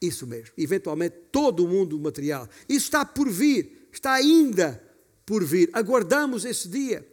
Isso 0.00 0.28
mesmo, 0.28 0.52
eventualmente 0.56 1.16
todo 1.32 1.64
o 1.64 1.68
mundo 1.68 1.98
material. 1.98 2.48
Isso 2.68 2.84
está 2.84 3.04
por 3.04 3.28
vir, 3.28 3.88
está 3.90 4.12
ainda 4.12 4.80
por 5.26 5.44
vir. 5.44 5.70
Aguardamos 5.72 6.44
esse 6.44 6.68
dia. 6.68 7.04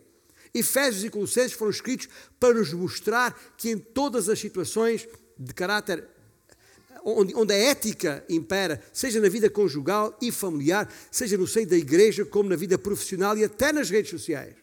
Efésios 0.54 1.04
e 1.04 1.10
Colossenses 1.10 1.54
foram 1.54 1.72
escritos 1.72 2.08
para 2.40 2.54
nos 2.54 2.72
mostrar 2.74 3.38
que 3.58 3.70
em 3.70 3.78
todas 3.78 4.30
as 4.30 4.40
situações 4.40 5.08
de 5.38 5.54
caráter 5.54 6.08
onde, 7.04 7.36
onde 7.36 7.54
a 7.54 7.58
ética 7.58 8.24
impera, 8.30 8.82
seja 8.94 9.20
na 9.20 9.30
vida 9.30 9.50
conjugal 9.50 10.18
e 10.22 10.32
familiar, 10.32 10.92
seja 11.12 11.38
no 11.38 11.48
seio 11.48 11.68
da 11.68 11.76
igreja, 11.76 12.26
como 12.26 12.50
na 12.50 12.56
vida 12.56 12.78
profissional 12.78 13.38
e 13.38 13.44
até 13.44 13.74
nas 13.74 13.90
redes 13.90 14.12
sociais, 14.12 14.56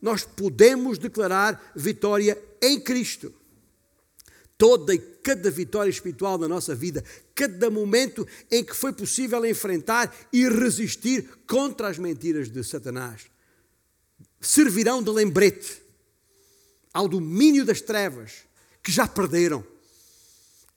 nós 0.00 0.24
podemos 0.24 0.98
declarar 0.98 1.72
vitória 1.74 2.36
em 2.60 2.80
Cristo. 2.80 3.32
Toda 4.58 4.94
e 4.94 4.98
cada 4.98 5.50
vitória 5.50 5.90
espiritual 5.90 6.38
na 6.38 6.48
nossa 6.48 6.74
vida, 6.74 7.04
cada 7.34 7.68
momento 7.68 8.26
em 8.50 8.64
que 8.64 8.74
foi 8.74 8.90
possível 8.90 9.44
enfrentar 9.44 10.14
e 10.32 10.48
resistir 10.48 11.28
contra 11.46 11.88
as 11.88 11.98
mentiras 11.98 12.48
de 12.48 12.64
Satanás, 12.64 13.26
servirão 14.46 15.02
de 15.02 15.10
lembrete 15.10 15.82
ao 16.94 17.08
domínio 17.08 17.64
das 17.64 17.80
trevas 17.80 18.44
que 18.82 18.92
já 18.92 19.06
perderam, 19.08 19.66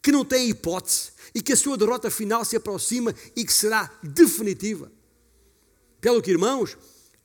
que 0.02 0.12
não 0.12 0.26
têm 0.26 0.50
hipótese 0.50 1.12
e 1.36 1.42
que 1.42 1.54
a 1.54 1.56
sua 1.56 1.78
derrota 1.78 2.10
final 2.10 2.44
se 2.44 2.56
aproxima 2.56 3.14
e 3.36 3.46
que 3.46 3.54
será 3.54 3.92
definitiva. 4.02 4.92
Pelo 6.02 6.22
que, 6.22 6.32
irmãos, 6.32 6.76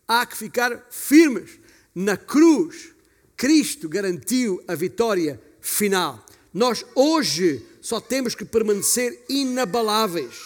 há 0.07 0.27
que 0.27 0.37
ficar 0.37 0.87
firmes 0.91 1.59
na 1.95 2.17
cruz. 2.17 2.91
Cristo 3.37 3.89
garantiu 3.89 4.63
a 4.69 4.75
vitória 4.75 5.41
final. 5.61 6.25
Nós 6.53 6.85
hoje 6.95 7.67
só 7.81 8.01
temos 8.01 8.35
que 8.35 8.45
permanecer 8.45 9.25
inabaláveis. 9.29 10.37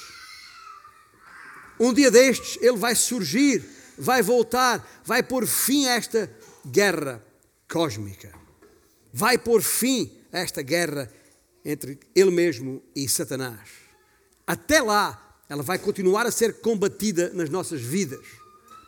Um 1.81 1.93
dia 1.93 2.11
destes, 2.11 2.57
ele 2.63 2.77
vai 2.77 2.95
surgir, 2.95 3.78
vai 3.99 4.23
voltar, 4.23 5.03
vai 5.05 5.23
pôr 5.23 5.47
fim 5.47 5.87
a 5.87 5.97
esta 5.97 6.31
guerra 6.65 7.25
cósmica. 7.69 8.33
Vai 9.13 9.37
pôr 9.37 9.63
fim 9.63 10.11
a 10.33 10.39
esta 10.39 10.63
guerra 10.63 11.13
entre 11.65 11.99
ele 12.15 12.31
mesmo 12.31 12.83
e 12.95 13.09
Satanás. 13.09 13.69
Até 14.47 14.81
lá, 14.81 15.39
ela 15.49 15.63
vai 15.63 15.79
continuar 15.79 16.27
a 16.27 16.31
ser 16.31 16.61
combatida 16.61 17.31
nas 17.31 17.51
nossas 17.51 17.81
vidas 17.81 18.25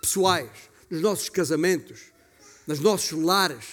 pessoais, 0.00 0.50
nos 0.88 1.00
nossos 1.00 1.28
casamentos, 1.28 2.00
nos 2.66 2.80
nossos 2.80 3.12
lares, 3.12 3.64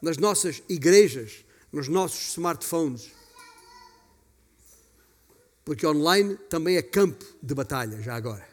nas 0.00 0.16
nossas 0.16 0.62
igrejas, 0.68 1.44
nos 1.72 1.88
nossos 1.88 2.30
smartphones. 2.30 3.10
Porque 5.64 5.86
online 5.86 6.36
também 6.48 6.76
é 6.76 6.82
campo 6.82 7.24
de 7.42 7.54
batalha, 7.54 8.00
já 8.00 8.14
agora. 8.14 8.46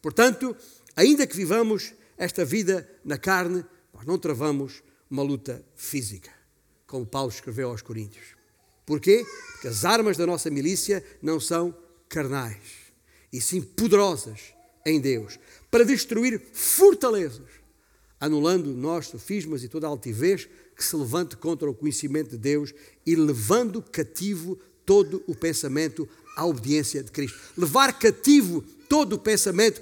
Portanto, 0.00 0.56
ainda 0.98 1.28
que 1.28 1.36
vivamos 1.36 1.94
esta 2.16 2.44
vida 2.44 2.90
na 3.04 3.16
carne, 3.16 3.64
nós 3.94 4.04
não 4.04 4.18
travamos 4.18 4.82
uma 5.08 5.22
luta 5.22 5.64
física, 5.76 6.28
como 6.88 7.06
Paulo 7.06 7.30
escreveu 7.30 7.70
aos 7.70 7.82
Coríntios. 7.82 8.24
Porquê? 8.84 9.24
Porque 9.52 9.68
as 9.68 9.84
armas 9.84 10.16
da 10.16 10.26
nossa 10.26 10.50
milícia 10.50 11.04
não 11.22 11.38
são 11.38 11.72
carnais, 12.08 12.90
e 13.32 13.40
sim 13.40 13.62
poderosas 13.62 14.52
em 14.84 15.00
Deus, 15.00 15.38
para 15.70 15.84
destruir 15.84 16.42
fortalezas, 16.52 17.46
anulando 18.18 18.74
nós 18.74 19.06
sofismas 19.06 19.62
e 19.62 19.68
toda 19.68 19.86
altivez 19.86 20.48
que 20.74 20.84
se 20.84 20.96
levante 20.96 21.36
contra 21.36 21.70
o 21.70 21.74
conhecimento 21.74 22.30
de 22.30 22.38
Deus 22.38 22.74
e 23.06 23.14
levando 23.14 23.80
cativo 23.80 24.58
todo 24.84 25.22
o 25.28 25.34
pensamento 25.34 26.08
à 26.36 26.44
obediência 26.44 27.04
de 27.04 27.12
Cristo. 27.12 27.38
Levar 27.56 27.96
cativo 27.96 28.64
todo 28.88 29.12
o 29.12 29.18
pensamento 29.18 29.80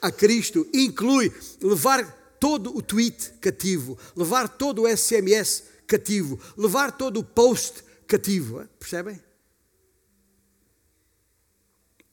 a 0.00 0.10
Cristo 0.10 0.66
inclui 0.72 1.32
levar 1.60 2.36
todo 2.38 2.76
o 2.76 2.82
tweet 2.82 3.32
cativo, 3.40 3.98
levar 4.14 4.48
todo 4.48 4.82
o 4.82 4.96
SMS 4.96 5.64
cativo, 5.86 6.38
levar 6.56 6.96
todo 6.96 7.20
o 7.20 7.24
post 7.24 7.82
cativo. 8.06 8.66
Percebem? 8.78 9.20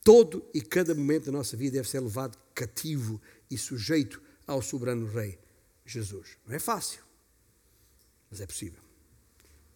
Todo 0.03 0.45
e 0.53 0.61
cada 0.61 0.93
momento 0.93 1.25
da 1.25 1.31
nossa 1.31 1.55
vida 1.55 1.77
deve 1.77 1.89
ser 1.89 1.99
levado 1.99 2.37
cativo 2.53 3.21
e 3.49 3.57
sujeito 3.57 4.21
ao 4.45 4.61
soberano 4.61 5.05
Rei 5.07 5.39
Jesus. 5.85 6.37
Não 6.45 6.55
é 6.55 6.59
fácil 6.59 7.03
mas 8.33 8.41
é 8.41 8.47
possível. 8.47 8.81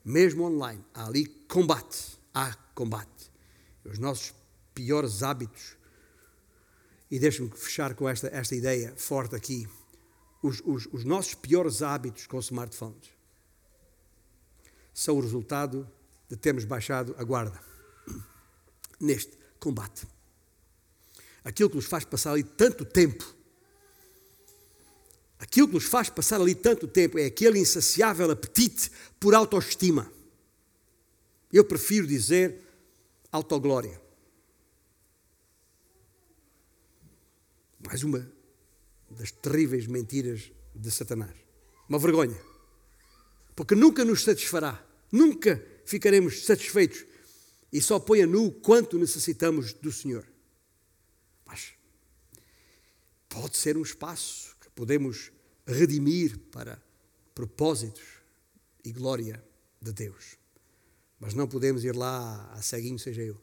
Mesmo 0.04 0.46
online, 0.46 0.84
há 0.92 1.06
ali 1.06 1.28
combate. 1.48 2.18
Há 2.34 2.56
combate. 2.74 3.32
Os 3.86 4.00
nossos 4.00 4.34
piores 4.74 5.22
hábitos. 5.22 5.77
E 7.10 7.20
deixe-me 7.20 7.50
fechar 7.50 7.94
com 7.96 8.08
esta, 8.08 8.28
esta 8.28 8.56
ideia 8.56 8.94
forte 8.98 9.36
aqui. 9.36 9.68
Os, 10.42 10.62
os, 10.66 10.88
os 10.92 11.04
nossos 11.04 11.34
piores 11.34 11.82
hábitos 11.82 12.28
com 12.28 12.40
smartphones 12.40 13.10
são 14.94 15.18
o 15.18 15.22
resultado 15.22 15.90
de 16.30 16.36
termos 16.36 16.66
baixado 16.66 17.16
a 17.18 17.24
guarda 17.24 17.60
neste 19.00 19.38
combate. 19.60 20.08
Aquilo 21.44 21.70
que 21.70 21.76
nos 21.76 21.86
faz 21.86 22.04
passar 22.04 22.32
ali 22.32 22.44
tanto 22.44 22.84
tempo 22.84 23.38
Aquilo 25.40 25.68
que 25.68 25.76
nos 25.76 25.86
faz 25.86 26.10
passar 26.10 26.42
ali 26.42 26.56
tanto 26.56 26.88
tempo 26.88 27.18
é 27.20 27.26
aquele 27.26 27.60
insaciável 27.60 28.30
apetite 28.32 28.92
por 29.20 29.36
autoestima. 29.36 30.12
Eu 31.54 31.64
prefiro 31.64 32.08
dizer 32.08 32.62
autoglória. 33.32 34.02
Mais 37.88 38.04
uma 38.04 38.30
das 39.10 39.32
terríveis 39.32 39.88
mentiras 39.88 40.52
de 40.76 40.92
Satanás. 40.92 41.34
Uma 41.88 41.98
vergonha. 41.98 42.38
Porque 43.56 43.76
nunca 43.76 44.04
nos 44.04 44.26
satisfará. 44.26 44.86
Nunca 45.10 45.66
ficaremos 45.86 46.44
satisfeitos. 46.44 47.06
E 47.72 47.82
só 47.82 47.98
põe 47.98 48.24
a 48.24 48.28
nu 48.28 48.52
quanto 48.52 49.00
necessitamos 49.00 49.72
do 49.72 49.90
Senhor. 49.90 50.28
Mas 51.46 51.76
pode 53.30 53.56
ser 53.56 53.78
um 53.78 53.84
espaço 53.84 54.58
podemos 54.76 55.32
redimir 55.66 56.38
para 56.52 56.84
propósitos 57.34 58.04
e 58.84 58.92
glória 58.92 59.42
de 59.82 59.94
Deus. 59.94 60.38
Mas 61.22 61.34
não 61.34 61.48
podemos 61.48 61.86
ir 61.86 61.96
lá 61.96 62.52
a 62.52 62.62
ceguinho, 62.62 63.00
seja 63.00 63.22
eu. 63.22 63.42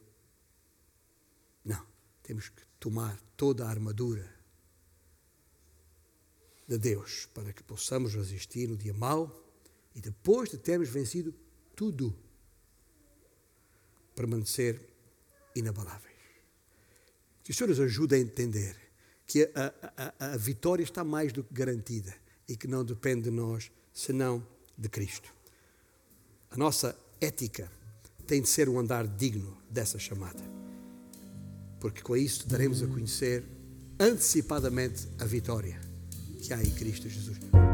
Não. 1.65 1.83
Temos 2.21 2.49
que 2.49 2.61
tomar 2.79 3.19
toda 3.35 3.65
a 3.65 3.69
armadura 3.69 4.34
de 6.67 6.77
Deus 6.77 7.27
para 7.33 7.53
que 7.53 7.63
possamos 7.63 8.13
resistir 8.15 8.67
no 8.67 8.77
dia 8.77 8.93
mau 8.93 9.43
e 9.93 10.01
depois 10.01 10.49
de 10.49 10.57
termos 10.57 10.89
vencido 10.89 11.33
tudo, 11.75 12.15
permanecer 14.15 14.79
inabaláveis. 15.55 16.15
Que 17.43 17.51
o 17.51 17.53
Senhor 17.53 17.69
nos 17.69 17.79
ajude 17.79 18.15
a 18.15 18.19
entender 18.19 18.75
que 19.27 19.51
a, 19.55 20.13
a, 20.19 20.33
a 20.33 20.37
vitória 20.37 20.83
está 20.83 21.03
mais 21.03 21.31
do 21.31 21.43
que 21.43 21.53
garantida 21.53 22.13
e 22.47 22.55
que 22.55 22.67
não 22.67 22.83
depende 22.83 23.23
de 23.23 23.31
nós, 23.31 23.71
senão 23.93 24.45
de 24.77 24.89
Cristo. 24.89 25.33
A 26.49 26.57
nossa 26.57 26.97
ética 27.19 27.71
tem 28.25 28.41
de 28.41 28.49
ser 28.49 28.69
um 28.69 28.79
andar 28.79 29.07
digno 29.07 29.57
dessa 29.69 29.99
chamada, 29.99 30.43
porque 31.79 32.01
com 32.01 32.15
isso 32.15 32.47
daremos 32.47 32.81
a 32.81 32.87
conhecer 32.87 33.43
antecipadamente 33.99 35.07
a 35.19 35.25
vitória 35.25 35.79
que 36.47 36.53
há 36.53 36.61
em 36.61 36.69
Cristo 36.71 37.09
Jesus. 37.09 37.64